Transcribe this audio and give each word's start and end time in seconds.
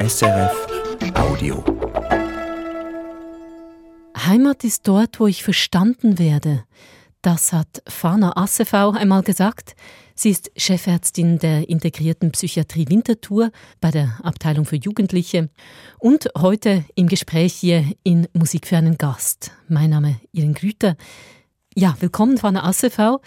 SRF 0.00 0.66
Audio. 1.14 1.64
Heimat 4.16 4.62
ist 4.62 4.86
dort, 4.86 5.18
wo 5.18 5.26
ich 5.26 5.42
verstanden 5.42 6.20
werde. 6.20 6.62
Das 7.20 7.52
hat 7.52 7.82
Fana 7.88 8.36
Assevau 8.36 8.92
einmal 8.92 9.24
gesagt. 9.24 9.74
Sie 10.14 10.30
ist 10.30 10.52
Chefärztin 10.56 11.40
der 11.40 11.68
integrierten 11.68 12.30
Psychiatrie 12.30 12.88
Winterthur 12.88 13.50
bei 13.80 13.90
der 13.90 14.20
Abteilung 14.22 14.66
für 14.66 14.76
Jugendliche 14.76 15.50
und 15.98 16.28
heute 16.38 16.84
im 16.94 17.08
Gespräch 17.08 17.54
hier 17.54 17.84
in 18.04 18.28
Musik 18.34 18.68
für 18.68 18.76
einen 18.76 18.98
Gast. 18.98 19.50
Mein 19.66 19.90
Name 19.90 20.20
Iren 20.30 20.54
Grüter. 20.54 20.96
Ja, 21.74 21.96
willkommen, 21.98 22.38
Fana 22.38 22.62
Assevau. 22.62 23.20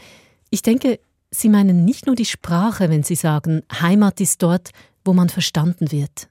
Ich 0.49 0.61
denke, 0.61 1.01
Sie 1.31 1.49
meinen 1.49 1.83
nicht 1.83 2.07
nur 2.07 2.15
die 2.15 2.25
Sprache, 2.25 2.89
wenn 2.89 3.03
Sie 3.03 3.15
sagen, 3.15 3.63
Heimat 3.81 4.21
ist 4.21 4.41
dort, 4.41 4.71
wo 5.03 5.13
man 5.13 5.29
verstanden 5.29 5.91
wird. 5.91 6.29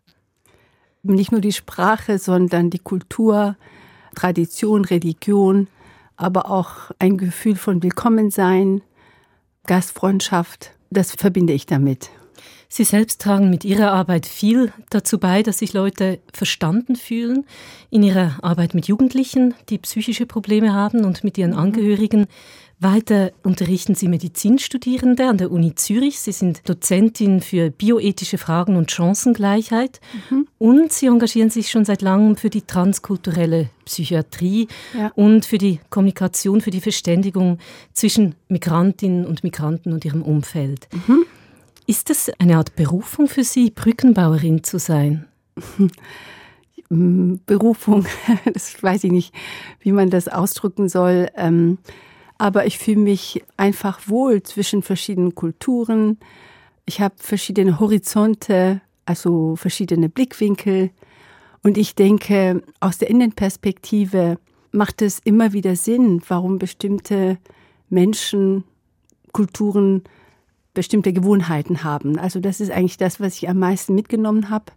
Nicht 1.02 1.32
nur 1.32 1.40
die 1.40 1.52
Sprache, 1.52 2.18
sondern 2.18 2.70
die 2.70 2.78
Kultur, 2.78 3.56
Tradition, 4.14 4.84
Religion, 4.84 5.68
aber 6.16 6.50
auch 6.50 6.90
ein 6.98 7.16
Gefühl 7.16 7.56
von 7.56 7.82
Willkommensein, 7.82 8.82
Gastfreundschaft. 9.66 10.72
Das 10.90 11.12
verbinde 11.12 11.52
ich 11.52 11.66
damit. 11.66 12.10
Sie 12.72 12.84
selbst 12.84 13.20
tragen 13.20 13.50
mit 13.50 13.64
Ihrer 13.64 13.90
Arbeit 13.92 14.26
viel 14.26 14.72
dazu 14.90 15.18
bei, 15.18 15.42
dass 15.42 15.58
sich 15.58 15.72
Leute 15.72 16.20
verstanden 16.32 16.94
fühlen 16.94 17.44
in 17.90 18.04
ihrer 18.04 18.38
Arbeit 18.42 18.74
mit 18.74 18.86
Jugendlichen, 18.86 19.54
die 19.70 19.78
psychische 19.78 20.24
Probleme 20.24 20.72
haben 20.72 21.04
und 21.04 21.24
mit 21.24 21.36
ihren 21.36 21.50
mhm. 21.50 21.58
Angehörigen. 21.58 22.26
Weiter 22.82 23.32
unterrichten 23.42 23.94
Sie 23.94 24.08
Medizinstudierende 24.08 25.28
an 25.28 25.36
der 25.36 25.50
Uni 25.50 25.74
Zürich. 25.74 26.18
Sie 26.18 26.32
sind 26.32 26.66
Dozentin 26.66 27.42
für 27.42 27.70
bioethische 27.70 28.38
Fragen 28.38 28.76
und 28.76 28.90
Chancengleichheit. 28.90 30.00
Mhm. 30.30 30.48
Und 30.56 30.90
Sie 30.90 31.06
engagieren 31.06 31.50
sich 31.50 31.70
schon 31.70 31.84
seit 31.84 32.00
langem 32.00 32.36
für 32.36 32.48
die 32.48 32.62
transkulturelle 32.62 33.68
Psychiatrie 33.84 34.66
ja. 34.96 35.12
und 35.14 35.44
für 35.44 35.58
die 35.58 35.80
Kommunikation, 35.90 36.62
für 36.62 36.70
die 36.70 36.80
Verständigung 36.80 37.58
zwischen 37.92 38.34
Migrantinnen 38.48 39.26
und 39.26 39.44
Migranten 39.44 39.92
und 39.92 40.06
ihrem 40.06 40.22
Umfeld. 40.22 40.88
Mhm. 41.06 41.26
Ist 41.86 42.08
das 42.08 42.30
eine 42.38 42.56
Art 42.56 42.76
Berufung 42.76 43.28
für 43.28 43.44
Sie, 43.44 43.70
Brückenbauerin 43.70 44.64
zu 44.64 44.78
sein? 44.78 45.26
Berufung, 46.88 48.06
das 48.54 48.82
weiß 48.82 49.04
ich 49.04 49.12
nicht, 49.12 49.34
wie 49.80 49.92
man 49.92 50.08
das 50.08 50.28
ausdrücken 50.28 50.88
soll. 50.88 51.28
Ähm, 51.36 51.76
aber 52.40 52.64
ich 52.64 52.78
fühle 52.78 53.00
mich 53.00 53.44
einfach 53.58 54.08
wohl 54.08 54.42
zwischen 54.42 54.82
verschiedenen 54.82 55.34
Kulturen. 55.34 56.18
Ich 56.86 57.02
habe 57.02 57.14
verschiedene 57.18 57.78
Horizonte, 57.78 58.80
also 59.04 59.56
verschiedene 59.56 60.08
Blickwinkel. 60.08 60.90
Und 61.62 61.76
ich 61.76 61.94
denke, 61.94 62.62
aus 62.80 62.96
der 62.96 63.10
Innenperspektive 63.10 64.38
macht 64.72 65.02
es 65.02 65.18
immer 65.22 65.52
wieder 65.52 65.76
Sinn, 65.76 66.22
warum 66.28 66.58
bestimmte 66.58 67.36
Menschen, 67.90 68.64
Kulturen 69.32 70.02
bestimmte 70.72 71.12
Gewohnheiten 71.12 71.84
haben. 71.84 72.18
Also 72.18 72.40
das 72.40 72.60
ist 72.60 72.70
eigentlich 72.70 72.96
das, 72.96 73.20
was 73.20 73.34
ich 73.34 73.50
am 73.50 73.58
meisten 73.58 73.94
mitgenommen 73.94 74.48
habe 74.48 74.72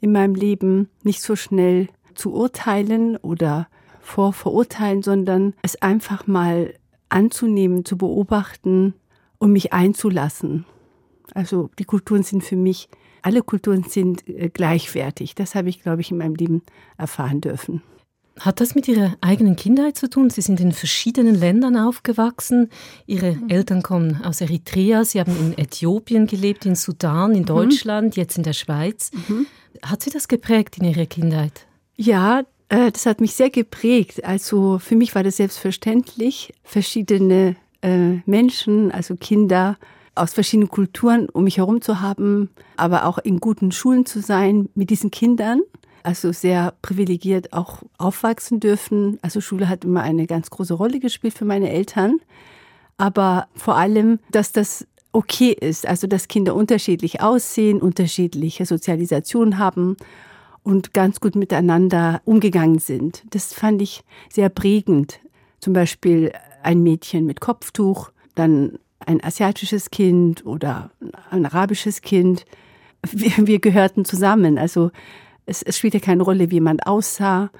in 0.00 0.10
meinem 0.10 0.34
Leben. 0.34 0.88
Nicht 1.04 1.22
so 1.22 1.36
schnell 1.36 1.86
zu 2.16 2.32
urteilen 2.32 3.16
oder 3.16 3.68
vorverurteilen, 4.00 5.04
sondern 5.04 5.54
es 5.62 5.80
einfach 5.80 6.26
mal 6.26 6.74
anzunehmen, 7.08 7.84
zu 7.84 7.96
beobachten 7.96 8.94
und 9.38 9.52
mich 9.52 9.72
einzulassen. 9.72 10.64
Also 11.34 11.70
die 11.78 11.84
Kulturen 11.84 12.22
sind 12.22 12.44
für 12.44 12.56
mich, 12.56 12.88
alle 13.22 13.42
Kulturen 13.42 13.82
sind 13.84 14.26
äh, 14.28 14.48
gleichwertig. 14.48 15.34
Das 15.34 15.54
habe 15.54 15.68
ich, 15.68 15.82
glaube 15.82 16.00
ich, 16.00 16.10
in 16.10 16.18
meinem 16.18 16.34
Leben 16.34 16.62
erfahren 16.96 17.40
dürfen. 17.40 17.82
Hat 18.38 18.60
das 18.60 18.74
mit 18.74 18.86
Ihrer 18.86 19.16
eigenen 19.22 19.56
Kindheit 19.56 19.96
zu 19.96 20.10
tun? 20.10 20.28
Sie 20.28 20.42
sind 20.42 20.60
in 20.60 20.72
verschiedenen 20.72 21.34
Ländern 21.34 21.76
aufgewachsen. 21.76 22.68
Ihre 23.06 23.32
mhm. 23.32 23.48
Eltern 23.48 23.82
kommen 23.82 24.22
aus 24.22 24.42
Eritrea. 24.42 25.04
Sie 25.04 25.18
haben 25.20 25.34
in 25.38 25.58
Äthiopien 25.58 26.26
gelebt, 26.26 26.66
in 26.66 26.74
Sudan, 26.74 27.32
in 27.32 27.42
mhm. 27.42 27.46
Deutschland, 27.46 28.16
mhm. 28.16 28.20
jetzt 28.20 28.36
in 28.36 28.44
der 28.44 28.52
Schweiz. 28.52 29.10
Mhm. 29.28 29.46
Hat 29.82 30.02
Sie 30.02 30.10
das 30.10 30.28
geprägt 30.28 30.76
in 30.78 30.84
Ihrer 30.84 31.06
Kindheit? 31.06 31.66
Ja, 31.96 32.42
das 32.68 33.06
hat 33.06 33.20
mich 33.20 33.34
sehr 33.34 33.50
geprägt. 33.50 34.24
Also 34.24 34.78
für 34.78 34.96
mich 34.96 35.14
war 35.14 35.22
das 35.22 35.36
selbstverständlich, 35.36 36.52
verschiedene 36.64 37.56
äh, 37.82 38.20
Menschen, 38.26 38.90
also 38.90 39.16
Kinder 39.16 39.76
aus 40.14 40.32
verschiedenen 40.32 40.70
Kulturen 40.70 41.28
um 41.28 41.44
mich 41.44 41.58
herum 41.58 41.82
zu 41.82 42.00
haben, 42.00 42.50
aber 42.76 43.04
auch 43.04 43.18
in 43.18 43.38
guten 43.38 43.70
Schulen 43.70 44.06
zu 44.06 44.20
sein 44.20 44.68
mit 44.74 44.90
diesen 44.90 45.10
Kindern. 45.10 45.60
Also 46.02 46.32
sehr 46.32 46.72
privilegiert 46.82 47.52
auch 47.52 47.82
aufwachsen 47.98 48.60
dürfen. 48.60 49.18
Also 49.22 49.40
Schule 49.40 49.68
hat 49.68 49.84
immer 49.84 50.02
eine 50.02 50.26
ganz 50.26 50.50
große 50.50 50.74
Rolle 50.74 51.00
gespielt 51.00 51.34
für 51.34 51.44
meine 51.44 51.70
Eltern. 51.70 52.20
Aber 52.96 53.48
vor 53.54 53.76
allem, 53.76 54.20
dass 54.30 54.52
das 54.52 54.86
okay 55.12 55.52
ist, 55.52 55.86
also 55.86 56.06
dass 56.06 56.28
Kinder 56.28 56.54
unterschiedlich 56.54 57.20
aussehen, 57.20 57.80
unterschiedliche 57.80 58.66
Sozialisation 58.66 59.58
haben 59.58 59.96
und 60.66 60.92
ganz 60.92 61.20
gut 61.20 61.36
miteinander 61.36 62.20
umgegangen 62.24 62.80
sind. 62.80 63.22
Das 63.30 63.54
fand 63.54 63.80
ich 63.80 64.02
sehr 64.28 64.48
prägend. 64.48 65.20
Zum 65.60 65.72
Beispiel 65.72 66.32
ein 66.60 66.82
Mädchen 66.82 67.24
mit 67.24 67.40
Kopftuch, 67.40 68.10
dann 68.34 68.80
ein 68.98 69.22
asiatisches 69.22 69.92
Kind 69.92 70.44
oder 70.44 70.90
ein 71.30 71.46
arabisches 71.46 72.02
Kind. 72.02 72.44
Wir, 73.08 73.46
wir 73.46 73.60
gehörten 73.60 74.04
zusammen. 74.04 74.58
Also 74.58 74.90
es, 75.44 75.62
es 75.62 75.78
spielte 75.78 76.00
keine 76.00 76.24
Rolle, 76.24 76.50
wie 76.50 76.58
man 76.58 76.80
aussah, 76.80 77.50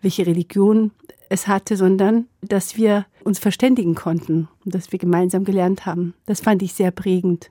welche 0.00 0.26
Religion 0.26 0.92
es 1.28 1.46
hatte, 1.46 1.76
sondern 1.76 2.28
dass 2.40 2.78
wir 2.78 3.04
uns 3.24 3.38
verständigen 3.38 3.94
konnten 3.94 4.48
und 4.64 4.74
dass 4.74 4.90
wir 4.90 4.98
gemeinsam 4.98 5.44
gelernt 5.44 5.84
haben. 5.84 6.14
Das 6.24 6.40
fand 6.40 6.62
ich 6.62 6.72
sehr 6.72 6.92
prägend. 6.92 7.50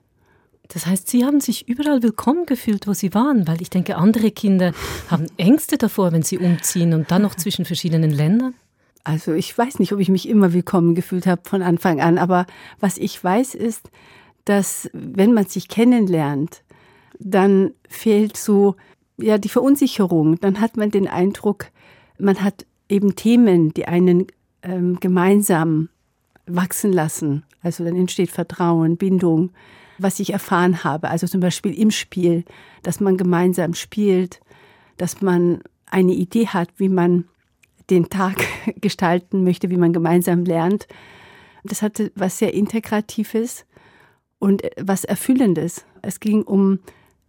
Das 0.70 0.86
heißt, 0.86 1.10
Sie 1.10 1.26
haben 1.26 1.40
sich 1.40 1.68
überall 1.68 2.02
willkommen 2.02 2.46
gefühlt, 2.46 2.88
wo 2.88 2.94
Sie 2.94 3.14
waren, 3.14 3.48
weil 3.48 3.62
ich 3.62 3.70
denke, 3.70 3.98
andere 3.98 4.32
Kinder 4.32 4.74
haben 5.10 5.28
Ängste 5.38 5.78
davor, 5.78 6.12
wenn 6.12 6.24
sie 6.24 6.38
umziehen 6.38 6.94
und 6.94 7.12
dann 7.12 7.22
noch 7.22 7.36
zwischen 7.36 7.66
verschiedenen 7.66 8.12
Ländern. 8.12 8.54
Also 9.04 9.34
ich 9.34 9.56
weiß 9.56 9.80
nicht, 9.80 9.92
ob 9.92 10.00
ich 10.00 10.10
mich 10.10 10.30
immer 10.30 10.54
willkommen 10.54 10.96
gefühlt 10.96 11.28
habe 11.28 11.42
von 11.44 11.62
Anfang 11.62 12.00
an, 12.00 12.18
aber 12.18 12.46
was 12.80 12.98
ich 12.98 13.22
weiß 13.22 13.54
ist, 13.54 13.90
dass 14.46 14.90
wenn 14.94 15.34
man 15.34 15.46
sich 15.46 15.68
kennenlernt, 15.68 16.64
dann 17.20 17.72
fehlt 17.90 18.38
so 18.38 18.76
ja 19.18 19.38
die 19.38 19.50
Verunsicherung. 19.50 20.40
Dann 20.40 20.62
hat 20.62 20.78
man 20.78 20.90
den 20.90 21.08
Eindruck, 21.08 21.68
man 22.18 22.42
hat 22.42 22.66
eben 22.88 23.16
Themen, 23.16 23.74
die 23.74 23.86
einen 23.86 24.28
ähm, 24.62 25.00
gemeinsam 25.02 25.90
wachsen 26.46 26.94
lassen. 26.94 27.44
Also 27.62 27.84
dann 27.84 27.96
entsteht 27.96 28.32
Vertrauen, 28.32 28.98
Bindung 28.98 29.52
was 30.04 30.20
ich 30.20 30.34
erfahren 30.34 30.84
habe. 30.84 31.10
Also 31.10 31.28
zum 31.28 31.40
Beispiel 31.42 31.74
im 31.74 31.92
Spiel, 31.92 32.44
dass 32.84 33.00
man 33.00 33.18
gemeinsam 33.18 33.74
spielt, 33.74 34.42
dass 34.98 35.22
man 35.22 35.62
eine 35.86 36.14
Idee 36.14 36.48
hat, 36.48 36.70
wie 36.78 36.90
man 36.90 37.26
den 37.90 38.10
Tag 38.10 38.36
gestalten 38.82 39.44
möchte, 39.44 39.70
wie 39.70 39.78
man 39.78 39.94
gemeinsam 39.94 40.46
lernt. 40.46 40.88
Das 41.64 41.82
hatte 41.82 42.12
was 42.16 42.38
sehr 42.38 42.54
Integratives 42.54 43.66
und 44.40 44.64
was 44.80 45.06
Erfüllendes. 45.06 45.86
Es 46.02 46.20
ging 46.20 46.44
um 46.44 46.80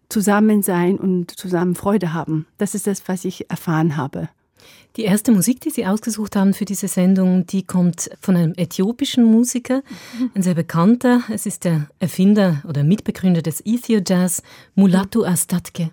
Zusammensein 0.08 0.98
und 0.98 1.30
zusammen 1.30 1.74
Freude 1.74 2.12
haben. 2.12 2.46
Das 2.58 2.74
ist 2.74 2.86
das, 2.86 3.08
was 3.08 3.24
ich 3.24 3.50
erfahren 3.50 3.96
habe. 3.96 4.28
Die 4.96 5.02
erste 5.02 5.32
Musik, 5.32 5.60
die 5.60 5.70
Sie 5.70 5.86
ausgesucht 5.86 6.36
haben 6.36 6.54
für 6.54 6.64
diese 6.64 6.86
Sendung, 6.86 7.46
die 7.46 7.64
kommt 7.64 8.10
von 8.20 8.36
einem 8.36 8.52
äthiopischen 8.56 9.24
Musiker, 9.24 9.82
ein 10.34 10.42
sehr 10.42 10.54
bekannter. 10.54 11.22
Es 11.32 11.46
ist 11.46 11.64
der 11.64 11.88
Erfinder 11.98 12.62
oder 12.68 12.84
Mitbegründer 12.84 13.42
des 13.42 13.60
Ethio 13.66 14.00
Jazz, 14.06 14.42
Mulatu 14.76 15.24
Astatke. 15.24 15.90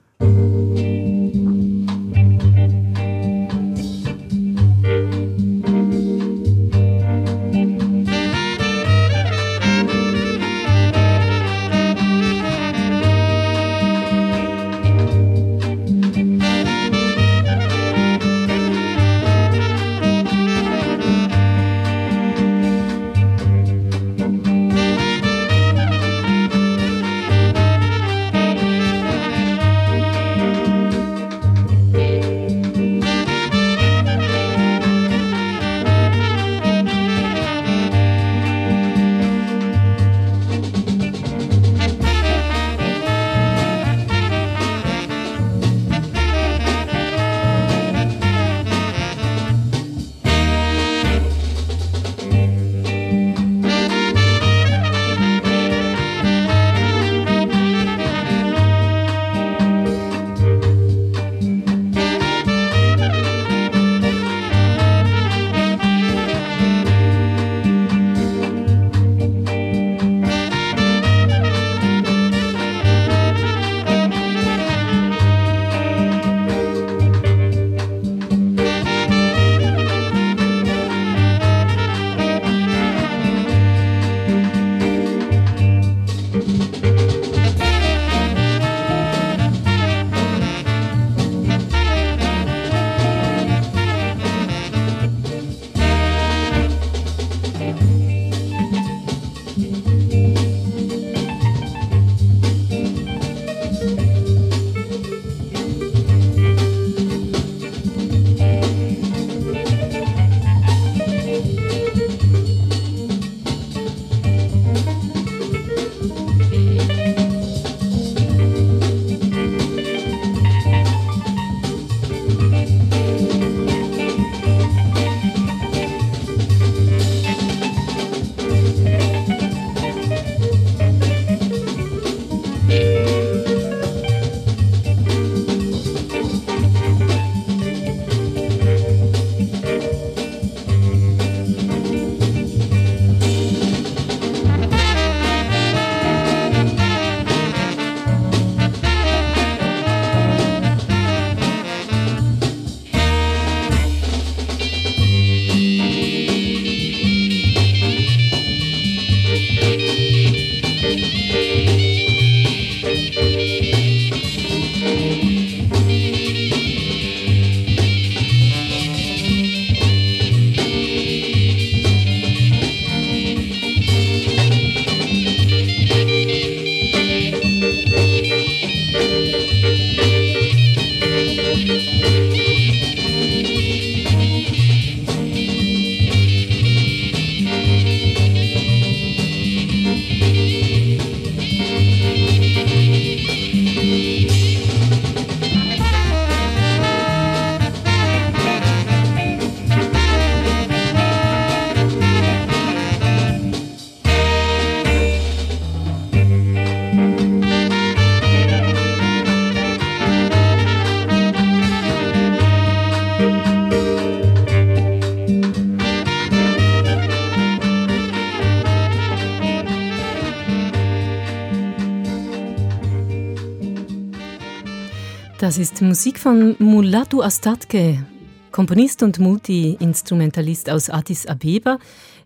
Das 225.52 225.58
ist 225.58 225.82
Musik 225.82 226.18
von 226.18 226.56
Mulatu 226.60 227.22
Astatke, 227.22 228.06
Komponist 228.54 229.04
und 229.04 229.20
Multi-Instrumentalist 229.20 230.70
aus 230.70 230.90
Addis 230.90 231.28
Abeba. 231.28 231.78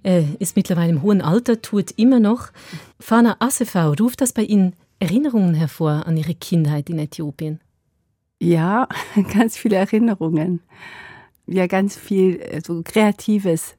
Er 0.03 0.39
ist 0.39 0.55
mittlerweile 0.55 0.91
im 0.91 1.01
hohen 1.01 1.23
Alter, 1.23 1.59
tut 1.59 1.89
immer 1.97 2.19
noch. 2.19 2.51
Fana 2.99 3.35
Asefau, 3.39 3.93
ruft 3.93 4.21
das 4.21 4.31
bei 4.31 4.43
Ihnen 4.43 4.75
Erinnerungen 4.99 5.55
hervor 5.55 6.05
an 6.05 6.17
Ihre 6.17 6.35
Kindheit 6.35 6.87
in 6.91 6.99
Äthiopien? 6.99 7.61
Ja, 8.39 8.87
ganz 9.33 9.57
viele 9.57 9.77
Erinnerungen. 9.77 10.61
Ja, 11.47 11.65
ganz 11.65 11.97
viel 11.97 12.39
äh, 12.39 12.61
so 12.63 12.83
Kreatives, 12.85 13.75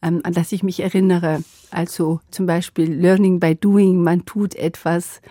ähm, 0.00 0.20
an 0.22 0.32
das 0.32 0.52
ich 0.52 0.62
mich 0.62 0.78
erinnere. 0.78 1.42
Also 1.72 2.20
zum 2.30 2.46
Beispiel 2.46 2.94
Learning 2.94 3.40
by 3.40 3.56
Doing, 3.56 4.00
man 4.00 4.24
tut 4.26 4.54
etwas, 4.54 5.22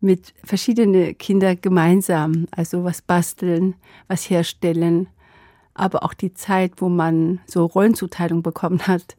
mit 0.00 0.34
verschiedenen 0.44 1.16
Kindern 1.18 1.58
gemeinsam, 1.60 2.46
also 2.50 2.84
was 2.84 3.02
basteln, 3.02 3.74
was 4.06 4.30
herstellen, 4.30 5.08
aber 5.74 6.02
auch 6.02 6.14
die 6.14 6.34
Zeit, 6.34 6.74
wo 6.76 6.88
man 6.88 7.40
so 7.46 7.64
Rollenzuteilung 7.64 8.42
bekommen 8.42 8.86
hat, 8.86 9.16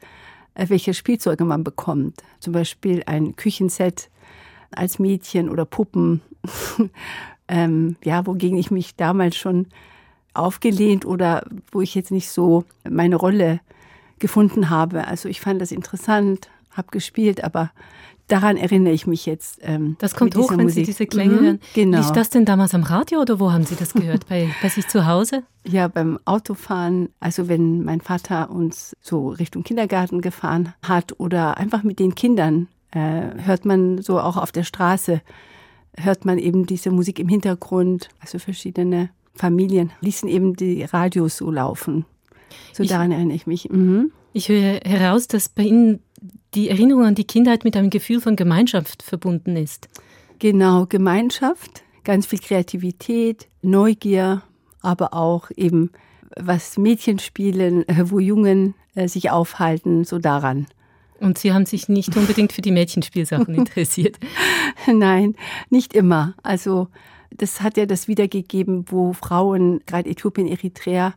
äh, 0.56 0.70
welche 0.70 0.94
Spielzeuge 0.94 1.46
man 1.46 1.64
bekommt. 1.64 2.22
Zum 2.40 2.54
Beispiel 2.54 3.04
ein 3.06 3.36
Küchenset 3.36 4.10
als 4.72 5.00
Mädchen 5.00 5.50
oder 5.50 5.66
Puppen, 5.66 6.22
ähm, 7.48 7.96
ja, 8.04 8.26
wogegen 8.26 8.58
ich 8.58 8.72
mich 8.72 8.96
damals 8.96 9.36
schon 9.36 9.68
aufgelehnt 10.34 11.06
oder 11.06 11.46
wo 11.72 11.82
ich 11.82 11.96
jetzt 11.96 12.12
nicht 12.12 12.30
so 12.30 12.66
meine 12.88 13.16
Rolle 13.16 13.60
gefunden 14.20 14.70
habe. 14.70 15.08
Also 15.08 15.28
ich 15.28 15.42
fand 15.42 15.62
das 15.62 15.72
interessant, 15.72 16.50
habe 16.72 16.90
gespielt, 16.92 17.44
aber 17.44 17.72
daran 18.30 18.56
erinnere 18.56 18.94
ich 18.94 19.06
mich 19.06 19.26
jetzt. 19.26 19.60
Ähm, 19.62 19.98
das 20.00 20.16
kommt 20.16 20.36
hoch, 20.38 20.52
wenn 20.52 20.62
Musik. 20.62 20.86
Sie 20.86 20.92
diese 20.92 21.06
Klänge 21.06 21.34
mhm, 21.34 21.44
hören. 21.44 21.60
Genau. 21.74 22.00
Ist 22.00 22.14
das 22.14 22.30
denn 22.30 22.46
damals 22.46 22.74
am 22.74 22.84
Radio 22.84 23.20
oder 23.20 23.40
wo 23.40 23.52
haben 23.52 23.66
Sie 23.66 23.76
das 23.76 23.94
gehört? 23.94 24.28
bei, 24.30 24.50
bei 24.62 24.70
sich 24.70 24.88
zu 24.88 25.06
Hause? 25.06 25.44
Ja, 25.66 25.88
beim 25.88 26.18
Autofahren. 26.26 27.10
Also 27.20 27.50
wenn 27.50 27.84
mein 27.84 28.02
Vater 28.02 28.50
uns 28.50 28.96
so 29.02 29.30
Richtung 29.30 29.64
Kindergarten 29.64 30.22
gefahren 30.22 30.74
hat 30.82 31.20
oder 31.20 31.58
einfach 31.58 31.84
mit 31.84 32.00
den 32.00 32.16
Kindern, 32.16 32.68
äh, 32.92 33.44
hört 33.44 33.66
man 33.66 34.02
so 34.02 34.20
auch 34.20 34.38
auf 34.38 34.52
der 34.52 34.64
Straße, 34.64 35.22
hört 35.98 36.26
man 36.26 36.38
eben 36.38 36.66
diese 36.66 36.92
Musik 36.92 37.20
im 37.20 37.28
Hintergrund. 37.28 38.10
Also 38.20 38.40
verschiedene 38.40 39.10
Familien 39.36 39.92
ließen 40.02 40.30
eben 40.30 40.56
die 40.56 40.84
Radios 40.84 41.38
so 41.38 41.52
laufen. 41.52 42.06
So 42.74 42.84
ich, 42.84 42.90
daran 42.90 43.12
erinnere 43.12 43.36
ich 43.36 43.48
mich. 43.48 43.70
Mhm. 43.70 44.12
Ich 44.40 44.48
höre 44.48 44.80
heraus, 44.86 45.28
dass 45.28 45.50
bei 45.50 45.64
Ihnen 45.64 46.00
die 46.54 46.70
Erinnerung 46.70 47.04
an 47.04 47.14
die 47.14 47.26
Kindheit 47.26 47.66
mit 47.66 47.76
einem 47.76 47.90
Gefühl 47.90 48.22
von 48.22 48.38
Gemeinschaft 48.38 49.04
verbunden 49.04 49.58
ist. 49.58 49.90
Genau, 50.40 50.86
Gemeinschaft, 50.86 51.84
ganz 52.06 52.26
viel 52.26 52.40
Kreativität, 52.40 53.50
Neugier, 53.62 54.42
aber 54.80 55.14
auch 55.14 55.52
eben 55.58 55.92
was 56.38 56.78
Mädchen 56.78 57.20
spielen, 57.20 57.86
äh, 57.90 58.10
wo 58.10 58.20
Jungen 58.20 58.76
äh, 58.96 59.10
sich 59.10 59.30
aufhalten, 59.30 60.06
so 60.06 60.20
daran. 60.20 60.68
Und 61.20 61.38
Sie 61.38 61.52
haben 61.52 61.66
sich 61.66 61.90
nicht 61.90 62.16
unbedingt 62.16 62.54
für 62.54 62.62
die 62.62 62.72
Mädchenspielsachen 62.72 63.54
interessiert? 63.56 64.20
Nein, 64.88 65.36
nicht 65.70 65.94
immer. 65.94 66.34
Also 66.44 66.88
das 67.30 67.60
hat 67.60 67.76
ja 67.76 67.86
das 67.86 68.08
wiedergegeben, 68.08 68.86
wo 68.88 69.12
Frauen, 69.12 69.82
gerade 69.86 70.10
Äthiopien, 70.10 70.48
Eritrea, 70.48 71.14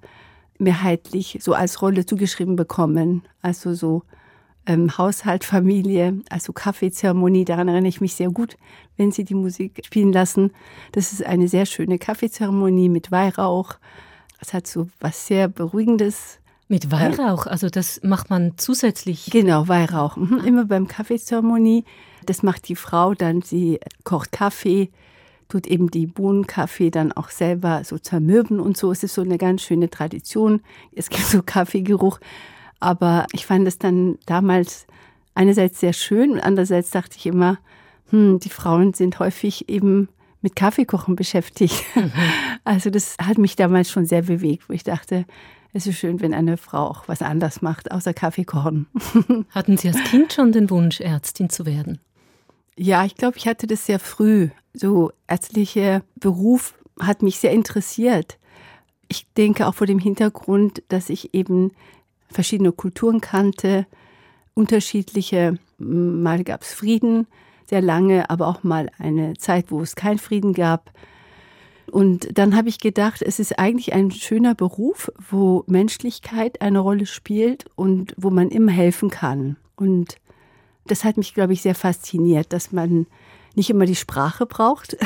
mehrheitlich 0.63 1.39
so 1.41 1.53
als 1.53 1.83
Rolle 1.83 2.07
zugeschrieben 2.07 2.57
bekommen. 2.57 3.23
Also 3.43 3.75
so 3.75 4.03
ähm, 4.67 4.97
Haushalt, 4.97 5.45
Familie, 5.45 6.21
also 6.31 6.53
Kaffeezeremonie, 6.53 7.45
daran 7.45 7.69
erinnere 7.69 7.89
ich 7.89 8.01
mich 8.01 8.15
sehr 8.15 8.31
gut, 8.31 8.57
wenn 8.97 9.11
Sie 9.11 9.25
die 9.25 9.35
Musik 9.35 9.83
spielen 9.85 10.13
lassen. 10.13 10.53
Das 10.93 11.13
ist 11.13 11.25
eine 11.25 11.49
sehr 11.49 11.67
schöne 11.67 11.99
Kaffeezeremonie 11.99 12.89
mit 12.89 13.11
Weihrauch. 13.11 13.75
Es 14.41 14.55
hat 14.55 14.67
so 14.67 14.89
was 15.01 15.27
sehr 15.27 15.49
Beruhigendes. 15.49 16.39
Mit 16.69 16.91
Weihrauch, 16.91 17.47
also 17.47 17.69
das 17.69 18.01
macht 18.03 18.31
man 18.31 18.57
zusätzlich. 18.57 19.27
Genau, 19.31 19.69
Weihrauch. 19.69 20.17
Mhm. 20.17 20.39
Immer 20.39 20.65
beim 20.65 20.89
Kaffeezeremonie. 20.89 21.85
Das 22.25 22.43
macht 22.43 22.69
die 22.69 22.77
Frau 22.77 23.15
dann, 23.15 23.43
sie 23.43 23.79
kocht 24.05 24.33
Kaffee, 24.33 24.91
tut 25.53 25.67
eben 25.67 25.91
die 25.91 26.07
Bohnenkaffee 26.07 26.91
dann 26.91 27.13
auch 27.13 27.29
selber 27.29 27.85
so 27.85 27.99
zermürben 27.99 28.59
und 28.59 28.79
so. 28.79 28.91
Es 28.91 29.03
ist 29.03 29.13
so 29.13 29.21
eine 29.21 29.37
ganz 29.37 29.61
schöne 29.61 29.91
Tradition. 29.91 30.63
Es 30.93 31.11
gibt 31.11 31.25
so 31.25 31.43
Kaffeegeruch. 31.45 32.21
Aber 32.81 33.27
ich 33.33 33.45
fand 33.45 33.69
es 33.69 33.79
dann 33.79 34.19
damals 34.25 34.87
einerseits 35.35 35.79
sehr 35.79 35.93
schön 35.93 36.33
und 36.33 36.41
andererseits 36.41 36.91
dachte 36.91 37.19
ich 37.19 37.27
immer, 37.27 37.59
hm, 38.09 38.41
die 38.41 38.49
Frauen 38.49 38.95
sind 38.95 39.19
häufig 39.19 39.69
eben 39.69 40.09
mit 40.41 40.57
Kaffeekochen 40.57 41.17
beschäftigt. 41.17 41.85
Mhm. 41.95 42.13
Also 42.65 42.91
das 42.91 43.17
hat 43.21 43.39
mich 43.39 43.57
damals 43.57 43.91
schon 43.91 44.07
sehr 44.07 44.23
bewegt, 44.23 44.69
wo 44.69 44.73
ich 44.73 44.85
dachte, 44.85 45.27
es 45.73 45.89
ist 45.89 45.99
schön, 45.99 46.21
wenn 46.21 46.33
eine 46.33 46.57
Frau 46.57 46.87
auch 46.87 47.09
was 47.09 47.21
anderes 47.21 47.61
macht, 47.61 47.91
außer 47.91 48.15
Kaffeekochen. 48.15 48.87
Hatten 49.51 49.77
Sie 49.77 49.89
als 49.89 50.03
Kind 50.05 50.33
schon 50.33 50.53
den 50.53 50.71
Wunsch, 50.71 51.01
Ärztin 51.01 51.51
zu 51.51 51.67
werden? 51.67 51.99
Ja, 52.77 53.05
ich 53.05 53.17
glaube, 53.17 53.37
ich 53.37 53.47
hatte 53.47 53.67
das 53.67 53.87
sehr 53.87 53.99
früh. 53.99 54.49
So 54.73 55.13
ärztlicher 55.29 56.03
Beruf 56.17 56.75
hat 56.99 57.23
mich 57.23 57.39
sehr 57.39 57.53
interessiert. 57.53 58.39
Ich 59.09 59.27
denke 59.37 59.67
auch 59.67 59.75
vor 59.75 59.87
dem 59.87 59.99
Hintergrund, 59.99 60.83
dass 60.89 61.11
ich 61.11 61.35
eben 61.35 61.73
verschiedene 62.31 62.73
Kulturen 62.73 63.21
kannte, 63.21 63.87
unterschiedliche, 64.55 65.59
mal 65.79 66.45
gab 66.45 66.63
es 66.63 66.73
Frieden, 66.73 67.27
sehr 67.67 67.83
lange, 67.83 68.31
aber 68.31 68.49
auch 68.49 68.63
mal 68.63 68.91
eine 68.99 69.35
Zeit, 69.35 69.71
wo 69.71 69.81
es 69.83 69.95
keinen 69.95 70.19
Frieden 70.19 70.55
gab. 70.55 70.93
Und 71.91 72.39
dann 72.39 72.57
habe 72.57 72.71
ich 72.71 72.79
gedacht, 72.79 73.21
es 73.21 73.39
ist 73.39 73.59
eigentlich 73.59 73.93
ein 73.93 74.11
schöner 74.11 74.55
Beruf, 74.55 75.11
wo 75.31 75.65
Menschlichkeit 75.67 76.63
eine 76.63 76.79
Rolle 76.79 77.05
spielt 77.05 77.67
und 77.75 78.15
wo 78.17 78.31
man 78.31 78.51
immer 78.51 78.73
helfen 78.73 79.11
kann. 79.11 79.57
Und 79.77 80.17
das 80.87 81.05
hat 81.05 81.17
mich, 81.17 81.35
glaube 81.35 81.53
ich, 81.53 81.63
sehr 81.63 81.75
fasziniert, 81.75 82.53
dass 82.53 82.73
man 82.73 83.07
nicht 83.55 83.71
immer 83.71 83.87
die 83.87 83.97
Sprache 83.97 84.47
braucht, 84.47 84.97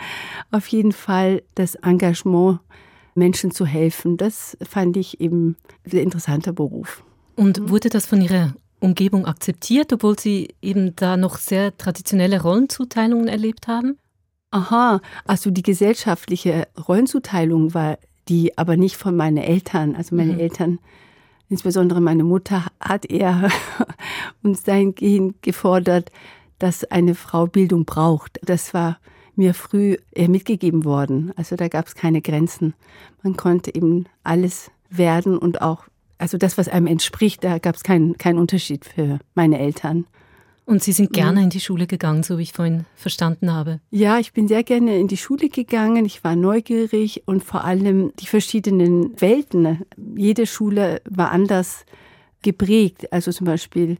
auf 0.50 0.66
jeden 0.68 0.92
Fall 0.92 1.42
das 1.54 1.74
Engagement 1.76 2.60
Menschen 3.14 3.50
zu 3.50 3.64
helfen. 3.64 4.16
Das 4.16 4.56
fand 4.62 4.96
ich 4.96 5.20
eben 5.20 5.56
ein 5.84 5.90
sehr 5.90 6.02
interessanter 6.02 6.52
Beruf. 6.52 7.02
Und 7.36 7.68
wurde 7.70 7.88
das 7.88 8.06
von 8.06 8.20
Ihrer 8.20 8.54
Umgebung 8.80 9.26
akzeptiert, 9.26 9.92
obwohl 9.92 10.18
Sie 10.18 10.54
eben 10.60 10.94
da 10.96 11.16
noch 11.16 11.38
sehr 11.38 11.76
traditionelle 11.76 12.42
Rollenzuteilungen 12.42 13.28
erlebt 13.28 13.66
haben? 13.66 13.98
Aha, 14.50 15.00
also 15.24 15.50
die 15.50 15.62
gesellschaftliche 15.62 16.68
Rollenzuteilung 16.86 17.74
war 17.74 17.98
die 18.28 18.56
aber 18.56 18.76
nicht 18.76 18.96
von 18.96 19.16
meinen 19.16 19.38
Eltern. 19.38 19.96
Also 19.96 20.14
meine 20.14 20.34
mhm. 20.34 20.40
Eltern, 20.40 20.78
insbesondere 21.48 22.00
meine 22.00 22.24
Mutter, 22.24 22.64
hat 22.80 23.04
eher 23.04 23.50
uns 24.42 24.62
dahingehend 24.62 25.42
gefordert, 25.42 26.10
dass 26.58 26.84
eine 26.84 27.14
Frau 27.14 27.46
Bildung 27.46 27.84
braucht. 27.84 28.40
Das 28.42 28.74
war 28.74 28.98
mir 29.36 29.54
früh 29.54 29.96
äh, 30.12 30.28
mitgegeben 30.28 30.84
worden. 30.84 31.32
Also 31.36 31.56
da 31.56 31.68
gab 31.68 31.86
es 31.86 31.94
keine 31.94 32.22
Grenzen. 32.22 32.74
Man 33.22 33.36
konnte 33.36 33.74
eben 33.74 34.06
alles 34.22 34.70
werden 34.90 35.36
und 35.38 35.60
auch, 35.60 35.84
also 36.18 36.38
das, 36.38 36.56
was 36.56 36.68
einem 36.68 36.86
entspricht, 36.86 37.42
da 37.42 37.58
gab 37.58 37.74
es 37.74 37.82
keinen 37.82 38.16
keinen 38.16 38.38
Unterschied 38.38 38.84
für 38.84 39.18
meine 39.34 39.58
Eltern. 39.58 40.06
Und 40.66 40.82
Sie 40.82 40.92
sind 40.92 41.12
gerne 41.12 41.40
mhm. 41.40 41.44
in 41.44 41.50
die 41.50 41.60
Schule 41.60 41.86
gegangen, 41.86 42.22
so 42.22 42.38
wie 42.38 42.42
ich 42.42 42.52
vorhin 42.52 42.86
verstanden 42.94 43.52
habe. 43.52 43.80
Ja, 43.90 44.18
ich 44.18 44.32
bin 44.32 44.48
sehr 44.48 44.64
gerne 44.64 44.98
in 44.98 45.08
die 45.08 45.16
Schule 45.16 45.50
gegangen. 45.50 46.06
Ich 46.06 46.24
war 46.24 46.36
neugierig 46.36 47.22
und 47.26 47.44
vor 47.44 47.64
allem 47.64 48.12
die 48.20 48.26
verschiedenen 48.26 49.20
Welten. 49.20 49.84
Jede 50.16 50.46
Schule 50.46 51.02
war 51.08 51.32
anders 51.32 51.84
geprägt. 52.42 53.12
Also 53.12 53.30
zum 53.30 53.46
Beispiel 53.46 53.98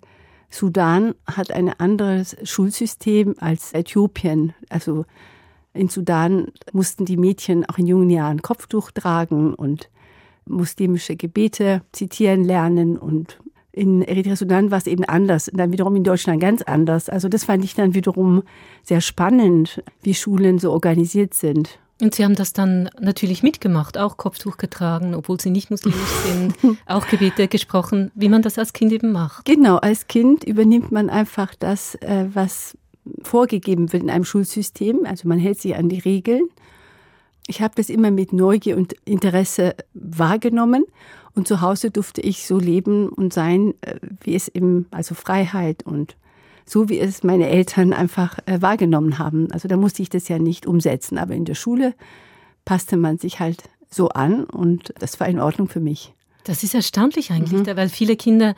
Sudan 0.49 1.15
hat 1.27 1.51
ein 1.51 1.69
anderes 1.69 2.37
Schulsystem 2.45 3.35
als 3.41 3.75
Äthiopien. 3.75 4.55
Also 4.71 5.05
in 5.75 5.89
Sudan 5.89 6.47
mussten 6.73 7.05
die 7.05 7.17
Mädchen 7.17 7.67
auch 7.67 7.77
in 7.77 7.87
jungen 7.87 8.11
Jahren 8.11 8.41
Kopftuch 8.41 8.91
tragen 8.91 9.53
und 9.53 9.91
muslimische 10.47 11.17
Gebete 11.17 11.83
zitieren 11.93 12.45
lernen 12.45 12.97
und 12.97 13.39
in 13.75 14.03
Eritrea 14.03 14.37
Sudan 14.37 14.71
war 14.71 14.79
es 14.79 14.87
eben 14.87 15.05
anders 15.05 15.49
und 15.49 15.59
dann 15.59 15.73
wiederum 15.73 15.97
in 15.97 16.05
Deutschland 16.05 16.41
ganz 16.41 16.63
anders. 16.63 17.09
Also 17.09 17.29
das 17.29 17.45
fand 17.45 17.65
ich 17.65 17.75
dann 17.75 17.95
wiederum 17.95 18.43
sehr 18.83 19.01
spannend, 19.01 19.83
wie 20.03 20.15
Schulen 20.15 20.59
so 20.59 20.73
organisiert 20.73 21.35
sind. 21.35 21.79
Und 22.01 22.15
Sie 22.15 22.25
haben 22.25 22.35
das 22.35 22.53
dann 22.53 22.91
natürlich 23.01 23.43
mitgemacht, 23.43 23.99
auch 23.99 24.17
Kopftuch 24.17 24.57
getragen, 24.57 25.15
obwohl 25.15 25.41
Sie 25.41 25.51
nicht 25.51 25.71
muslimisch 25.71 25.99
sind, 26.25 26.55
auch 26.87 27.07
Gebete 27.09 27.49
gesprochen, 27.49 28.11
wie 28.15 28.29
man 28.29 28.43
das 28.43 28.59
als 28.59 28.73
Kind 28.73 28.93
eben 28.93 29.13
macht. 29.13 29.45
Genau, 29.45 29.77
als 29.77 30.07
Kind 30.07 30.45
übernimmt 30.45 30.93
man 30.93 31.09
einfach 31.11 31.55
das, 31.55 31.95
äh, 31.97 32.27
was 32.33 32.77
vorgegeben 33.23 33.93
wird 33.93 34.03
in 34.03 34.11
einem 34.11 34.25
Schulsystem. 34.25 35.05
Also 35.05 35.29
man 35.29 35.39
hält 35.39 35.61
sich 35.61 35.77
an 35.77 35.89
die 35.89 35.99
Regeln. 35.99 36.49
Ich 37.47 37.61
habe 37.61 37.75
das 37.77 37.91
immer 37.91 38.11
mit 38.11 38.33
Neugier 38.33 38.77
und 38.77 38.95
Interesse 39.05 39.75
wahrgenommen 39.93 40.85
und 41.35 41.49
zu 41.49 41.61
Hause 41.61 41.91
durfte 41.91 42.21
ich 42.21 42.47
so 42.47 42.59
leben 42.59 43.09
und 43.09 43.33
sein, 43.33 43.75
äh, 43.81 43.97
wie 44.21 44.35
es 44.35 44.49
eben, 44.49 44.87
also 44.91 45.15
Freiheit 45.15 45.85
und 45.85 46.17
so 46.67 46.89
wie 46.89 46.99
es 46.99 47.23
meine 47.23 47.49
Eltern 47.49 47.93
einfach 47.93 48.39
äh, 48.47 48.63
wahrgenommen 48.63 49.19
haben. 49.19 49.51
Also 49.53 49.69
da 49.69 49.77
musste 49.77 50.03
ich 50.03 50.09
das 50.09 50.29
ja 50.29 50.39
nicht 50.39 50.67
umsetzen. 50.67 51.19
Aber 51.19 51.35
in 51.35 51.45
der 51.45 51.55
Schule 51.55 51.95
passte 52.65 52.97
man 52.97 53.19
sich 53.19 53.41
halt 53.41 53.65
so 53.91 54.09
an 54.09 54.45
und 54.45 54.95
das 54.99 55.21
war 55.21 55.29
in 55.29 55.41
Ordnung 55.41 55.69
für 55.69 55.81
mich. 55.81 56.15
Das 56.45 56.63
ist 56.63 56.75
erstaunlich 56.75 57.31
eigentlich, 57.31 57.67
mhm. 57.67 57.77
weil 57.77 57.89
viele 57.89 58.17
Kinder, 58.17 58.55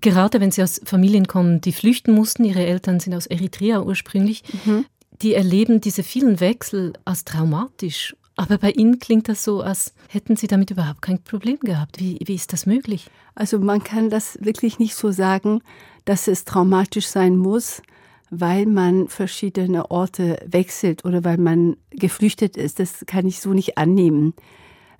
gerade 0.00 0.40
wenn 0.40 0.50
sie 0.50 0.62
aus 0.62 0.80
Familien 0.84 1.26
kommen, 1.26 1.60
die 1.60 1.72
flüchten 1.72 2.12
mussten, 2.12 2.44
ihre 2.44 2.64
Eltern 2.64 3.00
sind 3.00 3.14
aus 3.14 3.26
Eritrea 3.26 3.82
ursprünglich, 3.82 4.42
mhm. 4.64 4.84
die 5.22 5.34
erleben 5.34 5.80
diese 5.80 6.02
vielen 6.02 6.40
Wechsel 6.40 6.92
als 7.04 7.24
traumatisch. 7.24 8.16
Aber 8.36 8.58
bei 8.58 8.70
Ihnen 8.70 8.98
klingt 8.98 9.28
das 9.28 9.44
so, 9.44 9.60
als 9.60 9.94
hätten 10.08 10.36
Sie 10.36 10.46
damit 10.46 10.70
überhaupt 10.70 11.02
kein 11.02 11.22
Problem 11.22 11.58
gehabt. 11.60 12.00
Wie, 12.00 12.18
wie 12.24 12.34
ist 12.34 12.52
das 12.52 12.66
möglich? 12.66 13.10
Also 13.34 13.58
man 13.58 13.84
kann 13.84 14.10
das 14.10 14.38
wirklich 14.40 14.78
nicht 14.78 14.94
so 14.94 15.10
sagen, 15.10 15.60
dass 16.04 16.28
es 16.28 16.44
traumatisch 16.44 17.06
sein 17.06 17.36
muss, 17.36 17.82
weil 18.30 18.64
man 18.66 19.08
verschiedene 19.08 19.90
Orte 19.90 20.38
wechselt 20.46 21.04
oder 21.04 21.24
weil 21.24 21.36
man 21.36 21.76
geflüchtet 21.90 22.56
ist. 22.56 22.78
Das 22.78 23.04
kann 23.06 23.26
ich 23.26 23.40
so 23.40 23.52
nicht 23.52 23.76
annehmen. 23.76 24.32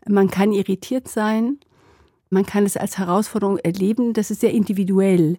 Man 0.06 0.30
kann 0.30 0.52
irritiert 0.52 1.08
sein, 1.08 1.58
man 2.28 2.44
kann 2.44 2.64
es 2.64 2.76
als 2.76 2.98
Herausforderung 2.98 3.58
erleben, 3.58 4.14
das 4.14 4.30
ist 4.30 4.40
sehr 4.40 4.52
individuell, 4.52 5.38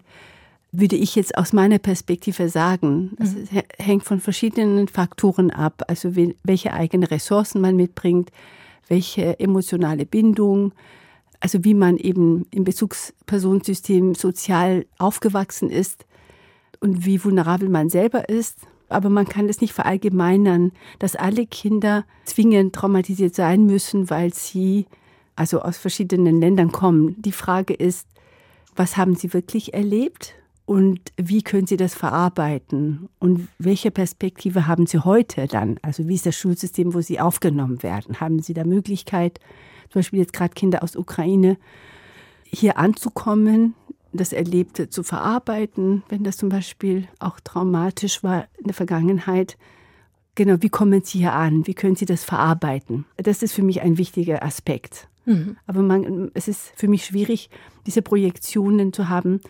würde 0.76 0.96
ich 0.96 1.16
jetzt 1.16 1.38
aus 1.38 1.54
meiner 1.54 1.78
Perspektive 1.78 2.50
sagen. 2.50 3.16
Es 3.20 3.34
mhm. 3.34 3.62
hängt 3.78 4.04
von 4.04 4.20
verschiedenen 4.20 4.88
Faktoren 4.88 5.52
ab, 5.52 5.84
also 5.88 6.16
welche 6.16 6.74
eigenen 6.74 7.08
Ressourcen 7.08 7.62
man 7.62 7.76
mitbringt, 7.76 8.32
welche 8.88 9.40
emotionale 9.40 10.08
Bindung, 10.08 10.74
also 11.40 11.64
wie 11.64 11.76
man 11.76 11.98
eben 11.98 12.48
im 12.50 12.64
Bezugspersonensystem 12.64 14.16
sozial 14.16 14.88
aufgewachsen 14.98 15.70
ist 15.70 16.06
und 16.80 17.06
wie 17.06 17.24
vulnerabel 17.24 17.70
man 17.70 17.90
selber 17.90 18.28
ist. 18.28 18.58
Aber 18.90 19.10
man 19.10 19.28
kann 19.28 19.50
es 19.50 19.62
nicht 19.62 19.74
verallgemeinern, 19.74 20.72
dass 20.98 21.16
alle 21.16 21.46
Kinder 21.46 22.04
zwingend 22.26 22.74
traumatisiert 22.74 23.36
sein 23.36 23.66
müssen, 23.66 24.10
weil 24.10 24.34
sie 24.34 24.88
also 25.36 25.62
aus 25.62 25.78
verschiedenen 25.78 26.42
Ländern 26.42 26.72
kommen. 26.72 27.16
Die 27.22 27.32
Frage 27.32 27.76
ist, 27.76 28.08
was 28.76 28.98
haben 28.98 29.16
sie 29.16 29.34
wirklich 29.34 29.76
erlebt 29.76 30.36
und 30.66 31.00
wie 31.18 31.42
können 31.42 31.68
sie 31.68 31.76
das 31.76 31.94
verarbeiten 31.94 33.10
und 33.20 33.48
welche 33.60 33.92
Perspektive 33.92 34.66
haben 34.66 34.86
sie 34.88 35.04
heute 35.04 35.48
dann? 35.48 35.78
Also 35.82 36.08
wie 36.08 36.16
ist 36.16 36.26
das 36.26 36.38
Schulsystem, 36.38 36.94
wo 36.94 37.02
sie 37.02 37.20
aufgenommen 37.20 37.84
werden? 37.84 38.22
Haben 38.22 38.40
sie 38.40 38.54
da 38.54 38.64
Möglichkeit, 38.64 39.40
zum 39.90 40.00
Beispiel 40.00 40.20
jetzt 40.20 40.34
gerade 40.34 40.54
Kinder 40.54 40.82
aus 40.82 40.96
Ukraine, 40.96 41.58
hier 42.46 42.78
anzukommen, 42.78 43.76
das 44.14 44.32
Erlebte 44.32 44.90
zu 44.90 45.04
verarbeiten, 45.04 46.04
wenn 46.08 46.24
das 46.24 46.38
zum 46.38 46.50
Beispiel 46.50 47.08
auch 47.20 47.40
traumatisch 47.40 48.24
war 48.24 48.48
in 48.58 48.66
der 48.66 48.74
Vergangenheit. 48.74 49.58
Genau, 50.36 50.56
wie 50.62 50.70
kommen 50.70 51.04
Sie 51.04 51.20
hier 51.20 51.34
an? 51.34 51.68
Wie 51.68 51.74
können 51.74 51.96
Sie 51.96 52.06
das 52.06 52.24
verarbeiten? 52.24 53.06
Das 53.18 53.44
ist 53.44 53.54
für 53.54 53.64
mich 53.64 53.82
ein 53.82 53.98
wichtiger 53.98 54.44
Aspekt. 54.44 55.10
Mhm. 55.26 55.58
Aber 55.68 55.82
man, 55.82 56.32
es 56.36 56.48
ist 56.48 56.72
für 56.76 56.88
mich 56.88 57.06
schwierig, 57.06 57.50
diese 57.86 58.02
Projektionen 58.02 58.94
zu 58.94 59.10
haben 59.10 59.42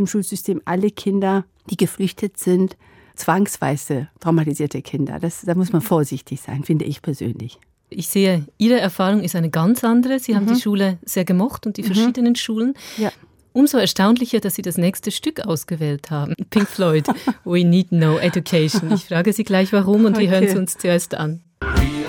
im 0.00 0.06
Schulsystem. 0.06 0.60
Alle 0.64 0.90
Kinder, 0.90 1.44
die 1.70 1.76
geflüchtet 1.76 2.38
sind, 2.38 2.76
zwangsweise 3.14 4.08
traumatisierte 4.18 4.82
Kinder. 4.82 5.18
Das, 5.20 5.42
da 5.42 5.54
muss 5.54 5.72
man 5.72 5.82
vorsichtig 5.82 6.40
sein, 6.40 6.64
finde 6.64 6.84
ich 6.86 7.02
persönlich. 7.02 7.58
Ich 7.90 8.08
sehe, 8.08 8.46
Ihre 8.58 8.78
Erfahrung 8.80 9.22
ist 9.22 9.36
eine 9.36 9.50
ganz 9.50 9.84
andere. 9.84 10.18
Sie 10.18 10.32
mhm. 10.32 10.36
haben 10.36 10.46
die 10.54 10.60
Schule 10.60 10.98
sehr 11.04 11.24
gemocht 11.24 11.66
und 11.66 11.76
die 11.76 11.82
mhm. 11.82 11.86
verschiedenen 11.86 12.36
Schulen. 12.36 12.74
Ja. 12.96 13.12
Umso 13.52 13.78
erstaunlicher, 13.78 14.38
dass 14.38 14.54
Sie 14.54 14.62
das 14.62 14.78
nächste 14.78 15.10
Stück 15.10 15.40
ausgewählt 15.40 16.10
haben. 16.10 16.34
Pink 16.50 16.68
Floyd, 16.68 17.08
We 17.44 17.64
Need 17.64 17.90
No 17.90 18.16
Education. 18.16 18.92
Ich 18.92 19.06
frage 19.06 19.32
Sie 19.32 19.42
gleich 19.42 19.72
warum 19.72 20.04
und 20.04 20.14
okay. 20.14 20.22
wir 20.22 20.30
hören 20.30 20.44
es 20.44 20.54
uns 20.54 20.78
zuerst 20.78 21.14
an. 21.16 21.42
believe 21.60 21.99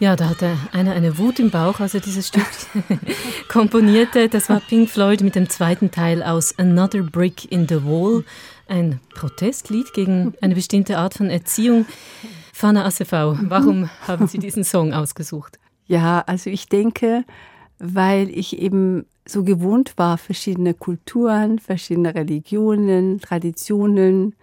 Ja, 0.00 0.16
da 0.16 0.30
hatte 0.30 0.56
einer 0.72 0.92
eine 0.92 1.18
Wut 1.18 1.38
im 1.40 1.50
Bauch, 1.50 1.78
als 1.78 1.92
er 1.92 2.00
dieses 2.00 2.28
Stück 2.28 2.46
komponierte. 3.48 4.30
Das 4.30 4.48
war 4.48 4.60
Pink 4.60 4.88
Floyd 4.88 5.20
mit 5.20 5.34
dem 5.34 5.50
zweiten 5.50 5.90
Teil 5.90 6.22
aus 6.22 6.58
Another 6.58 7.02
Brick 7.02 7.52
in 7.52 7.68
the 7.68 7.84
Wall, 7.84 8.24
ein 8.66 8.98
Protestlied 9.14 9.92
gegen 9.92 10.32
eine 10.40 10.54
bestimmte 10.54 10.96
Art 10.96 11.12
von 11.12 11.28
Erziehung. 11.28 11.84
Fana 12.54 12.86
Assefau, 12.86 13.36
warum 13.42 13.90
haben 14.08 14.26
Sie 14.26 14.38
diesen 14.38 14.64
Song 14.64 14.94
ausgesucht? 14.94 15.58
Ja, 15.86 16.24
also 16.26 16.48
ich 16.48 16.70
denke, 16.70 17.24
weil 17.78 18.30
ich 18.30 18.58
eben 18.58 19.04
so 19.26 19.44
gewohnt 19.44 19.92
war, 19.98 20.16
verschiedene 20.16 20.72
Kulturen, 20.72 21.58
verschiedene 21.58 22.14
Religionen, 22.14 23.20
Traditionen, 23.20 24.34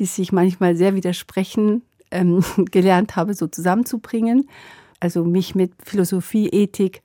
die 0.00 0.06
sich 0.06 0.32
manchmal 0.32 0.74
sehr 0.74 0.96
widersprechen, 0.96 1.82
ähm, 2.10 2.42
gelernt 2.72 3.14
habe, 3.14 3.34
so 3.34 3.46
zusammenzubringen 3.46 4.48
also 5.00 5.24
mich 5.24 5.54
mit 5.54 5.72
Philosophie, 5.84 6.48
Ethik 6.48 7.02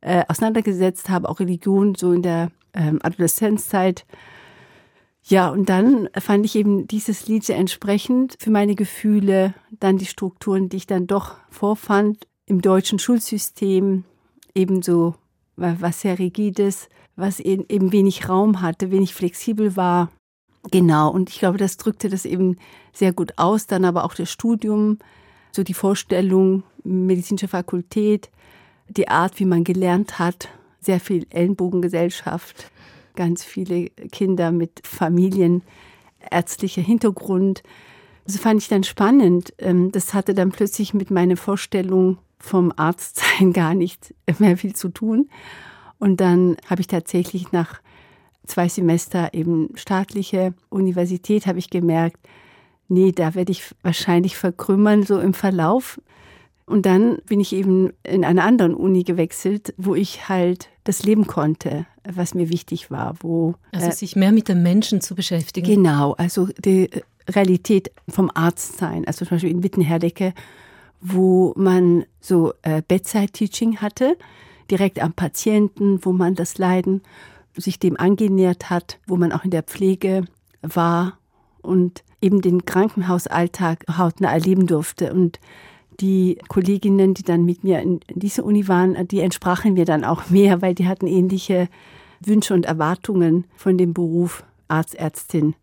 äh, 0.00 0.24
auseinandergesetzt 0.28 1.08
habe, 1.08 1.28
auch 1.28 1.40
Religion 1.40 1.94
so 1.94 2.12
in 2.12 2.22
der 2.22 2.50
ähm, 2.74 3.00
Adoleszenzzeit. 3.02 4.04
Ja, 5.26 5.48
und 5.48 5.70
dann 5.70 6.10
fand 6.18 6.44
ich 6.44 6.54
eben 6.54 6.86
dieses 6.86 7.26
Lied 7.26 7.44
sehr 7.44 7.56
entsprechend 7.56 8.36
für 8.38 8.50
meine 8.50 8.74
Gefühle, 8.74 9.54
dann 9.70 9.96
die 9.96 10.06
Strukturen, 10.06 10.68
die 10.68 10.76
ich 10.76 10.86
dann 10.86 11.06
doch 11.06 11.36
vorfand 11.48 12.26
im 12.44 12.60
deutschen 12.60 12.98
Schulsystem, 12.98 14.04
ebenso 14.54 15.14
was 15.56 16.00
sehr 16.00 16.18
rigides, 16.18 16.88
was 17.16 17.40
eben 17.40 17.92
wenig 17.92 18.28
Raum 18.28 18.60
hatte, 18.60 18.90
wenig 18.90 19.14
flexibel 19.14 19.76
war. 19.76 20.10
Genau, 20.70 21.10
und 21.10 21.30
ich 21.30 21.38
glaube, 21.38 21.58
das 21.58 21.76
drückte 21.76 22.08
das 22.08 22.24
eben 22.24 22.56
sehr 22.92 23.12
gut 23.12 23.34
aus, 23.36 23.66
dann 23.66 23.84
aber 23.84 24.04
auch 24.04 24.14
das 24.14 24.30
Studium, 24.30 24.98
so 25.54 25.62
die 25.62 25.74
Vorstellung, 25.74 26.64
medizinische 26.82 27.48
Fakultät, 27.48 28.30
die 28.88 29.08
Art, 29.08 29.38
wie 29.38 29.44
man 29.44 29.64
gelernt 29.64 30.18
hat, 30.18 30.48
sehr 30.80 31.00
viel 31.00 31.26
Ellenbogengesellschaft, 31.30 32.70
ganz 33.14 33.44
viele 33.44 33.88
Kinder 34.12 34.52
mit 34.52 34.80
Familien, 34.84 35.62
ärztlicher 36.30 36.82
Hintergrund. 36.82 37.62
Das 38.26 38.36
fand 38.38 38.62
ich 38.62 38.68
dann 38.68 38.84
spannend. 38.84 39.54
Ähm, 39.58 39.92
das 39.92 40.14
hatte 40.14 40.34
dann 40.34 40.50
plötzlich 40.50 40.94
mit 40.94 41.10
meiner 41.10 41.36
Vorstellung 41.36 42.18
vom 42.38 42.72
Arztsein 42.76 43.52
gar 43.54 43.74
nicht 43.74 44.14
mehr 44.38 44.56
viel 44.56 44.74
zu 44.74 44.88
tun. 44.88 45.28
Und 45.98 46.20
dann 46.20 46.56
habe 46.68 46.80
ich 46.80 46.86
tatsächlich 46.86 47.52
nach 47.52 47.80
zwei 48.46 48.68
Semester 48.68 49.32
eben 49.32 49.70
staatliche 49.74 50.52
Universität, 50.68 51.46
habe 51.46 51.58
ich 51.58 51.70
gemerkt, 51.70 52.18
nee, 52.94 53.12
da 53.12 53.34
werde 53.34 53.52
ich 53.52 53.74
wahrscheinlich 53.82 54.36
verkrümmern, 54.36 55.02
so 55.02 55.18
im 55.18 55.34
Verlauf. 55.34 56.00
Und 56.66 56.86
dann 56.86 57.18
bin 57.26 57.40
ich 57.40 57.52
eben 57.52 57.92
in 58.02 58.24
einer 58.24 58.44
anderen 58.44 58.74
Uni 58.74 59.04
gewechselt, 59.04 59.74
wo 59.76 59.94
ich 59.94 60.28
halt 60.28 60.70
das 60.84 61.02
leben 61.02 61.26
konnte, 61.26 61.86
was 62.10 62.34
mir 62.34 62.48
wichtig 62.48 62.90
war. 62.90 63.16
Wo, 63.20 63.54
also 63.72 63.88
äh, 63.88 63.92
sich 63.92 64.16
mehr 64.16 64.32
mit 64.32 64.48
den 64.48 64.62
Menschen 64.62 65.02
zu 65.02 65.14
beschäftigen. 65.14 65.66
Genau, 65.66 66.12
also 66.12 66.48
die 66.64 66.88
Realität 67.28 67.90
vom 68.08 68.30
Arztsein. 68.32 69.06
Also 69.06 69.26
zum 69.26 69.36
Beispiel 69.36 69.50
in 69.50 69.62
Wittenherdecke, 69.62 70.32
wo 71.02 71.52
man 71.56 72.04
so 72.20 72.54
äh, 72.62 72.80
Bedside-Teaching 72.86 73.78
hatte, 73.78 74.16
direkt 74.70 75.00
am 75.00 75.12
Patienten, 75.12 76.02
wo 76.02 76.12
man 76.12 76.34
das 76.34 76.56
Leiden 76.56 77.02
sich 77.56 77.78
dem 77.78 77.98
angenähert 77.98 78.70
hat, 78.70 78.98
wo 79.06 79.16
man 79.16 79.32
auch 79.32 79.44
in 79.44 79.50
der 79.50 79.62
Pflege 79.62 80.24
war 80.62 81.18
und 81.64 82.04
eben 82.20 82.40
den 82.40 82.64
Krankenhausalltag 82.64 83.84
hautnah 83.96 84.32
erleben 84.32 84.66
durfte. 84.66 85.12
Und 85.12 85.40
die 86.00 86.38
Kolleginnen, 86.48 87.14
die 87.14 87.22
dann 87.22 87.44
mit 87.44 87.64
mir 87.64 87.80
in 87.80 88.00
dieser 88.10 88.44
Uni 88.44 88.68
waren, 88.68 89.08
die 89.08 89.20
entsprachen 89.20 89.74
mir 89.74 89.84
dann 89.84 90.04
auch 90.04 90.30
mehr, 90.30 90.62
weil 90.62 90.74
die 90.74 90.88
hatten 90.88 91.06
ähnliche 91.06 91.68
Wünsche 92.20 92.54
und 92.54 92.66
Erwartungen 92.66 93.44
von 93.56 93.78
dem 93.78 93.94
Beruf 93.94 94.44
Arzt, 94.68 94.94
Ärztin. 94.94 95.54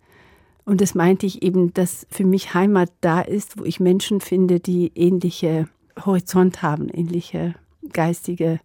Und 0.63 0.79
das 0.79 0.95
meinte 0.95 1.25
ich 1.25 1.41
eben, 1.41 1.73
dass 1.73 2.05
für 2.09 2.25
mich 2.25 2.53
Heimat 2.53 2.91
da 3.01 3.21
ist, 3.21 3.59
wo 3.59 3.65
ich 3.65 3.79
Menschen 3.79 4.21
finde, 4.21 4.59
die 4.59 4.91
ähnliche 4.95 5.67
Horizont 6.05 6.61
haben, 6.61 6.87
ähnliche 6.89 7.55
geistige 7.91 8.59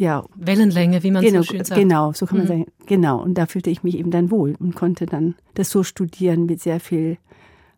ja, 0.00 0.24
Wellenlänge, 0.34 1.02
wie 1.02 1.10
man 1.10 1.22
genau, 1.22 1.42
so 1.42 1.52
schön 1.52 1.64
sagt. 1.64 1.78
Genau, 1.78 2.12
so 2.14 2.24
kann 2.24 2.38
man 2.38 2.46
mhm. 2.46 2.48
sagen. 2.48 2.66
Genau. 2.86 3.22
Und 3.22 3.34
da 3.34 3.44
fühlte 3.44 3.68
ich 3.68 3.82
mich 3.82 3.98
eben 3.98 4.10
dann 4.10 4.30
wohl 4.30 4.54
und 4.58 4.74
konnte 4.74 5.04
dann 5.04 5.34
das 5.54 5.68
so 5.68 5.82
studieren 5.82 6.46
mit 6.46 6.60
sehr 6.60 6.80
viel 6.80 7.18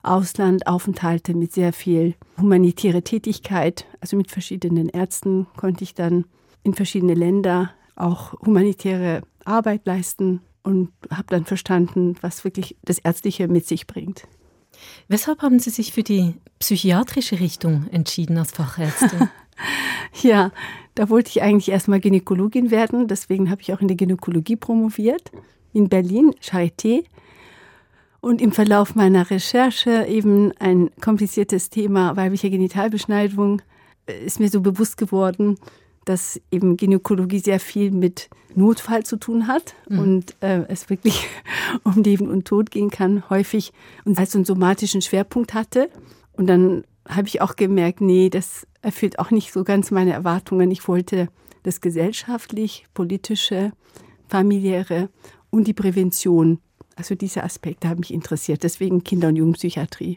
Auslandaufenthalte 0.04 1.34
mit 1.34 1.52
sehr 1.52 1.72
viel 1.72 2.14
humanitäre 2.38 3.02
Tätigkeit. 3.02 3.86
Also 4.00 4.16
mit 4.16 4.30
verschiedenen 4.30 4.88
Ärzten 4.88 5.46
konnte 5.56 5.84
ich 5.84 5.94
dann 5.94 6.24
in 6.62 6.74
verschiedene 6.74 7.14
Länder 7.14 7.72
auch 7.94 8.32
humanitäre 8.40 9.22
Arbeit 9.44 9.86
leisten 9.86 10.40
und 10.62 10.90
habe 11.10 11.26
dann 11.28 11.44
verstanden, 11.44 12.16
was 12.20 12.44
wirklich 12.44 12.76
das 12.84 12.98
Ärztliche 12.98 13.48
mit 13.48 13.66
sich 13.66 13.86
bringt. 13.86 14.28
Weshalb 15.08 15.42
haben 15.42 15.58
Sie 15.58 15.70
sich 15.70 15.92
für 15.92 16.02
die 16.02 16.34
psychiatrische 16.58 17.40
Richtung 17.40 17.86
entschieden 17.90 18.38
als 18.38 18.52
Fachärztin? 18.52 19.28
ja, 20.22 20.50
da 20.94 21.08
wollte 21.08 21.30
ich 21.30 21.42
eigentlich 21.42 21.70
erstmal 21.70 22.00
Gynäkologin 22.00 22.70
werden. 22.70 23.08
Deswegen 23.08 23.50
habe 23.50 23.62
ich 23.62 23.72
auch 23.72 23.80
in 23.80 23.88
der 23.88 23.96
Gynäkologie 23.96 24.56
promoviert 24.56 25.30
in 25.72 25.88
Berlin, 25.88 26.34
Charité. 26.42 27.04
Und 28.20 28.40
im 28.40 28.52
Verlauf 28.52 28.94
meiner 28.94 29.30
Recherche 29.30 30.06
eben 30.06 30.52
ein 30.58 30.90
kompliziertes 31.00 31.70
Thema 31.70 32.16
weibliche 32.16 32.50
Genitalbeschneidung 32.50 33.62
äh, 34.06 34.24
ist 34.24 34.38
mir 34.38 34.48
so 34.48 34.60
bewusst 34.60 34.96
geworden, 34.96 35.58
dass 36.04 36.40
eben 36.50 36.76
Gynäkologie 36.76 37.40
sehr 37.40 37.58
viel 37.58 37.90
mit 37.90 38.28
Notfall 38.54 39.04
zu 39.04 39.16
tun 39.16 39.46
hat 39.46 39.74
mhm. 39.88 39.98
und 39.98 40.36
äh, 40.40 40.64
es 40.68 40.90
wirklich 40.90 41.26
um 41.84 42.02
Leben 42.02 42.28
und 42.28 42.44
Tod 42.44 42.70
gehen 42.70 42.90
kann, 42.90 43.28
häufig 43.30 43.72
und 44.04 44.18
als 44.18 44.32
so 44.32 44.38
einen 44.38 44.44
somatischen 44.44 45.02
Schwerpunkt 45.02 45.54
hatte. 45.54 45.88
Und 46.32 46.46
dann 46.46 46.84
habe 47.08 47.28
ich 47.28 47.40
auch 47.40 47.56
gemerkt, 47.56 48.00
nee, 48.00 48.30
das 48.30 48.66
erfüllt 48.82 49.18
auch 49.18 49.30
nicht 49.30 49.52
so 49.52 49.64
ganz 49.64 49.90
meine 49.90 50.12
Erwartungen. 50.12 50.70
Ich 50.70 50.86
wollte 50.88 51.28
das 51.62 51.80
gesellschaftlich, 51.80 52.86
politische, 52.92 53.72
familiäre 54.28 55.08
und 55.50 55.66
die 55.66 55.74
Prävention 55.74 56.58
also 56.96 57.14
diese 57.14 57.42
Aspekte 57.42 57.88
haben 57.88 58.00
mich 58.00 58.12
interessiert, 58.12 58.62
deswegen 58.62 59.04
Kinder- 59.04 59.28
und 59.28 59.36
Jugendpsychiatrie. 59.36 60.16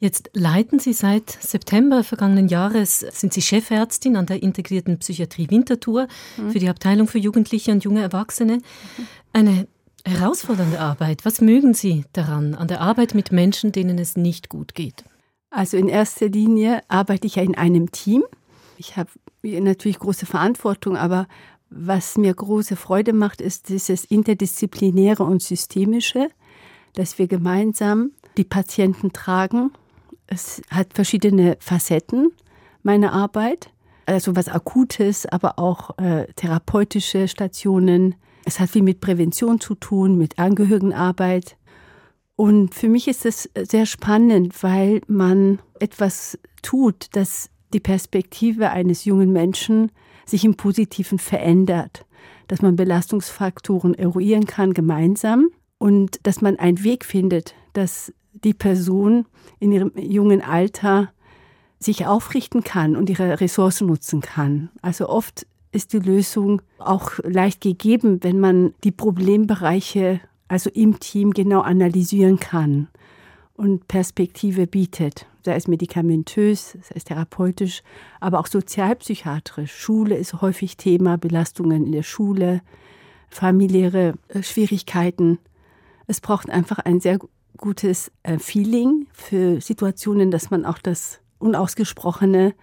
Jetzt 0.00 0.30
leiten 0.34 0.80
Sie 0.80 0.92
seit 0.92 1.30
September 1.30 2.02
vergangenen 2.04 2.48
Jahres, 2.48 3.00
sind 3.00 3.32
Sie 3.32 3.42
Chefärztin 3.42 4.16
an 4.16 4.26
der 4.26 4.42
integrierten 4.42 4.98
Psychiatrie 4.98 5.48
Winterthur 5.50 6.08
mhm. 6.36 6.50
für 6.50 6.58
die 6.58 6.68
Abteilung 6.68 7.06
für 7.06 7.18
Jugendliche 7.18 7.70
und 7.72 7.84
junge 7.84 8.02
Erwachsene. 8.02 8.58
Eine 9.32 9.66
herausfordernde 10.04 10.80
Arbeit. 10.80 11.24
Was 11.24 11.40
mögen 11.40 11.74
Sie 11.74 12.04
daran, 12.12 12.54
an 12.54 12.68
der 12.68 12.80
Arbeit 12.80 13.14
mit 13.14 13.32
Menschen, 13.32 13.72
denen 13.72 13.98
es 13.98 14.16
nicht 14.16 14.48
gut 14.48 14.74
geht? 14.74 15.04
Also 15.54 15.76
in 15.76 15.88
erster 15.88 16.28
Linie 16.28 16.82
arbeite 16.88 17.28
ich 17.28 17.36
ja 17.36 17.42
in 17.44 17.54
einem 17.54 17.92
Team. 17.92 18.24
Ich 18.76 18.96
habe 18.96 19.10
natürlich 19.42 20.00
große 20.00 20.26
Verantwortung, 20.26 20.96
aber 20.96 21.28
was 21.70 22.16
mir 22.16 22.34
große 22.34 22.74
Freude 22.74 23.12
macht, 23.12 23.40
ist 23.40 23.68
dieses 23.68 24.04
Interdisziplinäre 24.04 25.22
und 25.22 25.42
Systemische, 25.42 26.30
dass 26.94 27.18
wir 27.18 27.28
gemeinsam 27.28 28.10
die 28.36 28.44
Patienten 28.44 29.12
tragen. 29.12 29.70
Es 30.26 30.60
hat 30.70 30.92
verschiedene 30.92 31.56
Facetten, 31.60 32.32
meine 32.82 33.12
Arbeit. 33.12 33.70
Also 34.06 34.34
was 34.34 34.48
Akutes, 34.48 35.24
aber 35.24 35.58
auch 35.58 35.96
äh, 35.98 36.26
therapeutische 36.34 37.28
Stationen. 37.28 38.16
Es 38.44 38.58
hat 38.58 38.70
viel 38.70 38.82
mit 38.82 39.00
Prävention 39.00 39.60
zu 39.60 39.76
tun, 39.76 40.18
mit 40.18 40.38
Angehörigenarbeit. 40.38 41.56
Und 42.36 42.74
für 42.74 42.88
mich 42.88 43.06
ist 43.08 43.24
es 43.26 43.48
sehr 43.54 43.86
spannend, 43.86 44.62
weil 44.62 45.02
man 45.06 45.60
etwas 45.78 46.38
tut, 46.62 47.08
das 47.12 47.50
die 47.72 47.80
Perspektive 47.80 48.70
eines 48.70 49.04
jungen 49.04 49.32
Menschen 49.32 49.92
sich 50.26 50.44
im 50.44 50.56
Positiven 50.56 51.18
verändert, 51.18 52.06
dass 52.48 52.62
man 52.62 52.76
Belastungsfaktoren 52.76 53.94
eruieren 53.94 54.46
kann 54.46 54.74
gemeinsam 54.74 55.50
und 55.78 56.18
dass 56.26 56.40
man 56.40 56.56
einen 56.56 56.82
Weg 56.82 57.04
findet, 57.04 57.54
dass 57.72 58.12
die 58.32 58.54
Person 58.54 59.26
in 59.60 59.72
ihrem 59.72 59.92
jungen 59.96 60.40
Alter 60.40 61.12
sich 61.78 62.06
aufrichten 62.06 62.64
kann 62.64 62.96
und 62.96 63.10
ihre 63.10 63.40
Ressourcen 63.40 63.86
nutzen 63.86 64.20
kann. 64.20 64.70
Also 64.80 65.08
oft 65.08 65.46
ist 65.72 65.92
die 65.92 65.98
Lösung 65.98 66.62
auch 66.78 67.18
leicht 67.22 67.60
gegeben, 67.60 68.22
wenn 68.22 68.40
man 68.40 68.74
die 68.84 68.92
Problembereiche 68.92 70.20
also 70.54 70.70
im 70.70 71.00
Team 71.00 71.32
genau 71.32 71.60
analysieren 71.60 72.38
kann 72.38 72.88
und 73.54 73.88
Perspektive 73.88 74.66
bietet 74.66 75.26
sei 75.44 75.56
es 75.56 75.68
medikamentös, 75.68 76.72
sei 76.72 76.94
es 76.94 77.04
therapeutisch, 77.04 77.82
aber 78.20 78.40
auch 78.40 78.46
sozialpsychiatrisch. 78.46 79.72
Schule 79.74 80.16
ist 80.16 80.40
häufig 80.40 80.76
Thema, 80.76 81.18
Belastungen 81.18 81.84
in 81.84 81.92
der 81.92 82.02
Schule, 82.02 82.62
familiäre 83.28 84.14
äh, 84.28 84.42
Schwierigkeiten. 84.42 85.38
Es 86.06 86.20
braucht 86.20 86.50
einfach 86.50 86.78
ein 86.78 87.00
sehr 87.00 87.18
gutes 87.56 88.10
äh, 88.22 88.38
Feeling 88.38 89.06
für 89.12 89.60
Situationen, 89.60 90.30
dass 90.30 90.50
man 90.50 90.64
auch 90.64 90.78
das 90.78 91.20
Unausgesprochene 91.38 92.54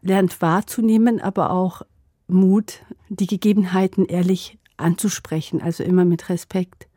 lernt 0.00 0.40
wahrzunehmen, 0.40 1.20
aber 1.20 1.50
auch 1.50 1.82
Mut, 2.26 2.82
die 3.10 3.26
Gegebenheiten 3.26 4.06
ehrlich 4.06 4.58
anzusprechen, 4.76 5.60
also 5.60 5.84
immer 5.84 6.04
mit 6.04 6.30
Respekt. 6.30 6.88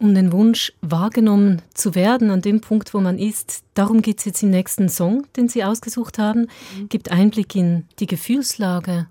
Um 0.00 0.14
den 0.14 0.30
Wunsch 0.30 0.72
wahrgenommen 0.80 1.60
zu 1.74 1.96
werden 1.96 2.30
an 2.30 2.40
dem 2.40 2.60
Punkt, 2.60 2.94
wo 2.94 3.00
man 3.00 3.18
ist, 3.18 3.62
darum 3.74 4.00
geht 4.00 4.20
es 4.20 4.24
jetzt 4.26 4.42
im 4.44 4.50
nächsten 4.50 4.88
Song, 4.88 5.26
den 5.36 5.48
Sie 5.48 5.64
ausgesucht 5.64 6.18
haben, 6.18 6.42
mhm. 6.76 6.88
gibt 6.88 7.10
Einblick 7.10 7.56
in 7.56 7.84
die 7.98 8.06
Gefühlslage, 8.06 9.08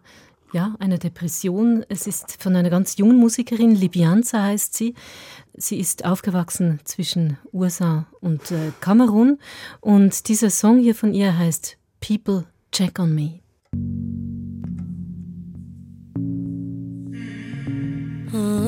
ja, 0.54 0.76
eine 0.80 0.98
Depression. 0.98 1.86
Es 1.90 2.08
ist 2.08 2.42
von 2.42 2.56
einer 2.56 2.70
ganz 2.70 2.98
jungen 2.98 3.18
Musikerin, 3.18 3.76
Libianza 3.76 4.44
heißt 4.44 4.74
sie. 4.74 4.96
Sie 5.56 5.78
ist 5.78 6.06
aufgewachsen 6.06 6.80
zwischen 6.86 7.38
USA 7.52 8.06
und 8.22 8.52
äh, 8.52 8.72
Kamerun 8.80 9.40
und 9.82 10.30
dieser 10.30 10.50
Song 10.50 10.80
hier 10.80 10.96
von 10.96 11.14
ihr 11.14 11.38
heißt 11.38 11.78
People 12.00 12.46
Check 12.72 12.98
on 13.00 13.14
Me. 13.14 13.40
From 18.30 18.67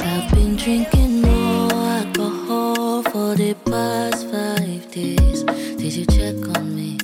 I've 0.00 0.30
been 0.34 0.56
drinking 0.56 1.22
more 1.22 1.72
alcohol 1.72 3.02
for 3.04 3.34
the 3.34 3.54
past 3.64 4.28
five 4.30 4.90
days. 4.90 5.44
Did 5.44 5.94
you 5.94 6.06
check 6.06 6.36
on 6.56 6.74
me? 6.76 6.98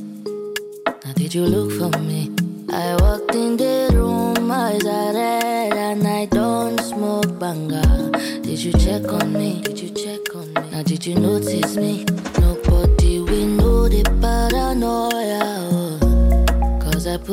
Now, 0.87 1.13
did 1.15 1.35
you 1.35 1.45
look 1.45 1.71
for 1.73 1.99
me? 2.01 2.31
I 2.73 2.97
walked 3.01 3.35
in 3.35 3.57
the 3.57 3.91
room, 3.95 4.51
eyes 4.51 4.85
are 4.85 5.13
red, 5.15 5.73
and 5.73 6.07
I 6.07 6.27
don't 6.27 6.81
smoke 6.81 7.39
banga. 7.39 7.83
Did 8.43 8.63
you 8.63 8.73
check 8.73 9.05
on 9.13 9.33
me? 9.33 9.61
Did 9.63 9.81
you 9.81 9.91
check 9.91 10.35
on 10.35 10.53
me? 10.55 10.71
Now, 10.71 10.83
did 10.83 11.07
you 11.07 11.15
notice 11.15 11.77
me? 11.77 12.05
Nobody 12.39 13.21
will 13.21 13.47
know 13.47 13.89
the 13.89 14.03
paranoia. 14.21 15.54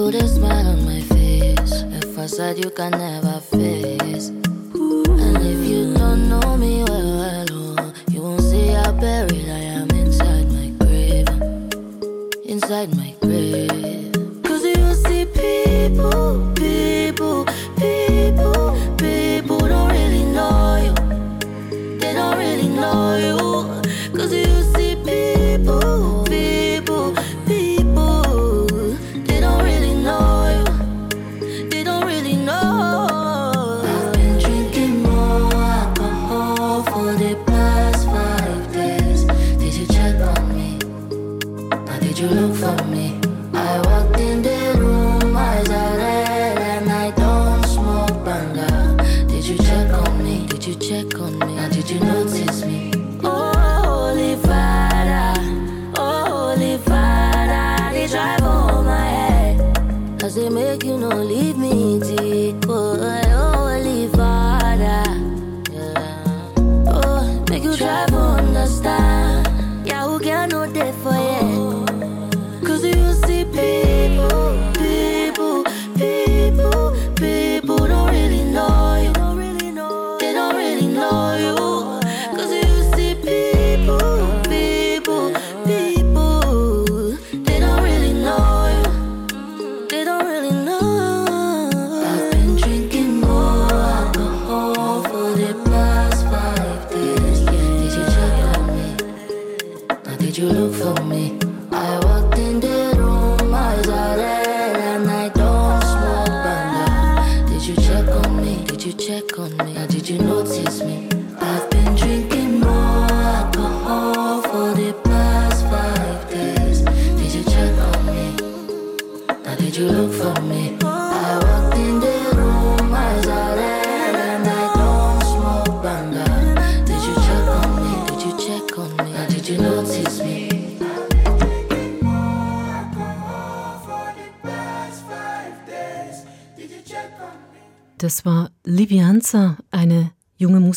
Put 0.04 0.16
a 0.16 0.28
smile 0.28 0.66
on 0.66 0.84
my 0.84 1.00
face. 1.00 1.84
A 1.84 2.02
facade 2.16 2.58
you 2.58 2.72
can 2.72 2.90
never 2.90 3.40
face. 3.40 4.30
And 4.30 5.38
if 5.38 5.70
you 5.70 5.94
don't 5.94 6.28
know 6.28 6.58
me 6.58 6.84
well, 6.86 7.18
well 7.20 7.46
oh, 7.52 7.94
you 8.10 8.24
won't 8.24 8.42
see 8.42 8.70
how 8.70 8.94
buried 8.94 9.48
I 9.48 9.62
am 9.78 9.92
inside 9.92 10.52
my 10.52 10.70
grave. 10.80 11.30
Inside 12.46 12.96
my 12.98 13.11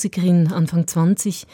Musikerin, 0.05 0.53
Anfang 0.53 0.87
20, 0.87 1.47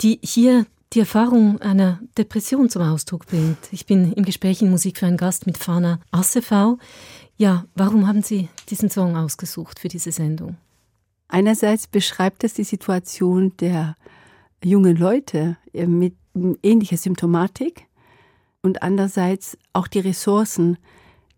die 0.00 0.20
hier 0.22 0.66
die 0.92 1.00
Erfahrung 1.00 1.60
einer 1.60 1.98
Depression 2.16 2.70
zum 2.70 2.82
Ausdruck 2.82 3.26
bringt. 3.26 3.58
Ich 3.72 3.86
bin 3.86 4.12
im 4.12 4.24
Gespräch 4.24 4.62
in 4.62 4.70
Musik 4.70 4.98
für 4.98 5.06
einen 5.06 5.16
Gast 5.16 5.46
mit 5.46 5.58
Fana 5.58 5.98
Assevau. 6.12 6.78
Ja, 7.36 7.64
warum 7.74 8.06
haben 8.06 8.22
Sie 8.22 8.48
diesen 8.70 8.88
Song 8.88 9.16
ausgesucht 9.16 9.80
für 9.80 9.88
diese 9.88 10.12
Sendung? 10.12 10.56
Einerseits 11.26 11.88
beschreibt 11.88 12.44
es 12.44 12.54
die 12.54 12.62
Situation 12.62 13.52
der 13.58 13.96
jungen 14.62 14.96
Leute 14.96 15.56
mit 15.72 16.14
ähnlicher 16.62 16.98
Symptomatik 16.98 17.88
und 18.62 18.84
andererseits 18.84 19.58
auch 19.72 19.88
die 19.88 20.00
Ressourcen, 20.00 20.78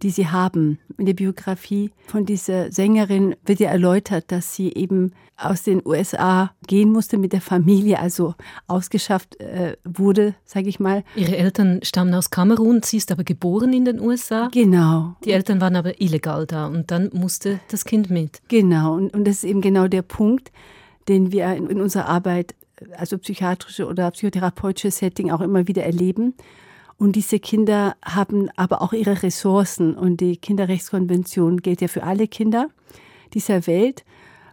die 0.03 0.11
sie 0.11 0.29
haben. 0.29 0.79
In 0.99 1.07
der 1.07 1.15
Biografie 1.15 1.91
von 2.07 2.27
dieser 2.27 2.73
Sängerin 2.73 3.35
wird 3.45 3.61
ja 3.61 3.71
erläutert, 3.71 4.33
dass 4.33 4.55
sie 4.55 4.73
eben 4.73 5.13
aus 5.37 5.63
den 5.63 5.83
USA 5.85 6.53
gehen 6.67 6.93
musste 6.93 7.19
mit 7.19 7.33
der 7.33 7.41
Familie, 7.41 7.99
also 7.99 8.35
ausgeschafft 8.67 9.41
äh, 9.41 9.77
wurde, 9.85 10.35
sage 10.45 10.69
ich 10.69 10.81
mal. 10.81 11.03
Ihre 11.17 11.37
Eltern 11.37 11.81
stammen 11.83 12.15
aus 12.15 12.31
Kamerun, 12.31 12.83
sie 12.83 12.99
ist 12.99 13.11
aber 13.11 13.25
geboren 13.25 13.73
in 13.73 13.85
den 13.85 14.01
USA. 14.01 14.49
Genau. 14.53 15.17
Die 15.25 15.33
Eltern 15.33 15.61
waren 15.61 15.77
aber 15.77 16.01
illegal 16.01 16.47
da 16.47 16.67
und 16.67 16.91
dann 16.91 17.11
musste 17.13 17.61
das 17.69 17.85
Kind 17.85 18.11
mit. 18.11 18.43
Genau, 18.49 18.95
und, 18.95 19.15
und 19.15 19.27
das 19.27 19.37
ist 19.37 19.45
eben 19.45 19.61
genau 19.61 19.89
der 19.89 20.03
Punkt, 20.03 20.53
den 21.09 21.33
wir 21.33 21.53
in, 21.55 21.69
in 21.69 21.81
unserer 21.81 22.07
Arbeit, 22.07 22.55
also 22.97 23.19
psychiatrische 23.19 23.87
oder 23.87 24.11
psychotherapeutische 24.11 24.91
Setting 24.91 25.31
auch 25.31 25.41
immer 25.41 25.67
wieder 25.67 25.85
erleben. 25.85 26.35
Und 27.01 27.17
diese 27.17 27.41
Kinder 27.41 27.97
haben 28.05 28.51
aber 28.57 28.83
auch 28.83 28.93
ihre 28.93 29.23
Ressourcen. 29.23 29.95
Und 29.95 30.21
die 30.21 30.37
Kinderrechtskonvention 30.37 31.63
gilt 31.63 31.81
ja 31.81 31.89
für 31.89 32.03
alle 32.03 32.29
Kinder 32.29 32.69
dieser 33.33 33.67
Welt. 33.67 34.05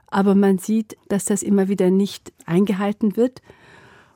Aber 0.07 0.33
man 0.33 0.57
sieht, 0.57 0.95
dass 1.09 1.25
das 1.25 1.43
immer 1.43 1.67
wieder 1.67 1.89
nicht 1.89 2.31
eingehalten 2.45 3.17
wird. 3.17 3.41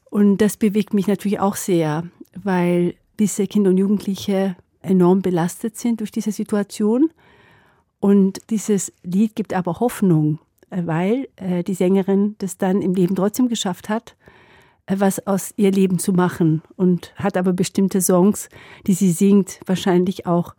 Und 0.10 0.38
das 0.38 0.56
bewegt 0.56 0.94
mich 0.94 1.08
natürlich 1.08 1.42
auch 1.42 1.58
sehr, 1.58 2.06
weil 2.42 2.96
diese 3.20 3.48
Kinder 3.48 3.72
und 3.72 3.78
Jugendliche 3.78 4.56
enorm 4.82 5.22
belastet 5.22 5.78
sind 5.78 6.00
durch 6.00 6.12
diese 6.12 6.32
Situation. 6.32 7.12
Und 8.00 8.40
dieses 8.50 8.94
Lied 9.04 9.36
gibt 9.36 9.54
aber 9.54 9.82
Hoffnung, 9.82 10.40
weil 10.70 11.28
äh, 11.36 11.66
die 11.66 11.74
Sängerin 11.74 12.36
das 12.38 12.58
dann 12.58 12.82
im 12.82 12.94
Leben 12.94 13.14
trotzdem 13.14 13.50
geschafft 13.50 13.90
hat 13.90 14.16
was 15.00 15.26
aus 15.28 15.54
ihr 15.58 15.72
Leben 15.72 16.00
zu 16.00 16.14
machen 16.14 16.62
und 16.76 17.14
hat 17.16 17.38
aber 17.38 17.54
bestimmte 17.54 18.02
Songs, 18.02 18.50
die 18.88 18.94
sie 18.94 19.12
singt, 19.12 19.60
wahrscheinlich 19.66 20.26
auch, 20.26 20.56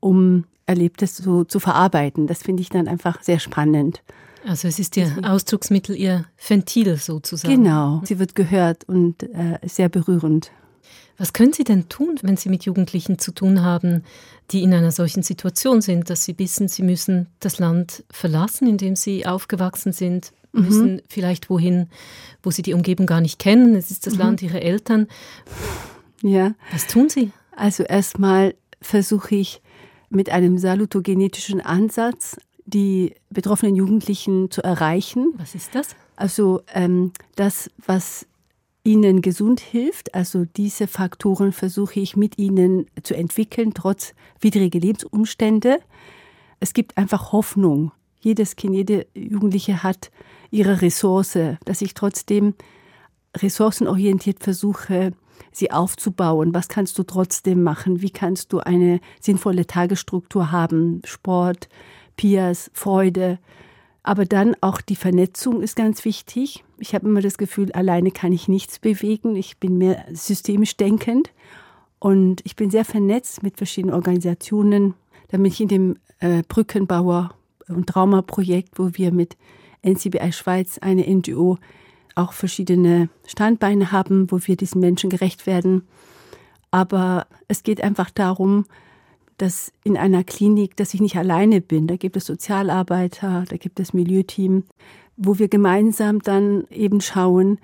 um 0.00 0.44
Erlebtes 0.66 1.16
so 1.16 1.44
zu 1.44 1.60
verarbeiten. 1.60 2.26
Das 2.26 2.42
finde 2.42 2.62
ich 2.62 2.68
dann 2.68 2.88
einfach 2.88 3.22
sehr 3.22 3.38
spannend. 3.38 4.02
Also 4.46 4.68
es 4.68 4.78
ist 4.78 4.96
Ihr 4.96 5.12
Ausdrucksmittel, 5.22 5.96
Ihr 5.96 6.24
Ventil 6.46 6.96
sozusagen. 6.96 7.62
Genau, 7.62 8.00
sie 8.04 8.18
wird 8.18 8.34
gehört 8.34 8.84
und 8.84 9.22
äh, 9.24 9.58
sehr 9.64 9.88
berührend. 9.88 10.52
Was 11.18 11.32
können 11.32 11.52
Sie 11.52 11.64
denn 11.64 11.88
tun, 11.88 12.18
wenn 12.22 12.36
Sie 12.36 12.48
mit 12.48 12.64
Jugendlichen 12.64 13.18
zu 13.18 13.32
tun 13.32 13.62
haben, 13.62 14.04
die 14.50 14.62
in 14.62 14.72
einer 14.72 14.92
solchen 14.92 15.22
Situation 15.22 15.80
sind, 15.80 16.08
dass 16.08 16.24
sie 16.24 16.38
wissen, 16.38 16.68
sie 16.68 16.82
müssen 16.82 17.26
das 17.40 17.58
Land 17.58 18.04
verlassen, 18.10 18.68
in 18.68 18.78
dem 18.78 18.94
sie 18.94 19.26
aufgewachsen 19.26 19.92
sind, 19.92 20.32
mhm. 20.52 20.64
müssen 20.64 21.02
vielleicht 21.08 21.50
wohin, 21.50 21.88
wo 22.42 22.50
sie 22.50 22.62
die 22.62 22.74
Umgebung 22.74 23.06
gar 23.06 23.20
nicht 23.20 23.38
kennen. 23.38 23.74
Es 23.74 23.90
ist 23.90 24.06
das 24.06 24.14
mhm. 24.14 24.20
Land 24.20 24.42
ihrer 24.42 24.62
Eltern. 24.62 25.08
Ja. 26.22 26.54
Was 26.72 26.86
tun 26.86 27.08
Sie? 27.08 27.32
Also 27.54 27.82
erstmal 27.82 28.54
versuche 28.80 29.34
ich 29.34 29.60
mit 30.10 30.30
einem 30.30 30.58
salutogenetischen 30.58 31.60
Ansatz 31.60 32.36
die 32.64 33.14
betroffenen 33.30 33.76
Jugendlichen 33.76 34.50
zu 34.50 34.62
erreichen. 34.62 35.34
Was 35.36 35.54
ist 35.54 35.74
das? 35.74 35.96
Also 36.16 36.62
ähm, 36.72 37.12
das, 37.34 37.70
was 37.84 38.26
ihnen 38.86 39.20
gesund 39.20 39.60
hilft. 39.60 40.14
Also 40.14 40.44
diese 40.44 40.86
Faktoren 40.86 41.52
versuche 41.52 42.00
ich 42.00 42.16
mit 42.16 42.38
ihnen 42.38 42.86
zu 43.02 43.14
entwickeln, 43.14 43.74
trotz 43.74 44.14
widriger 44.40 44.78
Lebensumstände. 44.78 45.80
Es 46.60 46.72
gibt 46.72 46.96
einfach 46.96 47.32
Hoffnung. 47.32 47.92
Jedes 48.20 48.56
Kind, 48.56 48.74
jede 48.74 49.06
Jugendliche 49.14 49.82
hat 49.82 50.10
ihre 50.50 50.80
Ressource, 50.80 51.38
dass 51.64 51.82
ich 51.82 51.94
trotzdem 51.94 52.54
ressourcenorientiert 53.36 54.42
versuche, 54.42 55.12
sie 55.52 55.70
aufzubauen. 55.70 56.54
Was 56.54 56.68
kannst 56.68 56.98
du 56.98 57.02
trotzdem 57.02 57.62
machen? 57.62 58.00
Wie 58.00 58.10
kannst 58.10 58.52
du 58.52 58.60
eine 58.60 59.00
sinnvolle 59.20 59.66
Tagesstruktur 59.66 60.50
haben? 60.52 61.02
Sport, 61.04 61.68
Pias, 62.16 62.70
Freude. 62.72 63.38
Aber 64.06 64.24
dann 64.24 64.54
auch 64.60 64.80
die 64.80 64.94
Vernetzung 64.94 65.62
ist 65.62 65.74
ganz 65.74 66.04
wichtig. 66.04 66.62
Ich 66.78 66.94
habe 66.94 67.08
immer 67.08 67.22
das 67.22 67.38
Gefühl, 67.38 67.72
alleine 67.72 68.12
kann 68.12 68.30
ich 68.30 68.46
nichts 68.46 68.78
bewegen. 68.78 69.34
Ich 69.34 69.58
bin 69.58 69.78
mehr 69.78 70.04
systemisch 70.12 70.76
denkend 70.76 71.32
und 71.98 72.40
ich 72.44 72.54
bin 72.54 72.70
sehr 72.70 72.84
vernetzt 72.84 73.42
mit 73.42 73.56
verschiedenen 73.56 73.96
Organisationen. 73.96 74.94
Da 75.26 75.38
bin 75.38 75.46
ich 75.46 75.60
in 75.60 75.66
dem 75.66 75.96
äh, 76.20 76.44
Brückenbauer- 76.48 77.30
und 77.66 77.88
Traumaprojekt, 77.88 78.78
wo 78.78 78.90
wir 78.92 79.10
mit 79.10 79.36
NCBI 79.84 80.30
Schweiz, 80.30 80.78
eine 80.78 81.02
NGO, 81.02 81.58
auch 82.14 82.32
verschiedene 82.32 83.08
Standbeine 83.26 83.90
haben, 83.90 84.30
wo 84.30 84.38
wir 84.40 84.56
diesen 84.56 84.80
Menschen 84.80 85.10
gerecht 85.10 85.48
werden. 85.48 85.82
Aber 86.70 87.26
es 87.48 87.64
geht 87.64 87.80
einfach 87.80 88.10
darum, 88.10 88.66
dass 89.38 89.72
in 89.84 89.96
einer 89.96 90.24
Klinik, 90.24 90.76
dass 90.76 90.94
ich 90.94 91.00
nicht 91.00 91.16
alleine 91.16 91.60
bin. 91.60 91.86
Da 91.86 91.96
gibt 91.96 92.16
es 92.16 92.26
Sozialarbeiter, 92.26 93.44
da 93.48 93.56
gibt 93.56 93.80
es 93.80 93.92
Milieuteam, 93.92 94.64
wo 95.16 95.38
wir 95.38 95.48
gemeinsam 95.48 96.20
dann 96.20 96.64
eben 96.70 97.00
schauen, 97.00 97.58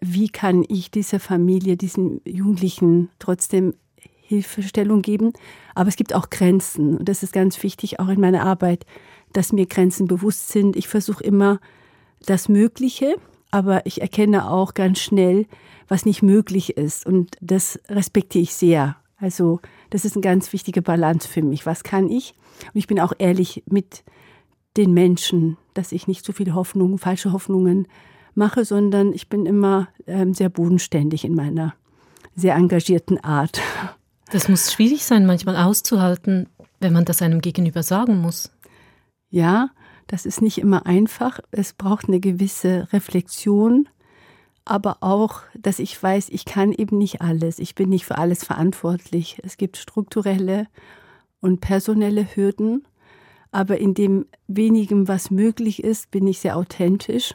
wie 0.00 0.28
kann 0.28 0.64
ich 0.68 0.90
dieser 0.90 1.20
Familie, 1.20 1.76
diesen 1.76 2.20
Jugendlichen 2.24 3.10
trotzdem 3.18 3.74
Hilfestellung 4.26 5.02
geben. 5.02 5.32
Aber 5.74 5.88
es 5.88 5.96
gibt 5.96 6.14
auch 6.14 6.30
Grenzen. 6.30 6.98
Und 6.98 7.08
das 7.08 7.22
ist 7.22 7.32
ganz 7.32 7.62
wichtig, 7.62 8.00
auch 8.00 8.08
in 8.08 8.20
meiner 8.20 8.44
Arbeit, 8.44 8.86
dass 9.32 9.52
mir 9.52 9.66
Grenzen 9.66 10.06
bewusst 10.06 10.48
sind. 10.48 10.76
Ich 10.76 10.88
versuche 10.88 11.22
immer 11.22 11.60
das 12.26 12.48
Mögliche, 12.48 13.16
aber 13.50 13.86
ich 13.86 14.00
erkenne 14.00 14.50
auch 14.50 14.74
ganz 14.74 15.00
schnell, 15.00 15.46
was 15.88 16.06
nicht 16.06 16.22
möglich 16.22 16.76
ist. 16.76 17.06
Und 17.06 17.36
das 17.40 17.78
respektiere 17.88 18.42
ich 18.42 18.54
sehr. 18.54 18.96
Also 19.18 19.60
das 19.90 20.04
ist 20.04 20.16
eine 20.16 20.22
ganz 20.22 20.52
wichtige 20.52 20.82
Balance 20.82 21.28
für 21.28 21.42
mich. 21.42 21.66
Was 21.66 21.82
kann 21.82 22.08
ich? 22.08 22.34
Und 22.72 22.76
ich 22.78 22.86
bin 22.86 23.00
auch 23.00 23.12
ehrlich 23.18 23.62
mit 23.66 24.04
den 24.76 24.92
Menschen, 24.92 25.56
dass 25.74 25.92
ich 25.92 26.06
nicht 26.06 26.24
so 26.24 26.32
viele 26.32 26.54
Hoffnungen, 26.54 26.98
falsche 26.98 27.32
Hoffnungen 27.32 27.86
mache, 28.34 28.64
sondern 28.64 29.12
ich 29.12 29.28
bin 29.28 29.46
immer 29.46 29.88
ähm, 30.06 30.34
sehr 30.34 30.48
bodenständig 30.48 31.24
in 31.24 31.34
meiner 31.34 31.74
sehr 32.34 32.54
engagierten 32.56 33.18
Art. 33.22 33.60
Das 34.30 34.48
muss 34.48 34.72
schwierig 34.72 35.04
sein, 35.04 35.26
manchmal 35.26 35.56
auszuhalten, 35.56 36.48
wenn 36.80 36.92
man 36.92 37.04
das 37.04 37.22
einem 37.22 37.40
gegenüber 37.40 37.82
sagen 37.82 38.20
muss. 38.20 38.50
Ja, 39.30 39.70
das 40.06 40.26
ist 40.26 40.42
nicht 40.42 40.58
immer 40.58 40.86
einfach. 40.86 41.40
Es 41.50 41.72
braucht 41.72 42.08
eine 42.08 42.20
gewisse 42.20 42.88
Reflexion 42.92 43.88
aber 44.64 44.98
auch, 45.00 45.42
dass 45.58 45.78
ich 45.78 46.00
weiß, 46.00 46.28
ich 46.30 46.44
kann 46.44 46.72
eben 46.72 46.98
nicht 46.98 47.20
alles. 47.20 47.58
Ich 47.58 47.74
bin 47.74 47.90
nicht 47.90 48.06
für 48.06 48.18
alles 48.18 48.44
verantwortlich. 48.44 49.38
Es 49.42 49.56
gibt 49.56 49.76
strukturelle 49.76 50.66
und 51.40 51.60
personelle 51.60 52.26
Hürden, 52.34 52.86
aber 53.52 53.78
in 53.78 53.94
dem 53.94 54.26
wenigen, 54.48 55.06
was 55.06 55.30
möglich 55.30 55.84
ist, 55.84 56.10
bin 56.10 56.26
ich 56.26 56.40
sehr 56.40 56.56
authentisch 56.56 57.34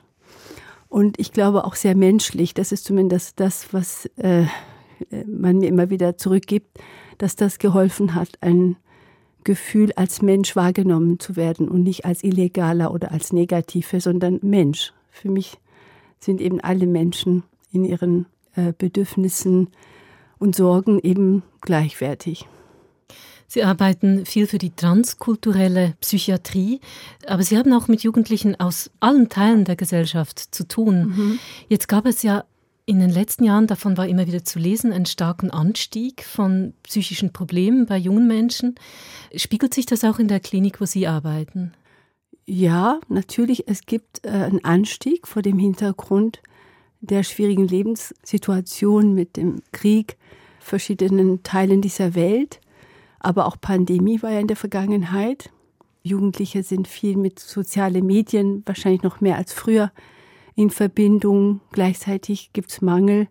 und 0.89 1.19
ich 1.19 1.31
glaube 1.31 1.63
auch 1.65 1.75
sehr 1.75 1.95
menschlich. 1.95 2.53
Das 2.53 2.71
ist 2.71 2.83
zumindest 2.83 3.39
das, 3.39 3.73
was 3.73 4.07
äh, 4.17 4.45
man 5.25 5.59
mir 5.59 5.67
immer 5.67 5.89
wieder 5.89 6.17
zurückgibt, 6.17 6.79
dass 7.19 7.35
das 7.35 7.59
geholfen 7.59 8.15
hat, 8.15 8.29
ein 8.41 8.75
Gefühl 9.43 9.93
als 9.93 10.21
Mensch 10.21 10.55
wahrgenommen 10.55 11.19
zu 11.19 11.35
werden 11.35 11.69
und 11.69 11.83
nicht 11.83 12.05
als 12.05 12.23
illegaler 12.23 12.91
oder 12.91 13.11
als 13.11 13.31
negative, 13.31 14.01
sondern 14.01 14.39
Mensch. 14.41 14.93
Für 15.11 15.29
mich 15.29 15.57
sind 16.19 16.41
eben 16.41 16.61
alle 16.61 16.87
Menschen 16.87 17.43
in 17.71 17.85
ihren 17.85 18.25
äh, 18.55 18.73
Bedürfnissen 18.77 19.69
und 20.37 20.55
Sorgen 20.55 20.99
eben 20.99 21.43
gleichwertig. 21.61 22.45
Sie 23.47 23.63
arbeiten 23.63 24.27
viel 24.27 24.45
für 24.45 24.59
die 24.59 24.69
transkulturelle 24.69 25.95
Psychiatrie, 26.01 26.81
aber 27.25 27.41
Sie 27.41 27.57
haben 27.57 27.73
auch 27.73 27.87
mit 27.87 28.03
Jugendlichen 28.03 28.59
aus 28.59 28.91
allen 28.99 29.27
Teilen 29.27 29.65
der 29.65 29.75
Gesellschaft 29.75 30.53
zu 30.53 30.67
tun. 30.67 31.07
Mhm. 31.07 31.39
Jetzt 31.67 31.87
gab 31.87 32.05
es 32.05 32.21
ja 32.21 32.43
in 32.85 32.99
den 32.99 33.09
letzten 33.09 33.43
Jahren, 33.43 33.65
davon 33.65 33.97
war 33.97 34.07
immer 34.07 34.27
wieder 34.27 34.43
zu 34.43 34.59
lesen, 34.59 34.93
einen 34.93 35.07
starken 35.07 35.49
Anstieg 35.49 36.23
von 36.23 36.73
psychischen 36.83 37.33
Problemen 37.33 37.87
bei 37.87 37.97
jungen 37.97 38.27
Menschen. 38.27 38.75
Spiegelt 39.35 39.73
sich 39.73 39.87
das 39.87 40.03
auch 40.03 40.19
in 40.19 40.27
der 40.27 40.39
Klinik, 40.39 40.79
wo 40.79 40.85
Sie 40.85 41.07
arbeiten? 41.07 41.73
Ja, 42.51 42.99
natürlich, 43.09 43.67
es 43.67 43.85
gibt 43.85 44.25
äh, 44.25 44.29
einen 44.29 44.65
Anstieg 44.65 45.27
vor 45.27 45.43
dem 45.43 45.59
Hintergrund 45.59 46.41
der 46.99 47.21
schwierigen 47.21 47.67
Lebenssituation 47.67 49.13
mit 49.13 49.37
dem 49.37 49.61
Krieg, 49.71 50.17
verschiedenen 50.59 51.43
Teilen 51.43 51.83
dieser 51.83 52.15
Welt. 52.15 52.59
Aber 53.19 53.45
auch 53.45 53.55
Pandemie 53.61 54.23
war 54.23 54.31
ja 54.31 54.39
in 54.39 54.47
der 54.47 54.57
Vergangenheit. 54.57 55.51
Jugendliche 56.01 56.63
sind 56.63 56.87
viel 56.87 57.17
mit 57.17 57.37
sozialen 57.37 58.03
Medien, 58.03 58.63
wahrscheinlich 58.65 59.03
noch 59.03 59.21
mehr 59.21 59.37
als 59.37 59.53
früher, 59.53 59.91
in 60.55 60.71
Verbindung. 60.71 61.61
Gleichzeitig 61.71 62.51
gibt 62.51 62.71
es 62.71 62.81
Mangel 62.81 63.27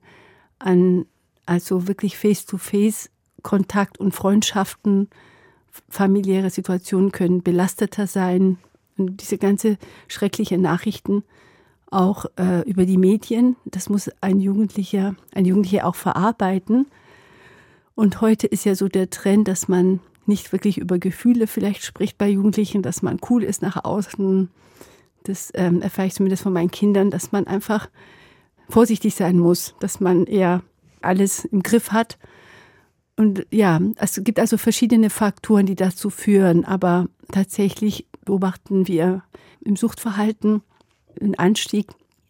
an 0.60 1.06
also 1.44 1.88
wirklich 1.88 2.16
Face-to-Face-Kontakt 2.16 3.98
und 3.98 4.14
Freundschaften. 4.14 5.10
Familiäre 5.88 6.50
Situationen 6.50 7.10
können 7.10 7.42
belasteter 7.42 8.06
sein, 8.06 8.58
und 8.98 9.20
diese 9.20 9.38
ganze 9.38 9.78
schreckliche 10.08 10.58
Nachrichten 10.58 11.24
auch 11.90 12.26
äh, 12.36 12.68
über 12.68 12.84
die 12.84 12.98
Medien, 12.98 13.56
das 13.64 13.88
muss 13.88 14.10
ein 14.20 14.40
Jugendlicher, 14.40 15.14
ein 15.34 15.44
Jugendlicher 15.44 15.86
auch 15.86 15.94
verarbeiten. 15.94 16.86
Und 17.94 18.20
heute 18.20 18.46
ist 18.46 18.64
ja 18.64 18.74
so 18.74 18.88
der 18.88 19.10
Trend, 19.10 19.48
dass 19.48 19.68
man 19.68 20.00
nicht 20.26 20.52
wirklich 20.52 20.78
über 20.78 20.98
Gefühle 20.98 21.46
vielleicht 21.46 21.82
spricht 21.82 22.18
bei 22.18 22.28
Jugendlichen, 22.28 22.82
dass 22.82 23.02
man 23.02 23.18
cool 23.30 23.42
ist 23.42 23.62
nach 23.62 23.82
außen. 23.82 24.50
Das 25.24 25.50
ähm, 25.54 25.80
erfahre 25.80 26.08
ich 26.08 26.14
zumindest 26.14 26.42
von 26.42 26.52
meinen 26.52 26.70
Kindern, 26.70 27.10
dass 27.10 27.32
man 27.32 27.46
einfach 27.46 27.88
vorsichtig 28.68 29.14
sein 29.14 29.38
muss, 29.38 29.74
dass 29.80 30.00
man 30.00 30.26
eher 30.26 30.62
alles 31.00 31.46
im 31.46 31.62
Griff 31.62 31.92
hat. 31.92 32.18
Und 33.16 33.46
ja, 33.50 33.80
es 33.96 34.20
gibt 34.22 34.38
also 34.38 34.58
verschiedene 34.58 35.10
Faktoren, 35.10 35.66
die 35.66 35.74
dazu 35.74 36.10
führen, 36.10 36.64
aber 36.64 37.08
tatsächlich 37.32 38.06
beobachten 38.28 38.86
wir 38.86 39.22
im 39.64 39.74
Suchtverhalten 39.74 40.60
einen 41.18 41.34
Anstieg. 41.36 41.86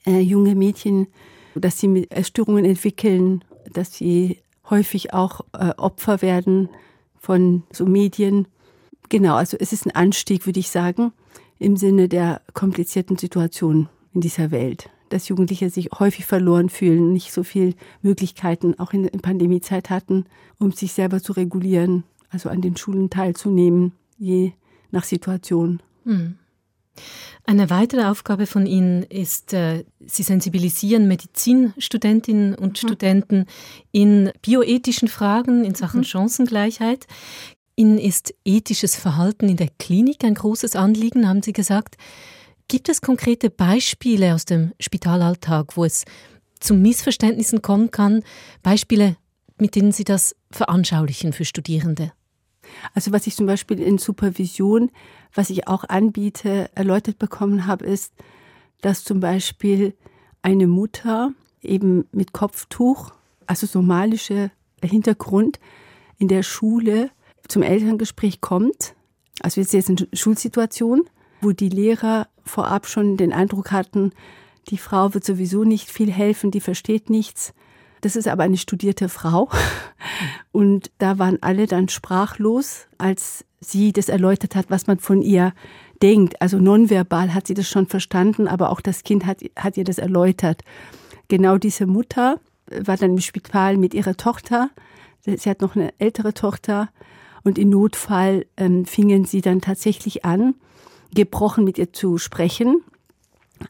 Äh, 0.06 0.20
junge 0.20 0.54
Mädchen, 0.54 1.08
dass 1.56 1.80
sie 1.80 2.06
Essstörungen 2.10 2.64
entwickeln, 2.64 3.42
dass 3.72 3.94
sie 3.94 4.38
häufig 4.70 5.12
auch 5.12 5.40
äh, 5.52 5.70
Opfer 5.76 6.22
werden 6.22 6.68
von 7.18 7.64
so 7.72 7.84
Medien. 7.84 8.46
Genau, 9.08 9.34
also 9.34 9.56
es 9.58 9.72
ist 9.72 9.86
ein 9.86 9.94
Anstieg, 9.96 10.46
würde 10.46 10.60
ich 10.60 10.70
sagen, 10.70 11.12
im 11.58 11.76
Sinne 11.76 12.08
der 12.08 12.42
komplizierten 12.54 13.18
Situation 13.18 13.88
in 14.14 14.20
dieser 14.20 14.52
Welt. 14.52 14.90
Dass 15.08 15.26
Jugendliche 15.26 15.68
sich 15.68 15.90
häufig 15.98 16.26
verloren 16.26 16.68
fühlen, 16.68 17.12
nicht 17.12 17.32
so 17.32 17.42
viel 17.42 17.74
Möglichkeiten 18.02 18.78
auch 18.78 18.92
in 18.92 19.02
der 19.02 19.10
Pandemiezeit 19.18 19.90
hatten, 19.90 20.26
um 20.60 20.70
sich 20.70 20.92
selber 20.92 21.20
zu 21.20 21.32
regulieren, 21.32 22.04
also 22.30 22.50
an 22.50 22.60
den 22.60 22.76
Schulen 22.76 23.10
teilzunehmen, 23.10 23.94
je 24.16 24.52
nach 24.92 25.02
Situation. 25.02 25.80
Hm. 26.08 26.38
Eine 27.44 27.70
weitere 27.70 28.04
Aufgabe 28.04 28.46
von 28.46 28.66
Ihnen 28.66 29.04
ist, 29.04 29.52
äh, 29.52 29.84
Sie 30.06 30.22
sensibilisieren 30.22 31.06
Medizinstudentinnen 31.06 32.54
und 32.54 32.70
mhm. 32.70 32.88
Studenten 32.88 33.46
in 33.92 34.32
bioethischen 34.42 35.08
Fragen 35.08 35.64
in 35.64 35.74
Sachen 35.74 36.00
mhm. 36.00 36.04
Chancengleichheit. 36.04 37.06
Ihnen 37.76 37.98
ist 37.98 38.34
ethisches 38.44 38.96
Verhalten 38.96 39.48
in 39.48 39.56
der 39.56 39.68
Klinik 39.78 40.24
ein 40.24 40.34
großes 40.34 40.76
Anliegen, 40.76 41.28
haben 41.28 41.42
Sie 41.42 41.52
gesagt. 41.52 41.96
Gibt 42.66 42.88
es 42.88 43.00
konkrete 43.00 43.50
Beispiele 43.50 44.34
aus 44.34 44.44
dem 44.44 44.72
Spitalalltag, 44.80 45.76
wo 45.76 45.84
es 45.84 46.04
zu 46.58 46.74
Missverständnissen 46.74 47.62
kommen 47.62 47.90
kann? 47.90 48.24
Beispiele, 48.62 49.16
mit 49.58 49.74
denen 49.74 49.92
Sie 49.92 50.04
das 50.04 50.34
veranschaulichen 50.50 51.32
für 51.32 51.44
Studierende? 51.44 52.12
Also 52.94 53.12
was 53.12 53.26
ich 53.26 53.36
zum 53.36 53.46
Beispiel 53.46 53.80
in 53.80 53.98
Supervision, 53.98 54.90
was 55.34 55.50
ich 55.50 55.68
auch 55.68 55.84
anbiete, 55.84 56.70
erläutert 56.74 57.18
bekommen 57.18 57.66
habe, 57.66 57.86
ist, 57.86 58.12
dass 58.80 59.04
zum 59.04 59.20
Beispiel 59.20 59.94
eine 60.42 60.66
Mutter 60.66 61.32
eben 61.60 62.06
mit 62.12 62.32
Kopftuch, 62.32 63.12
also 63.46 63.66
somalische 63.66 64.50
Hintergrund, 64.82 65.58
in 66.18 66.28
der 66.28 66.42
Schule 66.42 67.10
zum 67.48 67.62
Elterngespräch 67.62 68.40
kommt. 68.40 68.94
Also 69.40 69.60
jetzt 69.60 69.74
ist 69.74 69.88
eine 69.88 70.08
Schulsituation, 70.12 71.08
wo 71.40 71.52
die 71.52 71.68
Lehrer 71.68 72.28
vorab 72.44 72.86
schon 72.86 73.16
den 73.16 73.32
Eindruck 73.32 73.70
hatten, 73.72 74.12
die 74.68 74.78
Frau 74.78 75.14
wird 75.14 75.24
sowieso 75.24 75.64
nicht 75.64 75.90
viel 75.90 76.10
helfen, 76.10 76.50
die 76.50 76.60
versteht 76.60 77.08
nichts. 77.10 77.54
Das 78.00 78.16
ist 78.16 78.28
aber 78.28 78.44
eine 78.44 78.56
studierte 78.56 79.08
Frau. 79.08 79.48
Und 80.52 80.90
da 80.98 81.18
waren 81.18 81.38
alle 81.40 81.66
dann 81.66 81.88
sprachlos, 81.88 82.86
als 82.98 83.44
sie 83.60 83.92
das 83.92 84.08
erläutert 84.08 84.54
hat, 84.54 84.70
was 84.70 84.86
man 84.86 84.98
von 84.98 85.22
ihr 85.22 85.52
denkt. 86.02 86.40
Also 86.40 86.58
nonverbal 86.58 87.34
hat 87.34 87.46
sie 87.46 87.54
das 87.54 87.68
schon 87.68 87.86
verstanden, 87.86 88.46
aber 88.48 88.70
auch 88.70 88.80
das 88.80 89.02
Kind 89.02 89.26
hat, 89.26 89.40
hat 89.56 89.76
ihr 89.76 89.84
das 89.84 89.98
erläutert. 89.98 90.62
Genau 91.28 91.58
diese 91.58 91.86
Mutter 91.86 92.40
war 92.70 92.96
dann 92.96 93.12
im 93.12 93.20
Spital 93.20 93.76
mit 93.76 93.94
ihrer 93.94 94.16
Tochter. 94.16 94.70
Sie 95.24 95.50
hat 95.50 95.60
noch 95.60 95.76
eine 95.76 95.92
ältere 95.98 96.34
Tochter. 96.34 96.90
Und 97.44 97.58
im 97.58 97.70
Notfall 97.70 98.46
ähm, 98.56 98.84
fingen 98.84 99.24
sie 99.24 99.40
dann 99.40 99.60
tatsächlich 99.60 100.24
an, 100.24 100.54
gebrochen 101.14 101.64
mit 101.64 101.78
ihr 101.78 101.92
zu 101.92 102.18
sprechen 102.18 102.82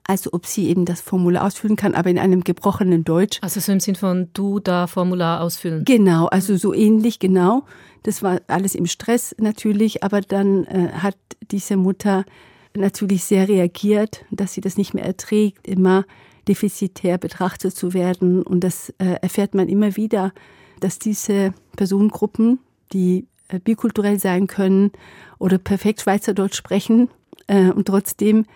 also 0.07 0.31
ob 0.33 0.47
sie 0.47 0.69
eben 0.69 0.85
das 0.85 1.01
Formular 1.01 1.45
ausfüllen 1.45 1.77
kann, 1.77 1.95
aber 1.95 2.11
in 2.11 2.19
einem 2.19 2.45
gebrochenen 2.45 3.05
Deutsch. 3.05 3.39
Also 3.43 3.61
so 3.61 3.73
im 3.73 3.81
Sinn 3.81 3.95
von 3.95 4.29
du 4.33 4.61
da 4.61 4.87
Formular 4.87 5.41
ausfüllen. 5.41 5.85
Genau, 5.85 6.27
also 6.27 6.57
so 6.57 6.75
ähnlich, 6.75 7.19
genau. 7.19 7.65
Das 8.03 8.23
war 8.23 8.41
alles 8.47 8.75
im 8.75 8.87
Stress 8.87 9.35
natürlich, 9.39 10.03
aber 10.03 10.21
dann 10.21 10.65
äh, 10.65 10.91
hat 10.93 11.17
diese 11.51 11.77
Mutter 11.77 12.25
natürlich 12.75 13.25
sehr 13.25 13.49
reagiert, 13.49 14.25
dass 14.31 14.53
sie 14.53 14.61
das 14.61 14.77
nicht 14.77 14.95
mehr 14.95 15.05
erträgt, 15.05 15.67
immer 15.67 16.05
defizitär 16.47 17.19
betrachtet 17.19 17.75
zu 17.75 17.93
werden. 17.93 18.43
Und 18.43 18.65
das 18.65 18.91
äh, 18.99 19.17
erfährt 19.21 19.55
man 19.55 19.69
immer 19.69 19.97
wieder, 19.97 20.33
dass 20.81 20.99
diese 20.99 21.53
Personengruppen, 21.77 22.61
die 22.93 23.27
äh, 23.49 23.59
bikulturell 23.59 24.19
sein 24.19 24.47
können 24.47 24.93
oder 25.39 25.59
perfekt 25.59 26.01
Schweizerdeutsch 26.01 26.57
sprechen 26.57 27.09
äh, 27.47 27.71
und 27.71 27.87
trotzdem 27.87 28.47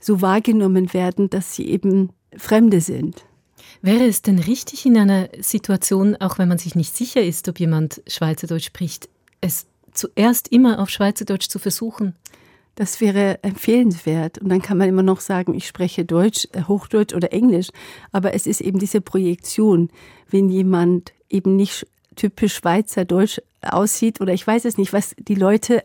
so 0.00 0.20
wahrgenommen 0.22 0.92
werden, 0.92 1.30
dass 1.30 1.54
sie 1.54 1.68
eben 1.68 2.10
Fremde 2.36 2.80
sind. 2.80 3.24
Wäre 3.82 4.04
es 4.04 4.22
denn 4.22 4.38
richtig 4.38 4.84
in 4.84 4.96
einer 4.96 5.28
Situation, 5.38 6.16
auch 6.16 6.38
wenn 6.38 6.48
man 6.48 6.58
sich 6.58 6.74
nicht 6.74 6.94
sicher 6.94 7.22
ist, 7.22 7.48
ob 7.48 7.60
jemand 7.60 8.02
Schweizerdeutsch 8.06 8.66
spricht, 8.66 9.08
es 9.40 9.66
zuerst 9.92 10.48
immer 10.48 10.80
auf 10.80 10.90
Schweizerdeutsch 10.90 11.48
zu 11.48 11.58
versuchen? 11.58 12.14
Das 12.74 13.00
wäre 13.00 13.42
empfehlenswert. 13.42 14.38
Und 14.38 14.48
dann 14.48 14.62
kann 14.62 14.78
man 14.78 14.88
immer 14.88 15.02
noch 15.02 15.20
sagen, 15.20 15.54
ich 15.54 15.66
spreche 15.66 16.04
Deutsch, 16.04 16.48
äh, 16.52 16.62
Hochdeutsch 16.62 17.14
oder 17.14 17.32
Englisch. 17.32 17.68
Aber 18.12 18.32
es 18.34 18.46
ist 18.46 18.60
eben 18.60 18.78
diese 18.78 19.00
Projektion, 19.00 19.90
wenn 20.30 20.48
jemand 20.48 21.12
eben 21.28 21.56
nicht 21.56 21.86
typisch 22.16 22.54
Schweizerdeutsch 22.54 23.40
aussieht 23.62 24.20
oder 24.20 24.32
ich 24.32 24.46
weiß 24.46 24.64
es 24.64 24.78
nicht, 24.78 24.92
was 24.92 25.14
die 25.18 25.34
Leute 25.34 25.84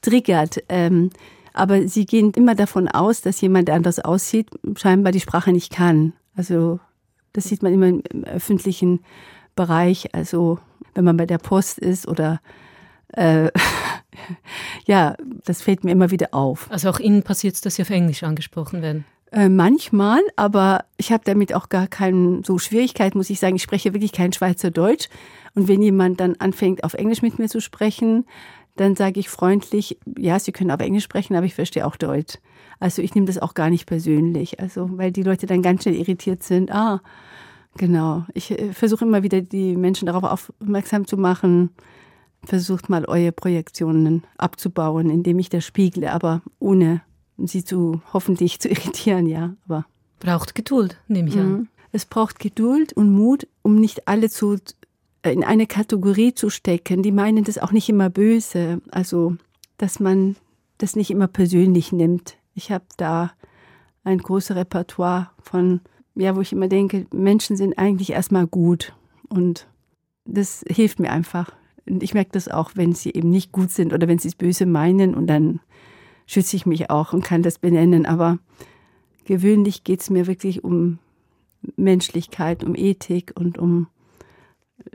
triggert. 0.00 0.62
Ähm, 0.68 1.10
aber 1.52 1.88
sie 1.88 2.06
gehen 2.06 2.32
immer 2.32 2.54
davon 2.54 2.88
aus, 2.88 3.20
dass 3.20 3.40
jemand, 3.40 3.68
der 3.68 3.74
anders 3.74 4.00
aussieht, 4.00 4.48
scheinbar 4.76 5.12
die 5.12 5.20
Sprache 5.20 5.52
nicht 5.52 5.72
kann. 5.72 6.12
Also 6.34 6.80
das 7.32 7.44
sieht 7.44 7.62
man 7.62 7.72
immer 7.72 7.88
im 7.88 8.24
öffentlichen 8.24 9.00
Bereich, 9.54 10.14
also 10.14 10.58
wenn 10.94 11.04
man 11.04 11.16
bei 11.16 11.26
der 11.26 11.38
Post 11.38 11.78
ist 11.78 12.08
oder 12.08 12.40
äh, 13.14 13.50
ja, 14.86 15.16
das 15.44 15.62
fällt 15.62 15.84
mir 15.84 15.92
immer 15.92 16.10
wieder 16.10 16.28
auf. 16.32 16.70
Also 16.70 16.90
auch 16.90 17.00
Ihnen 17.00 17.22
passiert 17.22 17.54
es, 17.54 17.60
dass 17.60 17.76
Sie 17.76 17.82
auf 17.82 17.90
Englisch 17.90 18.22
angesprochen 18.22 18.82
werden? 18.82 19.04
Äh, 19.30 19.48
manchmal, 19.48 20.20
aber 20.36 20.84
ich 20.98 21.10
habe 21.10 21.24
damit 21.24 21.54
auch 21.54 21.70
gar 21.70 21.86
keine 21.86 22.42
so 22.44 22.58
Schwierigkeit, 22.58 23.14
muss 23.14 23.30
ich 23.30 23.40
sagen. 23.40 23.56
Ich 23.56 23.62
spreche 23.62 23.94
wirklich 23.94 24.12
kein 24.12 24.32
Schweizerdeutsch. 24.32 25.08
Und 25.54 25.68
wenn 25.68 25.80
jemand 25.80 26.20
dann 26.20 26.36
anfängt, 26.36 26.84
auf 26.84 26.94
Englisch 26.94 27.22
mit 27.22 27.38
mir 27.38 27.48
zu 27.48 27.60
sprechen, 27.60 28.26
dann 28.76 28.96
sage 28.96 29.20
ich 29.20 29.28
freundlich, 29.28 29.98
ja, 30.16 30.38
Sie 30.38 30.52
können 30.52 30.70
aber 30.70 30.84
Englisch 30.84 31.04
sprechen, 31.04 31.36
aber 31.36 31.46
ich 31.46 31.54
verstehe 31.54 31.86
auch 31.86 31.96
Deutsch. 31.96 32.38
Also 32.80 33.02
ich 33.02 33.14
nehme 33.14 33.26
das 33.26 33.38
auch 33.38 33.54
gar 33.54 33.70
nicht 33.70 33.86
persönlich, 33.86 34.60
also 34.60 34.88
weil 34.96 35.12
die 35.12 35.22
Leute 35.22 35.46
dann 35.46 35.62
ganz 35.62 35.82
schnell 35.82 35.94
irritiert 35.94 36.42
sind. 36.42 36.72
Ah, 36.72 37.00
genau. 37.76 38.24
Ich 38.34 38.50
äh, 38.50 38.72
versuche 38.72 39.04
immer 39.04 39.22
wieder 39.22 39.40
die 39.40 39.76
Menschen 39.76 40.06
darauf 40.06 40.24
aufmerksam 40.24 41.06
zu 41.06 41.16
machen. 41.16 41.70
Versucht 42.44 42.88
mal 42.88 43.04
eure 43.04 43.30
Projektionen 43.30 44.24
abzubauen, 44.36 45.10
indem 45.10 45.38
ich 45.38 45.48
das 45.48 45.64
spiegle, 45.64 46.12
aber 46.12 46.42
ohne 46.58 47.02
sie 47.36 47.62
zu 47.62 48.00
hoffentlich 48.12 48.58
zu 48.58 48.68
irritieren, 48.70 49.26
ja. 49.26 49.54
Aber 49.66 49.86
braucht 50.18 50.54
Geduld, 50.54 50.98
nehme 51.08 51.28
ich 51.28 51.38
an. 51.38 51.52
Mhm. 51.52 51.68
Es 51.92 52.06
braucht 52.06 52.38
Geduld 52.38 52.94
und 52.94 53.12
Mut, 53.12 53.46
um 53.60 53.76
nicht 53.76 54.08
alle 54.08 54.30
zu 54.30 54.56
in 55.24 55.44
eine 55.44 55.66
Kategorie 55.66 56.34
zu 56.34 56.50
stecken. 56.50 57.02
Die 57.02 57.12
meinen 57.12 57.44
das 57.44 57.58
auch 57.58 57.72
nicht 57.72 57.88
immer 57.88 58.10
böse. 58.10 58.80
Also, 58.90 59.36
dass 59.78 60.00
man 60.00 60.36
das 60.78 60.96
nicht 60.96 61.10
immer 61.10 61.28
persönlich 61.28 61.92
nimmt. 61.92 62.36
Ich 62.54 62.70
habe 62.70 62.84
da 62.96 63.32
ein 64.04 64.18
großes 64.18 64.56
Repertoire 64.56 65.30
von, 65.40 65.80
ja, 66.14 66.34
wo 66.36 66.40
ich 66.40 66.52
immer 66.52 66.68
denke, 66.68 67.06
Menschen 67.12 67.56
sind 67.56 67.78
eigentlich 67.78 68.10
erstmal 68.10 68.46
gut. 68.46 68.94
Und 69.28 69.68
das 70.24 70.64
hilft 70.68 70.98
mir 70.98 71.10
einfach. 71.10 71.52
Und 71.86 72.02
ich 72.02 72.14
merke 72.14 72.30
das 72.32 72.48
auch, 72.48 72.72
wenn 72.74 72.92
sie 72.92 73.10
eben 73.10 73.30
nicht 73.30 73.52
gut 73.52 73.70
sind 73.70 73.92
oder 73.92 74.08
wenn 74.08 74.18
sie 74.18 74.28
es 74.28 74.34
böse 74.34 74.66
meinen. 74.66 75.14
Und 75.14 75.28
dann 75.28 75.60
schütze 76.26 76.56
ich 76.56 76.66
mich 76.66 76.90
auch 76.90 77.12
und 77.12 77.24
kann 77.24 77.42
das 77.42 77.58
benennen. 77.58 78.06
Aber 78.06 78.38
gewöhnlich 79.24 79.84
geht 79.84 80.00
es 80.00 80.10
mir 80.10 80.26
wirklich 80.26 80.64
um 80.64 80.98
Menschlichkeit, 81.76 82.64
um 82.64 82.74
Ethik 82.74 83.32
und 83.36 83.56
um 83.58 83.86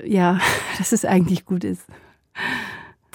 ja, 0.03 0.39
dass 0.77 0.91
es 0.91 1.05
eigentlich 1.05 1.45
gut 1.45 1.63
ist. 1.63 1.83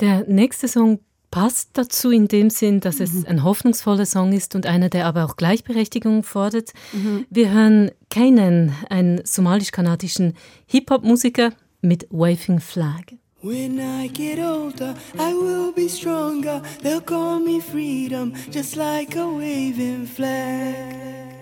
Der 0.00 0.24
nächste 0.26 0.68
Song 0.68 1.00
passt 1.30 1.70
dazu 1.74 2.10
in 2.10 2.28
dem 2.28 2.50
Sinn, 2.50 2.80
dass 2.80 3.00
es 3.00 3.12
mhm. 3.12 3.26
ein 3.26 3.44
hoffnungsvoller 3.44 4.06
Song 4.06 4.32
ist 4.32 4.54
und 4.54 4.66
einer, 4.66 4.88
der 4.88 5.06
aber 5.06 5.24
auch 5.24 5.36
Gleichberechtigung 5.36 6.22
fordert. 6.22 6.72
Mhm. 6.92 7.26
Wir 7.30 7.50
hören 7.50 7.90
Kanan, 8.10 8.74
einen 8.90 9.24
somalisch-kanadischen 9.24 10.34
Hip-Hop-Musiker 10.66 11.52
mit 11.80 12.06
Waving 12.10 12.60
Flag. 12.60 13.14
When 13.44 13.80
I 13.80 14.06
get 14.06 14.38
older, 14.38 14.94
I 15.18 15.34
will 15.34 15.72
be 15.72 15.88
stronger. 15.88 16.62
They'll 16.80 17.00
call 17.00 17.40
me 17.40 17.60
freedom, 17.60 18.34
just 18.52 18.76
like 18.76 19.16
a 19.16 19.26
waving 19.26 20.06
flag. 20.06 21.34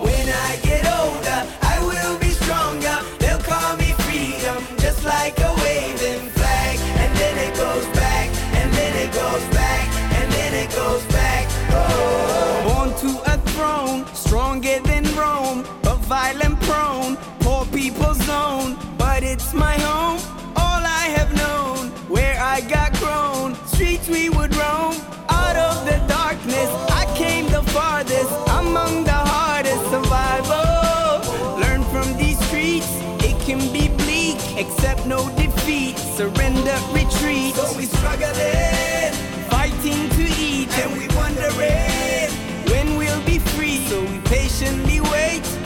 When 0.00 0.28
I 0.28 0.56
get 0.62 0.86
older, 0.86 1.46
I 1.60 1.80
will 1.80 2.18
be 2.18 2.19
like 5.14 5.36
a 5.50 5.52
waving 5.62 6.24
flag. 6.38 6.76
And 7.02 7.10
then 7.20 7.34
it 7.46 7.52
goes 7.64 7.86
back, 8.02 8.26
and 8.58 8.68
then 8.78 8.92
it 9.04 9.10
goes 9.22 9.44
back, 9.60 9.86
and 10.18 10.26
then 10.36 10.52
it 10.62 10.70
goes 10.82 11.04
back. 11.18 11.44
Oh. 11.70 12.62
Born 12.68 12.90
to 13.04 13.10
a 13.32 13.36
throne, 13.52 14.00
stronger 14.14 14.78
than 14.90 15.04
Rome, 15.22 15.60
but 15.82 15.98
violent 16.14 16.56
prone, 16.68 17.16
poor 17.44 17.64
people's 17.78 18.20
zone. 18.30 18.70
But 19.02 19.20
it's 19.32 19.52
my 19.52 19.76
home, 19.88 20.20
all 20.62 20.82
I 21.02 21.06
have 21.16 21.30
known, 21.42 21.82
where 22.14 22.36
I 22.54 22.60
got 22.76 22.90
grown. 23.02 23.48
Streets 23.72 24.08
we 24.08 24.28
would 24.36 24.54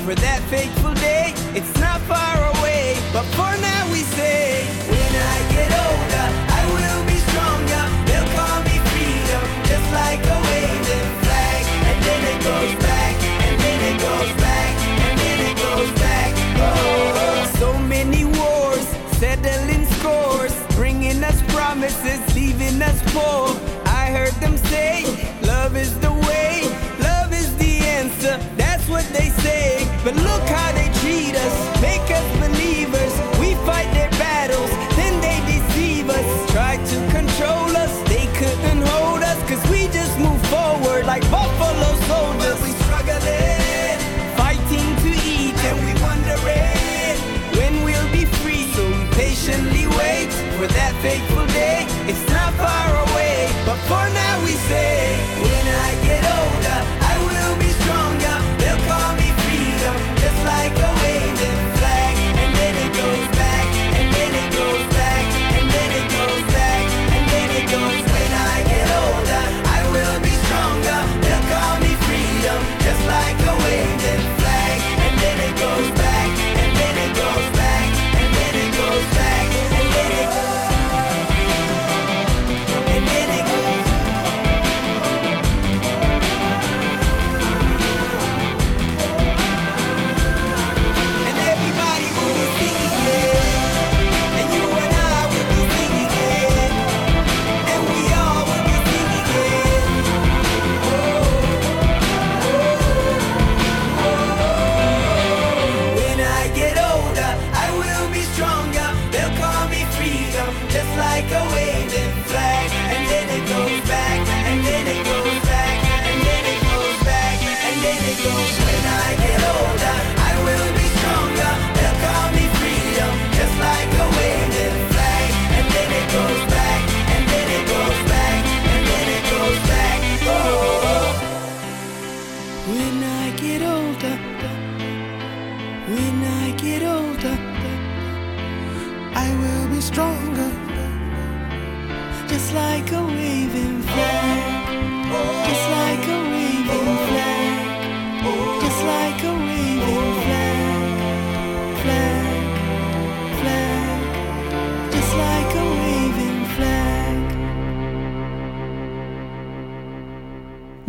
for 0.05 0.15
that 0.17 0.43
fateful 0.53 0.93
day. 1.01 1.33
It's 1.57 1.73
not 1.81 1.99
far 2.03 2.37
away, 2.59 2.93
but 3.11 3.25
for 3.33 3.49
now 3.57 3.83
we 3.89 4.05
say, 4.13 4.69
when 4.93 5.13
I 5.17 5.37
get 5.49 5.71
older, 5.73 6.27
I 6.45 6.63
will 6.77 7.03
be 7.09 7.17
stronger. 7.33 7.85
They'll 8.05 8.29
call 8.37 8.61
me 8.69 8.77
freedom, 8.93 9.43
just 9.65 9.89
like 9.97 10.21
a 10.21 10.39
waving 10.45 11.09
flag, 11.25 11.63
and 11.89 11.99
then 12.05 12.21
it 12.21 12.39
goes 12.45 12.75
back, 12.85 13.15
and 13.49 13.57
then 13.57 13.81
it 13.81 13.97
goes 13.97 14.33
back, 14.45 14.73
and 15.09 15.15
then 15.25 15.39
it 15.49 15.57
goes 15.57 15.91
back. 15.97 16.31
Oh, 16.61 17.49
so 17.57 17.73
many 17.89 18.29
wars, 18.29 18.85
settling 19.17 19.87
scores, 19.97 20.53
bringing 20.77 21.25
us 21.25 21.41
what 23.17 23.54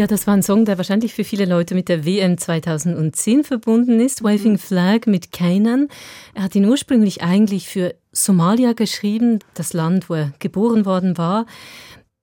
Ja, 0.06 0.08
das 0.08 0.28
war 0.28 0.36
ein 0.36 0.44
Song, 0.44 0.66
der 0.66 0.78
wahrscheinlich 0.78 1.16
für 1.16 1.24
viele 1.24 1.46
Leute 1.46 1.74
mit 1.74 1.90
der 1.90 2.06
WM 2.06 2.38
2010 2.38 3.44
verbunden 3.44 4.00
ist. 4.00 4.24
Waving 4.24 4.60
Flag 4.60 5.08
mit 5.08 5.32
Kanan. 5.32 5.88
Er 6.36 6.44
hat 6.44 6.54
ihn 6.54 6.66
ursprünglich 6.66 7.24
eigentlich 7.24 7.68
für 7.68 7.96
Somalia 8.12 8.74
geschrieben, 8.74 9.40
das 9.56 9.74
Land, 9.74 10.08
wo 10.08 10.14
er 10.14 10.32
geboren 10.38 10.86
worden 10.86 11.18
war. 11.18 11.48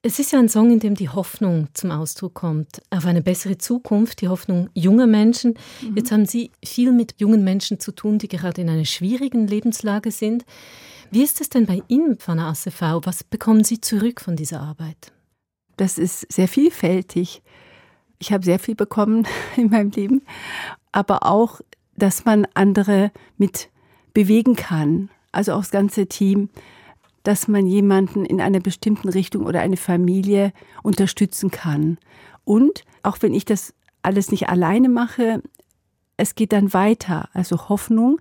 Es 0.00 0.20
ist 0.20 0.30
ja 0.30 0.38
ein 0.38 0.48
Song, 0.48 0.70
in 0.70 0.78
dem 0.78 0.94
die 0.94 1.08
Hoffnung 1.08 1.66
zum 1.74 1.90
Ausdruck 1.90 2.34
kommt, 2.34 2.80
auf 2.90 3.04
eine 3.04 3.20
bessere 3.20 3.58
Zukunft, 3.58 4.20
die 4.20 4.28
Hoffnung 4.28 4.70
junger 4.74 5.08
Menschen. 5.08 5.54
Jetzt 5.96 6.12
haben 6.12 6.24
Sie 6.24 6.52
viel 6.64 6.92
mit 6.92 7.16
jungen 7.18 7.42
Menschen 7.42 7.80
zu 7.80 7.90
tun, 7.90 8.18
die 8.18 8.28
gerade 8.28 8.60
in 8.60 8.70
einer 8.70 8.84
schwierigen 8.84 9.48
Lebenslage 9.48 10.12
sind. 10.12 10.44
Wie 11.10 11.24
ist 11.24 11.40
es 11.40 11.48
denn 11.48 11.66
bei 11.66 11.82
Ihnen, 11.88 12.16
Pfanne 12.16 12.44
ACV? 12.44 13.00
Was 13.02 13.24
bekommen 13.24 13.64
Sie 13.64 13.80
zurück 13.80 14.20
von 14.20 14.36
dieser 14.36 14.60
Arbeit? 14.60 15.12
Das 15.76 15.98
ist 15.98 16.32
sehr 16.32 16.46
vielfältig. 16.46 17.42
Ich 18.22 18.32
habe 18.32 18.44
sehr 18.44 18.60
viel 18.60 18.76
bekommen 18.76 19.26
in 19.56 19.68
meinem 19.68 19.90
Leben, 19.90 20.22
aber 20.92 21.26
auch, 21.26 21.60
dass 21.96 22.24
man 22.24 22.46
andere 22.54 23.10
mit 23.36 23.68
bewegen 24.14 24.54
kann, 24.54 25.10
also 25.32 25.54
auch 25.54 25.58
das 25.58 25.72
ganze 25.72 26.06
Team, 26.06 26.48
dass 27.24 27.48
man 27.48 27.66
jemanden 27.66 28.24
in 28.24 28.40
einer 28.40 28.60
bestimmten 28.60 29.08
Richtung 29.08 29.44
oder 29.44 29.60
eine 29.60 29.76
Familie 29.76 30.52
unterstützen 30.84 31.50
kann. 31.50 31.98
Und 32.44 32.84
auch 33.02 33.16
wenn 33.22 33.34
ich 33.34 33.44
das 33.44 33.74
alles 34.02 34.30
nicht 34.30 34.48
alleine 34.48 34.88
mache, 34.88 35.42
es 36.16 36.36
geht 36.36 36.52
dann 36.52 36.72
weiter. 36.72 37.28
Also 37.32 37.68
Hoffnung, 37.68 38.20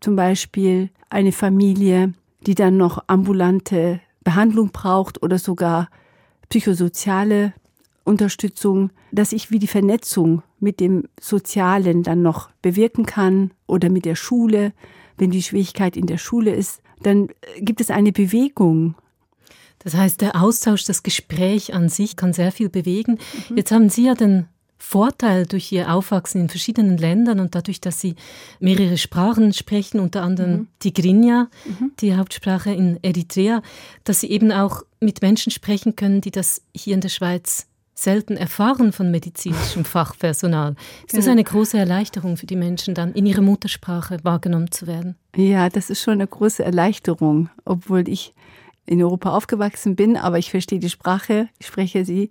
zum 0.00 0.16
Beispiel 0.16 0.90
eine 1.10 1.30
Familie, 1.30 2.14
die 2.44 2.56
dann 2.56 2.76
noch 2.76 3.04
ambulante 3.06 4.00
Behandlung 4.24 4.70
braucht 4.72 5.22
oder 5.22 5.38
sogar 5.38 5.90
psychosoziale 6.48 7.54
Unterstützung, 8.04 8.90
dass 9.10 9.32
ich 9.32 9.50
wie 9.50 9.58
die 9.58 9.66
Vernetzung 9.66 10.42
mit 10.60 10.80
dem 10.80 11.04
Sozialen 11.20 12.02
dann 12.02 12.22
noch 12.22 12.50
bewirken 12.62 13.06
kann 13.06 13.52
oder 13.66 13.90
mit 13.90 14.04
der 14.04 14.16
Schule. 14.16 14.72
Wenn 15.18 15.30
die 15.30 15.42
Schwierigkeit 15.42 15.96
in 15.96 16.06
der 16.06 16.18
Schule 16.18 16.54
ist, 16.54 16.82
dann 17.02 17.28
gibt 17.58 17.80
es 17.80 17.90
eine 17.90 18.12
Bewegung. 18.12 18.94
Das 19.80 19.94
heißt, 19.94 20.20
der 20.20 20.40
Austausch, 20.40 20.84
das 20.84 21.02
Gespräch 21.02 21.74
an 21.74 21.88
sich 21.88 22.16
kann 22.16 22.32
sehr 22.32 22.52
viel 22.52 22.68
bewegen. 22.68 23.18
Jetzt 23.54 23.72
haben 23.72 23.88
Sie 23.88 24.06
ja 24.06 24.14
den 24.14 24.46
Vorteil 24.78 25.46
durch 25.46 25.70
Ihr 25.70 25.92
Aufwachsen 25.92 26.40
in 26.40 26.48
verschiedenen 26.48 26.98
Ländern 26.98 27.40
und 27.40 27.54
dadurch, 27.54 27.80
dass 27.80 28.00
Sie 28.00 28.16
mehrere 28.58 28.98
Sprachen 28.98 29.52
sprechen, 29.52 30.00
unter 30.00 30.22
anderem 30.22 30.68
Tigrinya, 30.80 31.48
die 32.00 32.16
Hauptsprache 32.16 32.72
in 32.72 32.98
Eritrea, 33.02 33.62
dass 34.04 34.20
Sie 34.20 34.30
eben 34.30 34.50
auch 34.50 34.82
mit 35.00 35.22
Menschen 35.22 35.50
sprechen 35.50 35.94
können, 35.96 36.20
die 36.20 36.32
das 36.32 36.62
hier 36.74 36.94
in 36.94 37.00
der 37.00 37.10
Schweiz 37.10 37.66
selten 38.02 38.36
erfahren 38.36 38.92
von 38.92 39.10
medizinischem 39.10 39.84
Fachpersonal. 39.84 40.74
Ist 41.06 41.16
das 41.16 41.24
Genau. 41.24 41.32
eine 41.32 41.44
große 41.44 41.78
Erleichterung 41.78 42.36
für 42.36 42.46
die 42.46 42.56
Menschen, 42.56 42.94
dann 42.94 43.12
in 43.12 43.26
ihrer 43.26 43.42
Muttersprache 43.42 44.18
wahrgenommen 44.22 44.70
zu 44.70 44.86
werden? 44.86 45.16
Ja, 45.36 45.68
das 45.68 45.90
ist 45.90 46.02
schon 46.02 46.14
eine 46.14 46.26
große 46.26 46.64
Erleichterung, 46.64 47.48
obwohl 47.64 48.08
ich 48.08 48.34
in 48.86 49.02
Europa 49.02 49.30
aufgewachsen 49.30 49.94
bin, 49.96 50.16
aber 50.16 50.38
ich 50.38 50.50
verstehe 50.50 50.80
die 50.80 50.90
Sprache, 50.90 51.48
ich 51.58 51.66
spreche 51.68 52.04
sie. 52.04 52.30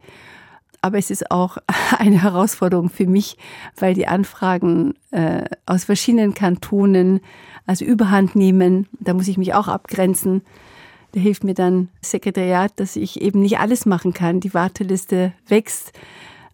Aber 0.82 0.98
es 0.98 1.12
ist 1.12 1.32
auch 1.32 1.58
eine 1.98 2.22
Herausforderung 2.22 2.90
für 2.90 3.08
mich, 3.08 3.38
weil 3.78 3.94
die 3.94 4.08
Anfragen 4.08 4.96
äh, 5.12 5.44
aus 5.66 5.86
verschiedenen 5.86 6.34
Kantonen 6.34 7.22
also 7.66 7.86
überhand 7.86 8.36
nehmen. 8.36 8.88
Da 9.00 9.14
muss 9.14 9.28
ich 9.28 9.38
mich 9.38 9.54
auch 9.54 9.68
abgrenzen. 9.68 10.42
Da 11.14 11.20
hilft 11.20 11.44
mir 11.44 11.54
dann 11.54 11.90
Sekretariat, 12.02 12.72
dass 12.78 12.96
ich 12.96 13.22
eben 13.22 13.42
nicht 13.42 13.60
alles 13.60 13.86
machen 13.86 14.14
kann. 14.14 14.40
Die 14.40 14.54
Warteliste 14.54 15.34
wächst. 15.48 15.92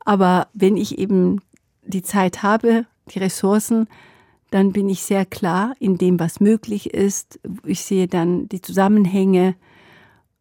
Aber 0.06 0.48
wenn 0.54 0.78
ich 0.78 0.98
eben 0.98 1.42
die 1.84 2.02
Zeit 2.02 2.44
habe, 2.44 2.86
die 3.14 3.20
Ressourcen, 3.20 3.88
dann 4.50 4.72
bin 4.72 4.90
ich 4.90 5.02
sehr 5.02 5.26
klar 5.26 5.74
in 5.80 5.98
dem, 5.98 6.20
was 6.20 6.40
möglich 6.40 6.94
ist. 6.94 7.40
Ich 7.66 7.82
sehe 7.82 8.08
dann 8.08 8.48
die 8.48 8.62
Zusammenhänge 8.62 9.56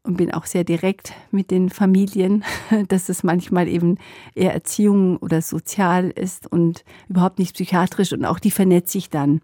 und 0.04 0.16
bin 0.16 0.32
auch 0.32 0.46
sehr 0.46 0.64
direkt 0.64 1.12
mit 1.30 1.50
den 1.50 1.68
Familien, 1.68 2.44
dass 2.88 3.08
es 3.08 3.24
manchmal 3.24 3.68
eben 3.68 3.98
eher 4.34 4.54
Erziehung 4.54 5.16
oder 5.18 5.42
sozial 5.42 6.10
ist 6.10 6.50
und 6.50 6.84
überhaupt 7.08 7.38
nicht 7.38 7.54
psychiatrisch 7.54 8.12
und 8.12 8.24
auch 8.24 8.38
die 8.38 8.52
vernetze 8.52 8.98
ich 8.98 9.10
dann 9.10 9.40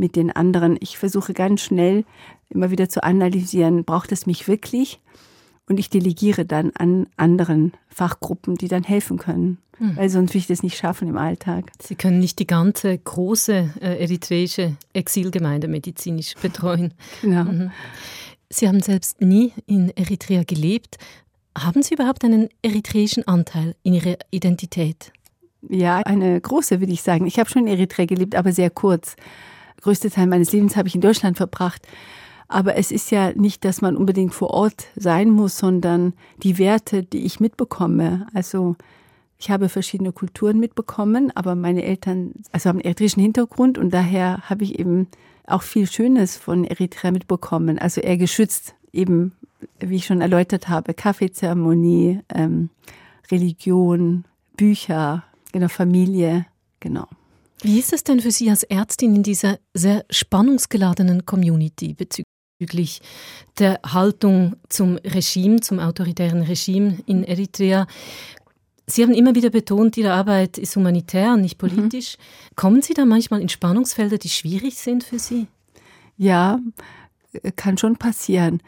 mit 0.00 0.16
den 0.16 0.32
anderen. 0.32 0.76
Ich 0.80 0.98
versuche 0.98 1.34
ganz 1.34 1.60
schnell 1.60 2.04
immer 2.48 2.72
wieder 2.72 2.88
zu 2.88 3.04
analysieren, 3.04 3.84
braucht 3.84 4.10
es 4.10 4.26
mich 4.26 4.48
wirklich? 4.48 5.00
Und 5.68 5.78
ich 5.78 5.88
delegiere 5.88 6.44
dann 6.44 6.72
an 6.76 7.06
anderen 7.16 7.74
Fachgruppen, 7.88 8.56
die 8.56 8.66
dann 8.66 8.82
helfen 8.82 9.18
können, 9.18 9.58
weil 9.78 10.10
sonst 10.10 10.34
will 10.34 10.40
ich 10.40 10.48
das 10.48 10.64
nicht 10.64 10.76
schaffen 10.76 11.06
im 11.06 11.16
Alltag. 11.16 11.70
Sie 11.80 11.94
können 11.94 12.18
nicht 12.18 12.40
die 12.40 12.46
ganze 12.46 12.98
große 12.98 13.74
äh, 13.80 14.02
eritreische 14.02 14.74
Exilgemeinde 14.94 15.68
medizinisch 15.68 16.34
betreuen. 16.34 16.92
Genau. 17.20 17.44
Mhm. 17.44 17.70
Sie 18.52 18.66
haben 18.66 18.80
selbst 18.80 19.20
nie 19.20 19.52
in 19.66 19.90
Eritrea 19.90 20.42
gelebt. 20.42 20.98
Haben 21.56 21.84
Sie 21.84 21.94
überhaupt 21.94 22.24
einen 22.24 22.48
eritreischen 22.62 23.28
Anteil 23.28 23.76
in 23.84 23.94
Ihrer 23.94 24.16
Identität? 24.32 25.12
Ja, 25.68 25.98
eine 25.98 26.40
große, 26.40 26.80
würde 26.80 26.92
ich 26.92 27.02
sagen. 27.02 27.26
Ich 27.26 27.38
habe 27.38 27.48
schon 27.48 27.68
in 27.68 27.78
Eritrea 27.78 28.06
gelebt, 28.06 28.34
aber 28.34 28.50
sehr 28.50 28.70
kurz. 28.70 29.14
Größte 29.80 30.10
Teil 30.10 30.26
meines 30.26 30.52
Lebens 30.52 30.76
habe 30.76 30.88
ich 30.88 30.94
in 30.94 31.00
Deutschland 31.00 31.36
verbracht. 31.36 31.86
Aber 32.48 32.76
es 32.76 32.90
ist 32.90 33.10
ja 33.12 33.32
nicht, 33.32 33.64
dass 33.64 33.80
man 33.80 33.96
unbedingt 33.96 34.34
vor 34.34 34.50
Ort 34.50 34.88
sein 34.96 35.30
muss, 35.30 35.56
sondern 35.56 36.14
die 36.42 36.58
Werte, 36.58 37.04
die 37.04 37.24
ich 37.24 37.38
mitbekomme. 37.38 38.26
Also 38.34 38.76
ich 39.38 39.50
habe 39.50 39.68
verschiedene 39.68 40.12
Kulturen 40.12 40.58
mitbekommen, 40.58 41.30
aber 41.34 41.54
meine 41.54 41.84
Eltern 41.84 42.32
also 42.52 42.68
haben 42.68 42.78
einen 42.78 42.86
eritreischen 42.86 43.22
Hintergrund 43.22 43.78
und 43.78 43.94
daher 43.94 44.50
habe 44.50 44.64
ich 44.64 44.78
eben 44.78 45.06
auch 45.46 45.62
viel 45.62 45.86
Schönes 45.86 46.36
von 46.36 46.64
Eritrea 46.64 47.12
mitbekommen. 47.12 47.78
Also 47.78 48.00
eher 48.00 48.16
geschützt, 48.16 48.74
eben 48.92 49.32
wie 49.78 49.96
ich 49.96 50.06
schon 50.06 50.20
erläutert 50.20 50.68
habe, 50.68 50.92
Kaffeezeremonie, 50.92 52.20
ähm, 52.34 52.70
Religion, 53.30 54.24
Bücher, 54.56 55.24
genau 55.52 55.68
Familie, 55.68 56.46
genau. 56.80 57.06
Wie 57.62 57.78
ist 57.78 57.92
es 57.92 58.04
denn 58.04 58.20
für 58.20 58.30
Sie 58.30 58.48
als 58.48 58.62
Ärztin 58.62 59.14
in 59.14 59.22
dieser 59.22 59.58
sehr 59.74 60.04
spannungsgeladenen 60.10 61.26
Community 61.26 61.94
bezüglich 61.94 63.02
der 63.58 63.80
Haltung 63.84 64.56
zum 64.68 64.96
Regime, 64.96 65.60
zum 65.60 65.78
autoritären 65.78 66.42
Regime 66.42 66.98
in 67.06 67.22
Eritrea? 67.24 67.86
Sie 68.86 69.02
haben 69.02 69.12
immer 69.12 69.34
wieder 69.34 69.50
betont, 69.50 69.96
Ihre 69.96 70.12
Arbeit 70.12 70.58
ist 70.58 70.74
humanitär 70.74 71.34
und 71.34 71.42
nicht 71.42 71.62
mhm. 71.62 71.68
politisch. 71.68 72.16
Mhm. 72.16 72.56
Kommen 72.56 72.82
Sie 72.82 72.94
da 72.94 73.04
manchmal 73.04 73.40
in 73.40 73.48
Spannungsfelder, 73.48 74.18
die 74.18 74.30
schwierig 74.30 74.76
sind 74.76 75.04
für 75.04 75.18
Sie? 75.18 75.46
Ja, 76.16 76.58
kann 77.56 77.78
schon 77.78 77.96
passieren. 77.96 78.62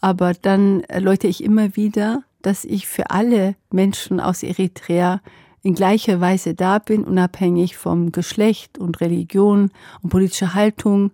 Aber 0.00 0.32
dann 0.34 0.82
erläutere 0.84 1.30
ich 1.30 1.42
immer 1.42 1.76
wieder, 1.76 2.22
dass 2.42 2.64
ich 2.64 2.86
für 2.86 3.10
alle 3.10 3.56
Menschen 3.70 4.20
aus 4.20 4.42
Eritrea 4.42 5.20
in 5.68 5.74
gleicher 5.74 6.18
Weise 6.18 6.54
da 6.54 6.78
bin, 6.78 7.04
unabhängig 7.04 7.76
vom 7.76 8.10
Geschlecht 8.10 8.78
und 8.78 9.02
Religion 9.02 9.70
und 10.02 10.08
politischer 10.08 10.54
Haltung. 10.54 11.10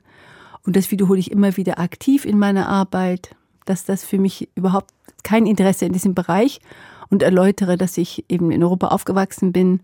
Und 0.64 0.76
das 0.76 0.92
wiederhole 0.92 1.18
ich 1.18 1.32
immer 1.32 1.56
wieder 1.56 1.80
aktiv 1.80 2.24
in 2.24 2.38
meiner 2.38 2.68
Arbeit, 2.68 3.34
dass 3.64 3.84
das 3.84 4.04
für 4.04 4.18
mich 4.18 4.48
überhaupt 4.54 4.90
kein 5.24 5.46
Interesse 5.46 5.86
in 5.86 5.92
diesem 5.92 6.14
Bereich 6.14 6.60
und 7.10 7.24
erläutere, 7.24 7.76
dass 7.76 7.98
ich 7.98 8.24
eben 8.28 8.52
in 8.52 8.62
Europa 8.62 8.88
aufgewachsen 8.88 9.50
bin 9.50 9.80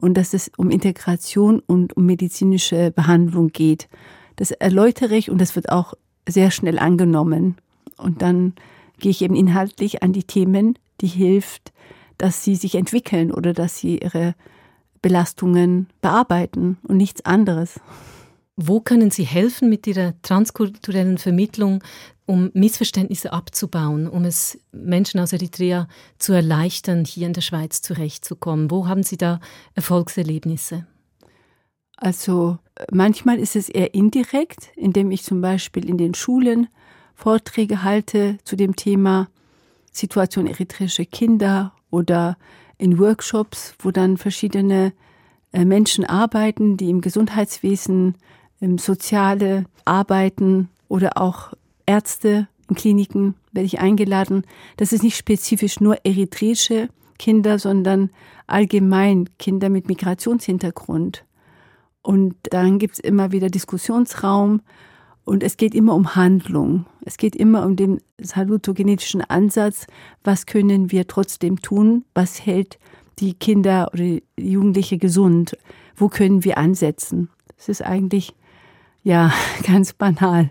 und 0.00 0.14
dass 0.14 0.32
es 0.32 0.50
um 0.56 0.70
Integration 0.70 1.60
und 1.60 1.94
um 1.94 2.06
medizinische 2.06 2.92
Behandlung 2.92 3.48
geht. 3.48 3.90
Das 4.36 4.52
erläutere 4.52 5.16
ich 5.16 5.30
und 5.30 5.38
das 5.38 5.54
wird 5.54 5.70
auch 5.70 5.92
sehr 6.26 6.50
schnell 6.50 6.78
angenommen. 6.78 7.56
Und 7.98 8.22
dann 8.22 8.54
gehe 8.98 9.10
ich 9.10 9.20
eben 9.20 9.36
inhaltlich 9.36 10.02
an 10.02 10.14
die 10.14 10.24
Themen, 10.24 10.78
die 11.02 11.08
hilft, 11.08 11.74
dass 12.18 12.44
sie 12.44 12.56
sich 12.56 12.74
entwickeln 12.74 13.32
oder 13.32 13.52
dass 13.52 13.78
sie 13.78 13.98
ihre 13.98 14.34
Belastungen 15.02 15.88
bearbeiten 16.00 16.78
und 16.82 16.96
nichts 16.96 17.24
anderes. 17.24 17.78
Wo 18.56 18.80
können 18.80 19.10
Sie 19.10 19.24
helfen 19.24 19.68
mit 19.68 19.86
Ihrer 19.86 20.14
transkulturellen 20.22 21.18
Vermittlung, 21.18 21.82
um 22.24 22.50
Missverständnisse 22.54 23.32
abzubauen, 23.32 24.08
um 24.08 24.24
es 24.24 24.58
Menschen 24.72 25.18
aus 25.20 25.32
Eritrea 25.32 25.88
zu 26.18 26.32
erleichtern, 26.32 27.04
hier 27.04 27.26
in 27.26 27.32
der 27.32 27.40
Schweiz 27.40 27.82
zurechtzukommen? 27.82 28.70
Wo 28.70 28.86
haben 28.86 29.02
Sie 29.02 29.16
da 29.16 29.40
Erfolgserlebnisse? 29.74 30.86
Also 31.96 32.58
manchmal 32.90 33.38
ist 33.38 33.56
es 33.56 33.68
eher 33.68 33.92
indirekt, 33.92 34.70
indem 34.76 35.10
ich 35.10 35.22
zum 35.22 35.40
Beispiel 35.40 35.88
in 35.88 35.98
den 35.98 36.14
Schulen 36.14 36.68
Vorträge 37.14 37.82
halte 37.82 38.38
zu 38.44 38.56
dem 38.56 38.74
Thema 38.74 39.28
Situation 39.92 40.46
eritreischer 40.46 41.04
Kinder 41.04 41.72
oder 41.94 42.36
in 42.76 42.98
Workshops, 42.98 43.74
wo 43.78 43.90
dann 43.90 44.16
verschiedene 44.16 44.92
äh, 45.52 45.64
Menschen 45.64 46.04
arbeiten, 46.04 46.76
die 46.76 46.90
im 46.90 47.00
Gesundheitswesen, 47.00 48.16
im 48.60 48.78
Soziale 48.78 49.64
arbeiten 49.84 50.68
oder 50.88 51.16
auch 51.16 51.54
Ärzte 51.86 52.48
in 52.68 52.76
Kliniken 52.76 53.34
werde 53.52 53.66
ich 53.66 53.78
eingeladen. 53.78 54.44
Das 54.76 54.92
ist 54.92 55.02
nicht 55.02 55.16
spezifisch 55.16 55.80
nur 55.80 56.04
eritreische 56.04 56.88
Kinder, 57.18 57.58
sondern 57.58 58.10
allgemein 58.46 59.28
Kinder 59.38 59.68
mit 59.68 59.86
Migrationshintergrund. 59.88 61.24
Und 62.02 62.34
dann 62.50 62.78
gibt 62.78 62.94
es 62.94 63.00
immer 63.00 63.32
wieder 63.32 63.48
Diskussionsraum 63.48 64.60
und 65.24 65.42
es 65.42 65.56
geht 65.56 65.74
immer 65.74 65.94
um 65.94 66.14
Handlung. 66.16 66.86
Es 67.04 67.16
geht 67.16 67.34
immer 67.34 67.64
um 67.64 67.76
den 67.76 68.00
salutogenetischen 68.20 69.22
Ansatz. 69.22 69.86
Was 70.22 70.46
können 70.46 70.92
wir 70.92 71.06
trotzdem 71.06 71.62
tun? 71.62 72.04
Was 72.14 72.44
hält 72.44 72.78
die 73.18 73.34
Kinder 73.34 73.90
oder 73.92 74.02
die 74.02 74.22
Jugendliche 74.38 74.98
gesund? 74.98 75.56
Wo 75.96 76.08
können 76.08 76.44
wir 76.44 76.58
ansetzen? 76.58 77.30
Das 77.56 77.68
ist 77.68 77.82
eigentlich, 77.82 78.34
ja, 79.02 79.32
ganz 79.66 79.92
banal. 79.94 80.50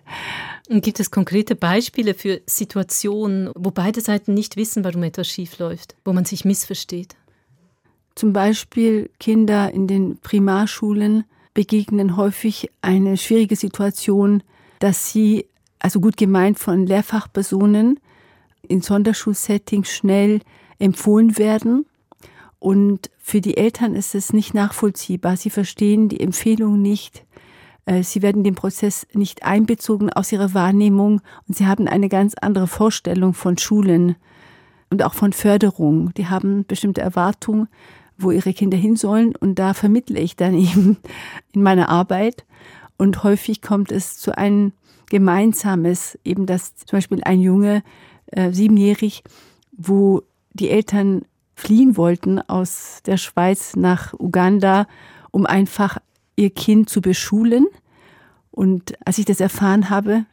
Und 0.70 0.84
gibt 0.84 1.00
es 1.00 1.12
konkrete 1.12 1.56
Beispiele 1.56 2.14
für 2.14 2.42
Situationen, 2.46 3.52
wo 3.54 3.70
beide 3.70 4.02
Seiten 4.02 4.34
nicht 4.34 4.56
wissen, 4.56 4.84
warum 4.84 5.04
etwas 5.04 5.28
schiefläuft, 5.28 5.96
wo 6.06 6.14
man 6.14 6.26
sich 6.26 6.46
missversteht? 6.46 7.16
Zum 8.16 8.32
Beispiel 8.32 9.10
Kinder 9.20 9.72
in 9.72 9.88
den 9.88 10.18
Primarschulen 10.20 11.26
begegnen 11.54 12.16
häufig 12.16 12.70
eine 12.82 13.18
schwierige 13.18 13.56
Situation, 13.56 14.42
dass 14.84 15.10
sie, 15.10 15.46
also 15.80 16.02
gut 16.02 16.18
gemeint 16.18 16.60
von 16.60 16.86
Lehrfachpersonen, 16.86 18.02
in 18.68 18.82
Sonderschulsettings 18.82 19.90
schnell 19.90 20.42
empfohlen 20.78 21.38
werden. 21.38 21.86
Und 22.60 23.10
für 23.18 23.40
die 23.40 23.56
Eltern 23.56 23.96
ist 23.96 24.14
es 24.14 24.34
nicht 24.34 24.54
nachvollziehbar. 24.54 25.38
Sie 25.38 25.50
verstehen 25.50 26.10
die 26.10 26.20
Empfehlung 26.20 26.82
nicht. 26.82 27.24
Äh, 27.86 28.04
sie 28.04 28.22
werden 28.22 28.44
den 28.44 28.56
Prozess 28.56 29.08
nicht 29.14 29.44
einbezogen 29.44 30.12
aus 30.12 30.34
ihrer 30.34 30.54
Wahrnehmung 30.54 31.22
und 31.48 31.56
sie 31.56 31.66
haben 31.66 31.88
eine 31.88 32.10
ganz 32.10 32.34
andere 32.34 32.68
Vorstellung 32.68 33.34
von 33.34 33.58
Schulen 33.58 34.18
und 34.90 35.02
auch 35.02 35.14
von 35.14 35.32
Förderung. 35.32 36.14
Die 36.16 36.28
haben 36.28 36.66
bestimmte 36.66 37.00
Erwartungen, 37.00 37.70
wo 38.18 38.32
ihre 38.32 38.54
Kinder 38.54 38.78
hin 38.78 38.98
sollen 38.98 39.34
und 39.34 39.60
da 39.60 39.74
vermittle 39.74 40.20
ich 40.20 40.36
dann 40.36 40.54
eben 40.58 40.98
in 41.54 41.64
meiner 41.64 41.88
Arbeit. 41.88 42.44
Und 42.98 43.24
häufig 43.24 43.62
kommt 43.62 43.92
es 43.92 44.18
zu 44.18 44.38
einem 44.38 44.74
Gemeinsames, 45.10 46.18
eben 46.24 46.46
dass 46.46 46.76
zum 46.76 46.98
Beispiel 46.98 47.22
ein 47.24 47.40
Junge, 47.40 47.84
äh, 48.28 48.52
siebenjährig, 48.52 49.24
wo 49.72 50.24
die 50.54 50.70
Eltern 50.70 51.26
fliehen 51.56 51.98
wollten 51.98 52.40
aus 52.40 53.02
der 53.06 53.18
Schweiz 53.18 53.76
nach 53.76 54.14
Uganda, 54.14 54.88
um 55.32 55.46
einfach 55.46 55.98
ihr 56.36 56.50
Kind 56.50 56.90
zu 56.90 57.02
beschulen. 57.02 57.68
Und 58.52 58.94
als 59.06 59.18
ich 59.18 59.26
das 59.26 59.40
erfahren 59.40 59.90
habe, 59.90 60.26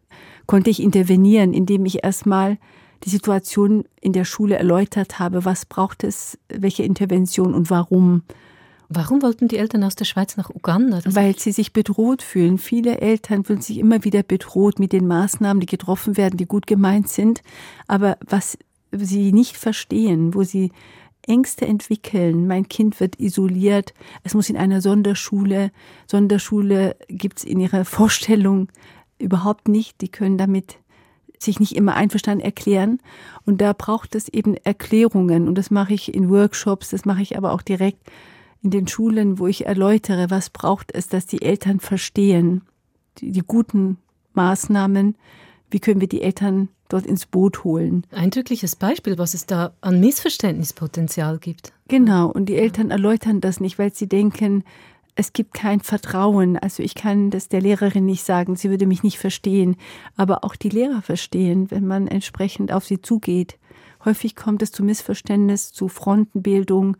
konnte 0.47 0.71
ich 0.71 0.83
intervenieren, 0.83 1.53
indem 1.53 1.85
ich 1.87 2.03
erstmal 2.05 2.59
die 3.05 3.11
Situation 3.11 3.85
in 4.01 4.13
der 4.13 4.25
Schule 4.25 4.57
erläutert 4.57 5.19
habe, 5.19 5.45
was 5.45 5.65
braucht 5.65 6.05
es, 6.05 6.39
welche 6.49 6.83
Intervention 6.83 7.55
und 7.55 7.71
warum. 7.71 8.23
Warum 8.93 9.23
wollten 9.23 9.47
die 9.47 9.57
Eltern 9.57 9.85
aus 9.85 9.95
der 9.95 10.05
Schweiz 10.05 10.37
nach 10.37 10.51
Uganda? 10.51 11.01
Das 11.01 11.15
Weil 11.15 11.39
sie 11.39 11.53
sich 11.53 11.73
bedroht 11.73 12.23
fühlen. 12.23 12.59
Viele 12.59 13.01
Eltern 13.01 13.45
fühlen 13.45 13.61
sich 13.61 13.79
immer 13.79 14.03
wieder 14.03 14.25
bedroht 14.25 14.81
mit 14.81 14.93
den 14.93 15.07
Maßnahmen, 15.07 15.61
die 15.61 15.67
getroffen 15.67 16.17
werden, 16.17 16.37
die 16.37 16.47
gut 16.47 16.67
gemeint 16.67 17.09
sind. 17.09 17.41
Aber 17.87 18.19
was 18.27 18.59
sie 18.91 19.31
nicht 19.31 19.57
verstehen, 19.57 20.35
wo 20.35 20.43
sie 20.43 20.73
Ängste 21.25 21.69
entwickeln. 21.69 22.49
Mein 22.49 22.69
Kind 22.69 22.99
wird 22.99 23.21
isoliert. 23.21 23.95
Es 24.25 24.35
muss 24.35 24.51
in 24.51 24.57
einer 24.57 24.81
Sonderschule. 24.81 25.71
Sonderschule 26.09 26.97
gibt's 27.07 27.45
in 27.45 27.61
ihrer 27.61 27.85
Vorstellung 27.85 28.69
überhaupt 29.21 29.69
nicht. 29.69 30.01
Die 30.01 30.09
können 30.09 30.37
damit 30.37 30.79
sich 31.39 31.61
nicht 31.61 31.77
immer 31.77 31.95
einverstanden 31.95 32.45
erklären. 32.45 32.99
Und 33.47 33.61
da 33.61 33.73
braucht 33.73 34.17
es 34.17 34.29
eben 34.29 34.57
Erklärungen. 34.57 35.47
Und 35.47 35.57
das 35.57 35.71
mache 35.71 35.95
ich 35.95 36.13
in 36.13 36.29
Workshops, 36.29 36.91
das 36.91 37.05
mache 37.05 37.23
ich 37.23 37.37
aber 37.37 37.53
auch 37.53 37.63
direkt 37.63 38.01
in 38.63 38.71
den 38.71 38.87
Schulen, 38.87 39.39
wo 39.39 39.47
ich 39.47 39.67
erläutere, 39.67 40.31
was 40.31 40.51
braucht 40.51 40.93
es, 40.95 41.09
dass 41.09 41.27
die 41.27 41.43
Eltern 41.43 41.81
verstehen, 41.81 42.63
die, 43.19 43.33
die 43.33 43.43
guten 43.47 43.99
Maßnahmen, 44.35 45.17
wie 45.71 45.81
können 45.81 46.01
wir 46.01 46.09
die 46.09 46.23
Eltern 46.23 46.69
dort 46.89 47.07
ins 47.07 47.27
Boot 47.27 47.65
holen. 47.65 48.05
Eindrückliches 48.11 48.77
Beispiel, 48.77 49.17
was 49.17 49.35
es 49.35 49.47
da 49.47 49.73
an 49.81 50.01
Missverständnispotenzial 50.01 51.39
gibt. 51.39 51.73
Genau, 51.89 52.29
und 52.29 52.47
die 52.47 52.57
Eltern 52.57 52.91
erläutern 52.91 53.41
das 53.41 53.61
nicht, 53.61 53.79
weil 53.79 53.95
sie 53.95 54.09
denken, 54.09 54.65
es 55.15 55.33
gibt 55.33 55.55
kein 55.55 55.81
Vertrauen. 55.81 56.57
Also 56.57 56.83
ich 56.83 56.95
kann 56.95 57.31
das 57.31 57.49
der 57.49 57.61
Lehrerin 57.61 58.07
nicht 58.07 58.25
sagen, 58.25 58.57
sie 58.57 58.71
würde 58.71 58.87
mich 58.87 59.03
nicht 59.03 59.19
verstehen, 59.19 59.77
aber 60.17 60.45
auch 60.45 60.57
die 60.57 60.69
Lehrer 60.69 61.03
verstehen, 61.03 61.71
wenn 61.71 61.87
man 61.87 62.09
entsprechend 62.09 62.73
auf 62.73 62.85
sie 62.85 63.01
zugeht. 63.01 63.59
Häufig 64.05 64.35
kommt 64.35 64.63
es 64.63 64.73
zu 64.73 64.83
Missverständnis, 64.83 65.73
zu 65.73 65.89
Frontenbildung, 65.89 66.97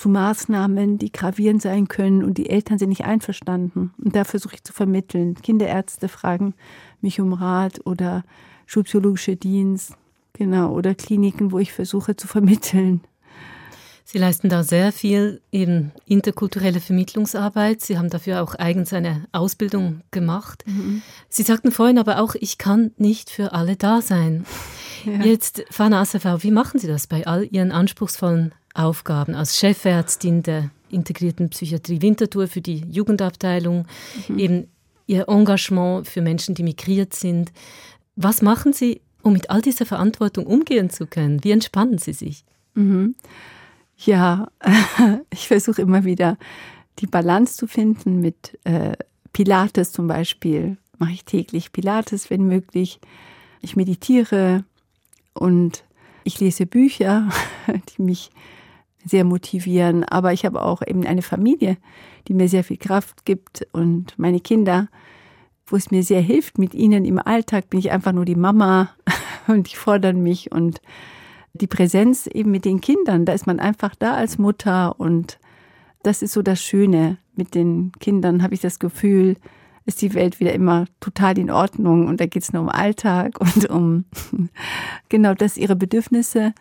zu 0.00 0.08
Maßnahmen, 0.08 0.96
die 0.96 1.12
gravierend 1.12 1.60
sein 1.60 1.86
können 1.86 2.24
und 2.24 2.38
die 2.38 2.48
Eltern 2.48 2.78
sind 2.78 2.88
nicht 2.88 3.04
einverstanden. 3.04 3.92
Und 4.02 4.16
da 4.16 4.24
versuche 4.24 4.54
ich 4.54 4.64
zu 4.64 4.72
vermitteln. 4.72 5.34
Kinderärzte 5.34 6.08
fragen 6.08 6.54
mich 7.02 7.20
um 7.20 7.34
Rat 7.34 7.84
oder 7.84 8.24
schulpsychologische 8.64 9.36
Dienst, 9.36 9.98
genau, 10.32 10.72
oder 10.72 10.94
Kliniken, 10.94 11.52
wo 11.52 11.58
ich 11.58 11.74
versuche 11.74 12.16
zu 12.16 12.28
vermitteln. 12.28 13.02
Sie 14.12 14.18
leisten 14.18 14.48
da 14.48 14.64
sehr 14.64 14.90
viel 14.90 15.40
in 15.52 15.92
interkulturelle 16.04 16.80
Vermittlungsarbeit. 16.80 17.80
Sie 17.80 17.96
haben 17.96 18.10
dafür 18.10 18.42
auch 18.42 18.56
eigens 18.56 18.92
eine 18.92 19.28
Ausbildung 19.30 20.00
gemacht. 20.10 20.64
Mhm. 20.66 21.02
Sie 21.28 21.44
sagten 21.44 21.70
vorhin 21.70 21.96
aber 21.96 22.20
auch, 22.20 22.34
ich 22.34 22.58
kann 22.58 22.90
nicht 22.96 23.30
für 23.30 23.52
alle 23.52 23.76
da 23.76 24.02
sein. 24.02 24.46
Ja. 25.06 25.24
Jetzt, 25.24 25.64
Fana 25.70 26.02
Asafau, 26.02 26.42
wie 26.42 26.50
machen 26.50 26.78
Sie 26.78 26.86
das 26.86 27.06
bei 27.06 27.26
all 27.26 27.48
Ihren 27.50 27.72
anspruchsvollen 27.72 28.52
Aufgaben 28.74 29.34
als 29.34 29.56
Chefärztin 29.56 30.42
der 30.42 30.68
integrierten 30.90 31.48
Psychiatrie 31.48 32.02
Winterthur 32.02 32.48
für 32.48 32.60
die 32.60 32.84
Jugendabteilung, 32.90 33.86
mhm. 34.28 34.38
eben 34.38 34.68
Ihr 35.06 35.26
Engagement 35.26 36.06
für 36.06 36.20
Menschen, 36.20 36.54
die 36.54 36.62
migriert 36.62 37.14
sind. 37.14 37.50
Was 38.14 38.42
machen 38.42 38.74
Sie, 38.74 39.00
um 39.22 39.32
mit 39.32 39.48
all 39.48 39.62
dieser 39.62 39.86
Verantwortung 39.86 40.44
umgehen 40.44 40.90
zu 40.90 41.06
können? 41.06 41.42
Wie 41.44 41.52
entspannen 41.52 41.96
Sie 41.96 42.12
sich? 42.12 42.44
Mhm. 42.74 43.14
Ja, 44.04 44.48
ich 45.30 45.48
versuche 45.48 45.82
immer 45.82 46.04
wieder 46.04 46.38
die 47.00 47.06
Balance 47.06 47.56
zu 47.56 47.66
finden 47.66 48.20
mit 48.20 48.58
äh, 48.64 48.96
Pilates 49.32 49.92
zum 49.92 50.06
Beispiel. 50.06 50.78
Mache 50.98 51.12
ich 51.12 51.24
täglich 51.24 51.72
Pilates, 51.72 52.30
wenn 52.30 52.46
möglich. 52.46 53.00
Ich 53.60 53.76
meditiere 53.76 54.64
und 55.34 55.84
ich 56.24 56.40
lese 56.40 56.66
Bücher, 56.66 57.28
die 57.68 58.02
mich 58.02 58.30
sehr 59.04 59.24
motivieren. 59.24 60.04
Aber 60.04 60.32
ich 60.32 60.44
habe 60.44 60.62
auch 60.62 60.82
eben 60.86 61.06
eine 61.06 61.22
Familie, 61.22 61.76
die 62.28 62.34
mir 62.34 62.48
sehr 62.48 62.64
viel 62.64 62.78
Kraft 62.78 63.24
gibt 63.24 63.66
und 63.72 64.18
meine 64.18 64.40
Kinder, 64.40 64.88
wo 65.66 65.76
es 65.76 65.90
mir 65.90 66.02
sehr 66.02 66.20
hilft. 66.22 66.58
Mit 66.58 66.74
ihnen 66.74 67.04
im 67.04 67.18
Alltag 67.18 67.68
bin 67.70 67.80
ich 67.80 67.90
einfach 67.90 68.12
nur 68.12 68.24
die 68.24 68.34
Mama 68.34 68.90
und 69.46 69.70
die 69.70 69.76
fordern 69.76 70.22
mich 70.22 70.52
und 70.52 70.80
die 71.52 71.66
Präsenz 71.66 72.26
eben 72.26 72.50
mit 72.50 72.64
den 72.64 72.80
Kindern, 72.80 73.24
da 73.24 73.32
ist 73.32 73.46
man 73.46 73.60
einfach 73.60 73.94
da 73.94 74.14
als 74.14 74.38
Mutter 74.38 74.98
und 74.98 75.38
das 76.02 76.22
ist 76.22 76.32
so 76.32 76.42
das 76.42 76.60
Schöne. 76.60 77.18
Mit 77.36 77.54
den 77.54 77.92
Kindern 78.00 78.42
habe 78.42 78.54
ich 78.54 78.60
das 78.60 78.78
Gefühl, 78.78 79.36
ist 79.86 80.02
die 80.02 80.14
Welt 80.14 80.40
wieder 80.40 80.52
immer 80.52 80.86
total 81.00 81.38
in 81.38 81.50
Ordnung 81.50 82.06
und 82.06 82.20
da 82.20 82.26
geht 82.26 82.42
es 82.42 82.52
nur 82.52 82.62
um 82.62 82.68
Alltag 82.68 83.40
und 83.40 83.68
um 83.68 84.04
genau 85.08 85.34
das, 85.34 85.56
ihre 85.56 85.76
Bedürfnisse, 85.76 86.54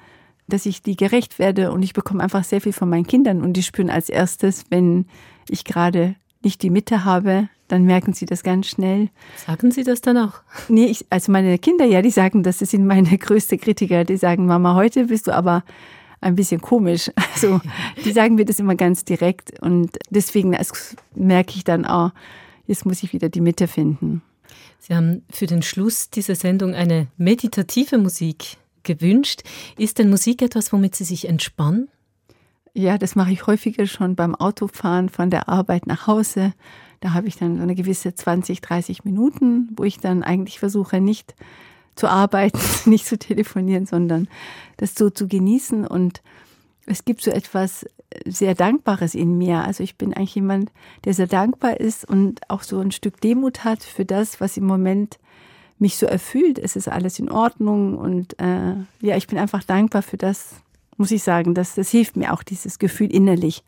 dass 0.48 0.66
ich 0.66 0.82
die 0.82 0.96
gerecht 0.96 1.38
werde 1.38 1.72
und 1.72 1.84
ich 1.84 1.94
bekomme 1.94 2.24
einfach 2.24 2.44
sehr 2.44 2.62
viel 2.62 2.74
von 2.74 2.90
meinen 2.90 3.06
Kindern 3.06 3.42
und 3.42 3.54
die 3.54 3.64
spüren 3.64 3.90
als 3.90 4.10
erstes, 4.10 4.66
wenn 4.70 5.06
ich 5.48 5.64
gerade 5.64 6.16
nicht 6.44 6.62
die 6.62 6.70
Mitte 6.70 7.06
habe, 7.06 7.50
dann 7.68 7.84
merken 7.84 8.14
sie 8.14 8.26
das 8.26 8.44
ganz 8.44 8.68
schnell. 8.68 9.10
Sagen 9.46 9.72
Sie 9.72 9.84
das 9.84 10.02
dann 10.02 10.18
auch? 10.18 10.42
Nee, 10.68 10.86
ich, 10.86 11.06
also 11.10 11.32
meine 11.32 11.58
Kinder, 11.60 11.86
ja, 11.86 12.02
die 12.02 12.10
sagen 12.10 12.44
das, 12.44 12.58
das 12.58 12.72
sind 12.72 12.86
meine 12.86 13.18
größte 13.18 13.58
Kritiker. 13.58 14.04
Die 14.04 14.18
sagen, 14.18 14.46
Mama, 14.46 14.76
heute 14.76 15.06
bist 15.06 15.28
du 15.28 15.36
aber 15.36 15.64
ein 16.22 16.36
bisschen 16.36 16.62
komisch. 16.62 17.12
Also 17.34 17.62
die 18.04 18.12
sagen 18.12 18.36
mir 18.36 18.44
das 18.44 18.60
immer 18.60 18.76
ganz 18.76 19.06
direkt 19.06 19.62
und 19.62 19.98
deswegen 20.10 20.58
merke 21.16 21.54
ich 21.56 21.64
dann 21.64 21.86
auch, 21.86 22.12
jetzt 22.68 22.86
muss 22.86 23.02
ich 23.02 23.14
wieder 23.14 23.30
die 23.30 23.40
Mitte 23.40 23.68
finden. 23.70 24.22
Sie 24.78 24.94
haben 24.94 25.24
für 25.30 25.46
den 25.46 25.62
Schluss 25.62 26.10
dieser 26.10 26.36
Sendung 26.36 26.74
eine 26.74 27.08
meditative 27.18 27.98
Musik 27.98 28.58
gewünscht. 28.84 29.44
Ist 29.78 30.00
denn 30.00 30.10
Musik 30.10 30.42
etwas, 30.42 30.74
womit 30.74 30.96
Sie 30.96 31.06
sich 31.06 31.30
entspannen? 31.30 31.88
Ja, 32.74 32.98
das 32.98 33.16
mache 33.16 33.32
ich 33.32 33.48
häufiger 33.48 33.88
schon 33.88 34.16
beim 34.16 34.36
Autofahren 34.36 35.10
von 35.10 35.30
der 35.30 35.50
Arbeit 35.50 35.88
nach 35.88 36.08
Hause. 36.08 36.54
Da 37.02 37.14
habe 37.14 37.28
ich 37.28 37.38
dann 37.38 37.58
so 37.58 37.64
eine 37.64 37.76
gewisse 37.76 38.14
20, 38.14 38.62
30 38.62 39.06
Minuten, 39.06 39.70
wo 39.76 39.84
ich 39.84 40.00
dann 40.00 40.24
eigentlich 40.24 40.60
versuche, 40.60 41.02
nicht 41.02 41.36
zu 41.96 42.08
arbeiten, 42.08 42.60
nicht 42.90 43.06
zu 43.06 43.18
telefonieren, 43.18 43.86
sondern 43.86 44.28
das 44.78 44.96
so 44.96 45.10
zu 45.10 45.28
genießen. 45.28 45.86
Und 45.88 46.22
es 46.86 47.06
gibt 47.06 47.22
so 47.22 47.32
etwas 47.32 47.86
sehr 48.26 48.56
Dankbares 48.56 49.16
in 49.16 49.38
mir. 49.38 49.64
Also 49.64 49.84
ich 49.84 49.96
bin 49.96 50.14
eigentlich 50.14 50.36
jemand, 50.36 50.72
der 51.06 51.14
sehr 51.14 51.28
dankbar 51.28 51.80
ist 51.80 52.06
und 52.06 52.42
auch 52.50 52.64
so 52.64 52.80
ein 52.80 52.92
Stück 52.92 53.22
Demut 53.22 53.64
hat 53.64 53.84
für 53.84 54.06
das, 54.06 54.42
was 54.42 54.58
im 54.58 54.66
Moment 54.66 55.20
mich 55.78 55.98
so 55.98 56.06
erfüllt. 56.06 56.60
Es 56.60 56.76
ist 56.76 56.90
alles 56.90 57.20
in 57.20 57.32
Ordnung 57.32 57.98
und 57.98 58.38
äh, 58.40 58.76
ja, 59.02 59.16
ich 59.16 59.28
bin 59.28 59.38
einfach 59.38 59.64
dankbar 59.64 60.02
für 60.02 60.18
das, 60.18 60.56
muss 61.00 61.12
ich 61.12 61.24
sagen. 61.24 61.56
Das, 61.56 61.76
das 61.76 61.90
hilft 61.90 62.16
mir 62.18 62.34
auch, 62.34 62.44
dieses 62.44 62.78
Gefühl 62.78 63.12
innerlich, 63.12 63.64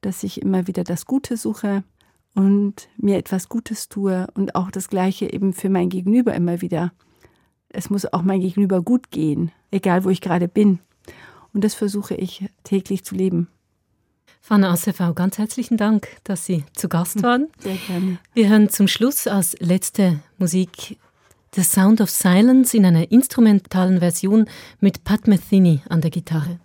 dass 0.00 0.22
ich 0.22 0.40
immer 0.40 0.66
wieder 0.66 0.84
das 0.84 1.04
Gute 1.04 1.36
suche 1.36 1.84
und 2.34 2.88
mir 2.96 3.18
etwas 3.18 3.48
Gutes 3.48 3.88
tue 3.88 4.26
und 4.34 4.54
auch 4.54 4.70
das 4.70 4.88
Gleiche 4.88 5.30
eben 5.30 5.52
für 5.52 5.68
mein 5.68 5.90
Gegenüber 5.90 6.34
immer 6.34 6.62
wieder. 6.62 6.92
Es 7.68 7.90
muss 7.90 8.10
auch 8.12 8.22
mein 8.22 8.40
Gegenüber 8.40 8.82
gut 8.82 9.10
gehen, 9.10 9.50
egal 9.70 10.04
wo 10.04 10.10
ich 10.10 10.20
gerade 10.20 10.48
bin. 10.48 10.78
Und 11.52 11.64
das 11.64 11.74
versuche 11.74 12.14
ich 12.14 12.46
täglich 12.64 13.04
zu 13.04 13.14
leben. 13.14 13.48
Fanny 14.40 14.66
ACV, 14.66 15.14
ganz 15.14 15.38
herzlichen 15.38 15.76
Dank, 15.76 16.08
dass 16.24 16.46
Sie 16.46 16.64
zu 16.74 16.88
Gast 16.88 17.22
waren. 17.22 17.48
Sehr 17.58 17.76
gerne. 17.86 18.18
Wir 18.34 18.48
hören 18.48 18.68
zum 18.68 18.88
Schluss 18.88 19.26
als 19.26 19.56
letzte 19.60 20.20
Musik 20.38 20.98
The 21.54 21.64
Sound 21.64 22.00
of 22.00 22.08
Silence 22.08 22.74
in 22.74 22.86
einer 22.86 23.10
instrumentalen 23.12 23.98
Version 23.98 24.48
mit 24.80 25.04
Pat 25.04 25.26
Metheny 25.26 25.82
an 25.90 26.00
der 26.00 26.10
Gitarre. 26.10 26.58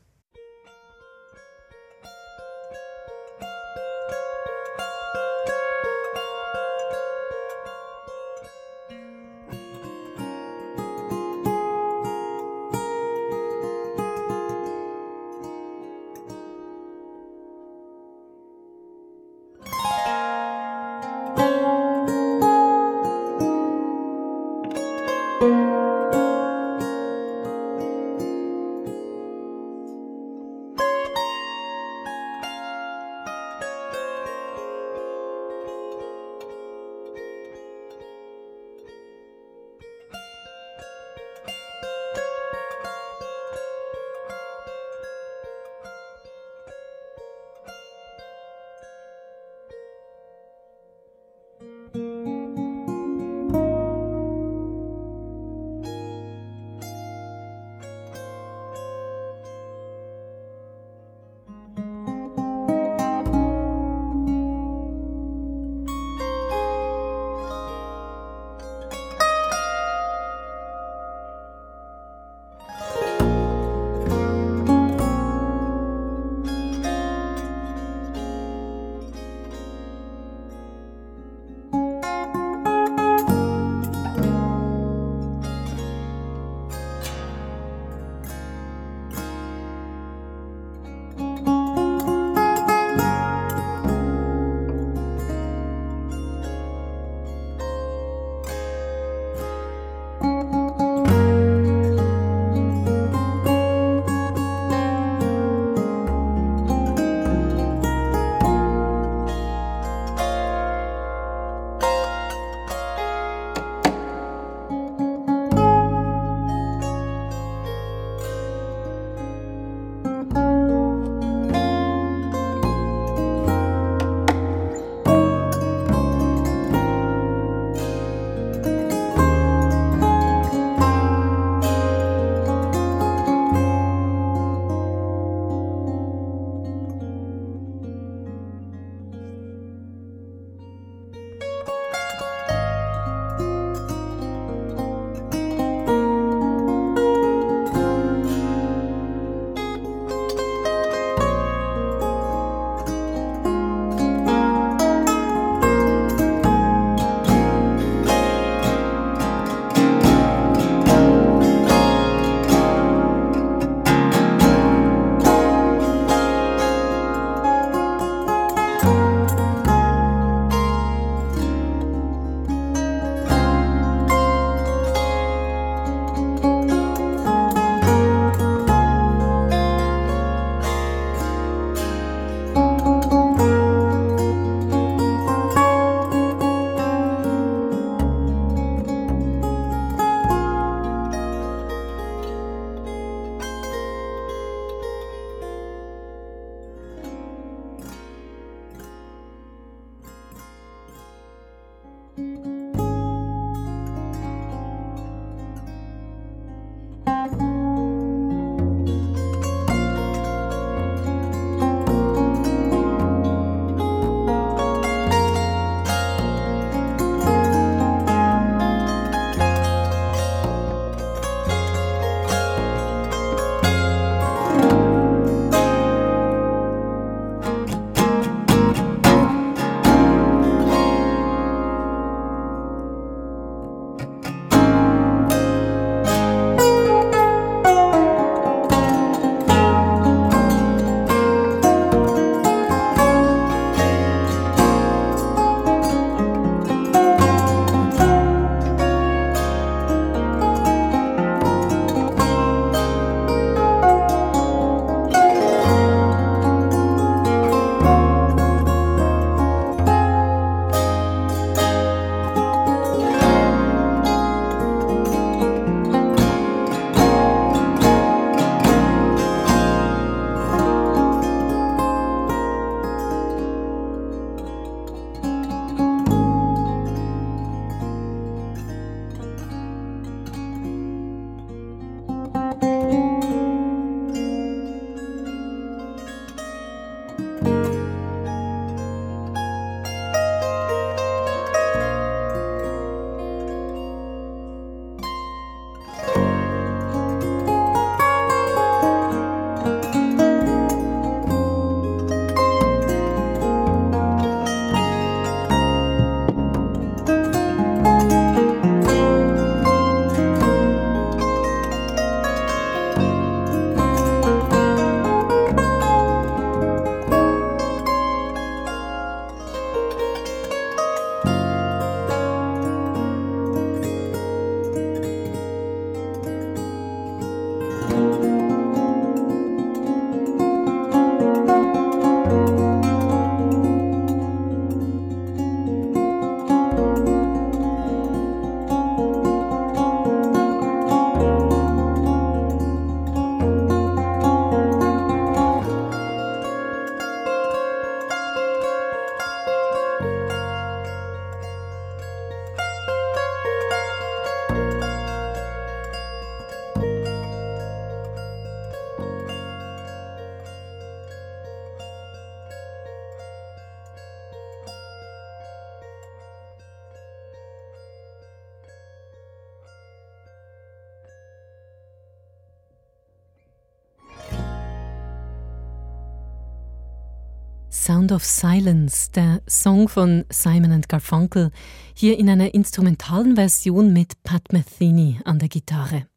Sound 378.07 378.11
of 378.13 378.23
Silence, 378.23 379.11
der 379.11 379.41
Song 379.49 379.89
von 379.89 380.23
Simon 380.29 380.81
Garfunkel, 380.87 381.51
hier 381.93 382.17
in 382.17 382.29
einer 382.29 382.53
instrumentalen 382.53 383.35
Version 383.35 383.91
mit 383.91 384.23
Pat 384.23 384.53
Metheny 384.53 385.19
an 385.25 385.39
der 385.39 385.49
Gitarre. 385.49 386.07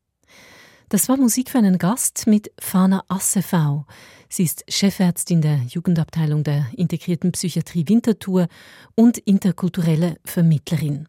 Das 0.88 1.08
war 1.08 1.16
Musik 1.16 1.50
für 1.50 1.58
einen 1.58 1.78
Gast 1.78 2.28
mit 2.28 2.52
Fana 2.60 3.02
Assefau. 3.08 3.86
Sie 4.28 4.44
ist 4.44 4.62
Chefärztin 4.68 5.40
der 5.42 5.62
Jugendabteilung 5.68 6.44
der 6.44 6.66
integrierten 6.76 7.32
Psychiatrie 7.32 7.88
Winterthur 7.88 8.46
und 8.94 9.18
interkulturelle 9.18 10.18
Vermittlerin. 10.24 11.08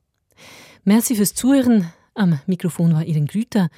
Merci 0.83 1.15
fürs 1.15 1.35
Zuhören. 1.35 1.93
Am 2.15 2.39
Mikrofon 2.47 2.95
war 2.95 3.03
Ihren 3.03 3.27
Grüter. 3.27 3.69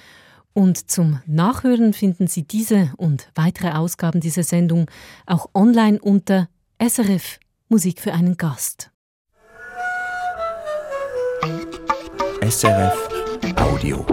Und 0.54 0.89
zum 0.89 1.20
Nachhören 1.26 1.91
finden 1.91 2.28
Sie 2.28 2.43
diese 2.43 2.93
und 2.95 3.28
weitere 3.36 3.72
Ausgaben 3.72 4.22
dieser 4.22 4.43
Sendung 4.43 4.89
auch 5.26 5.49
online 5.54 5.99
unter 5.99 6.47
SRF 6.86 7.39
Musik 7.69 8.01
für 8.01 8.11
einen 8.11 8.36
Gast. 8.36 8.91
SRF 12.41 13.09
Audio. 13.55 14.05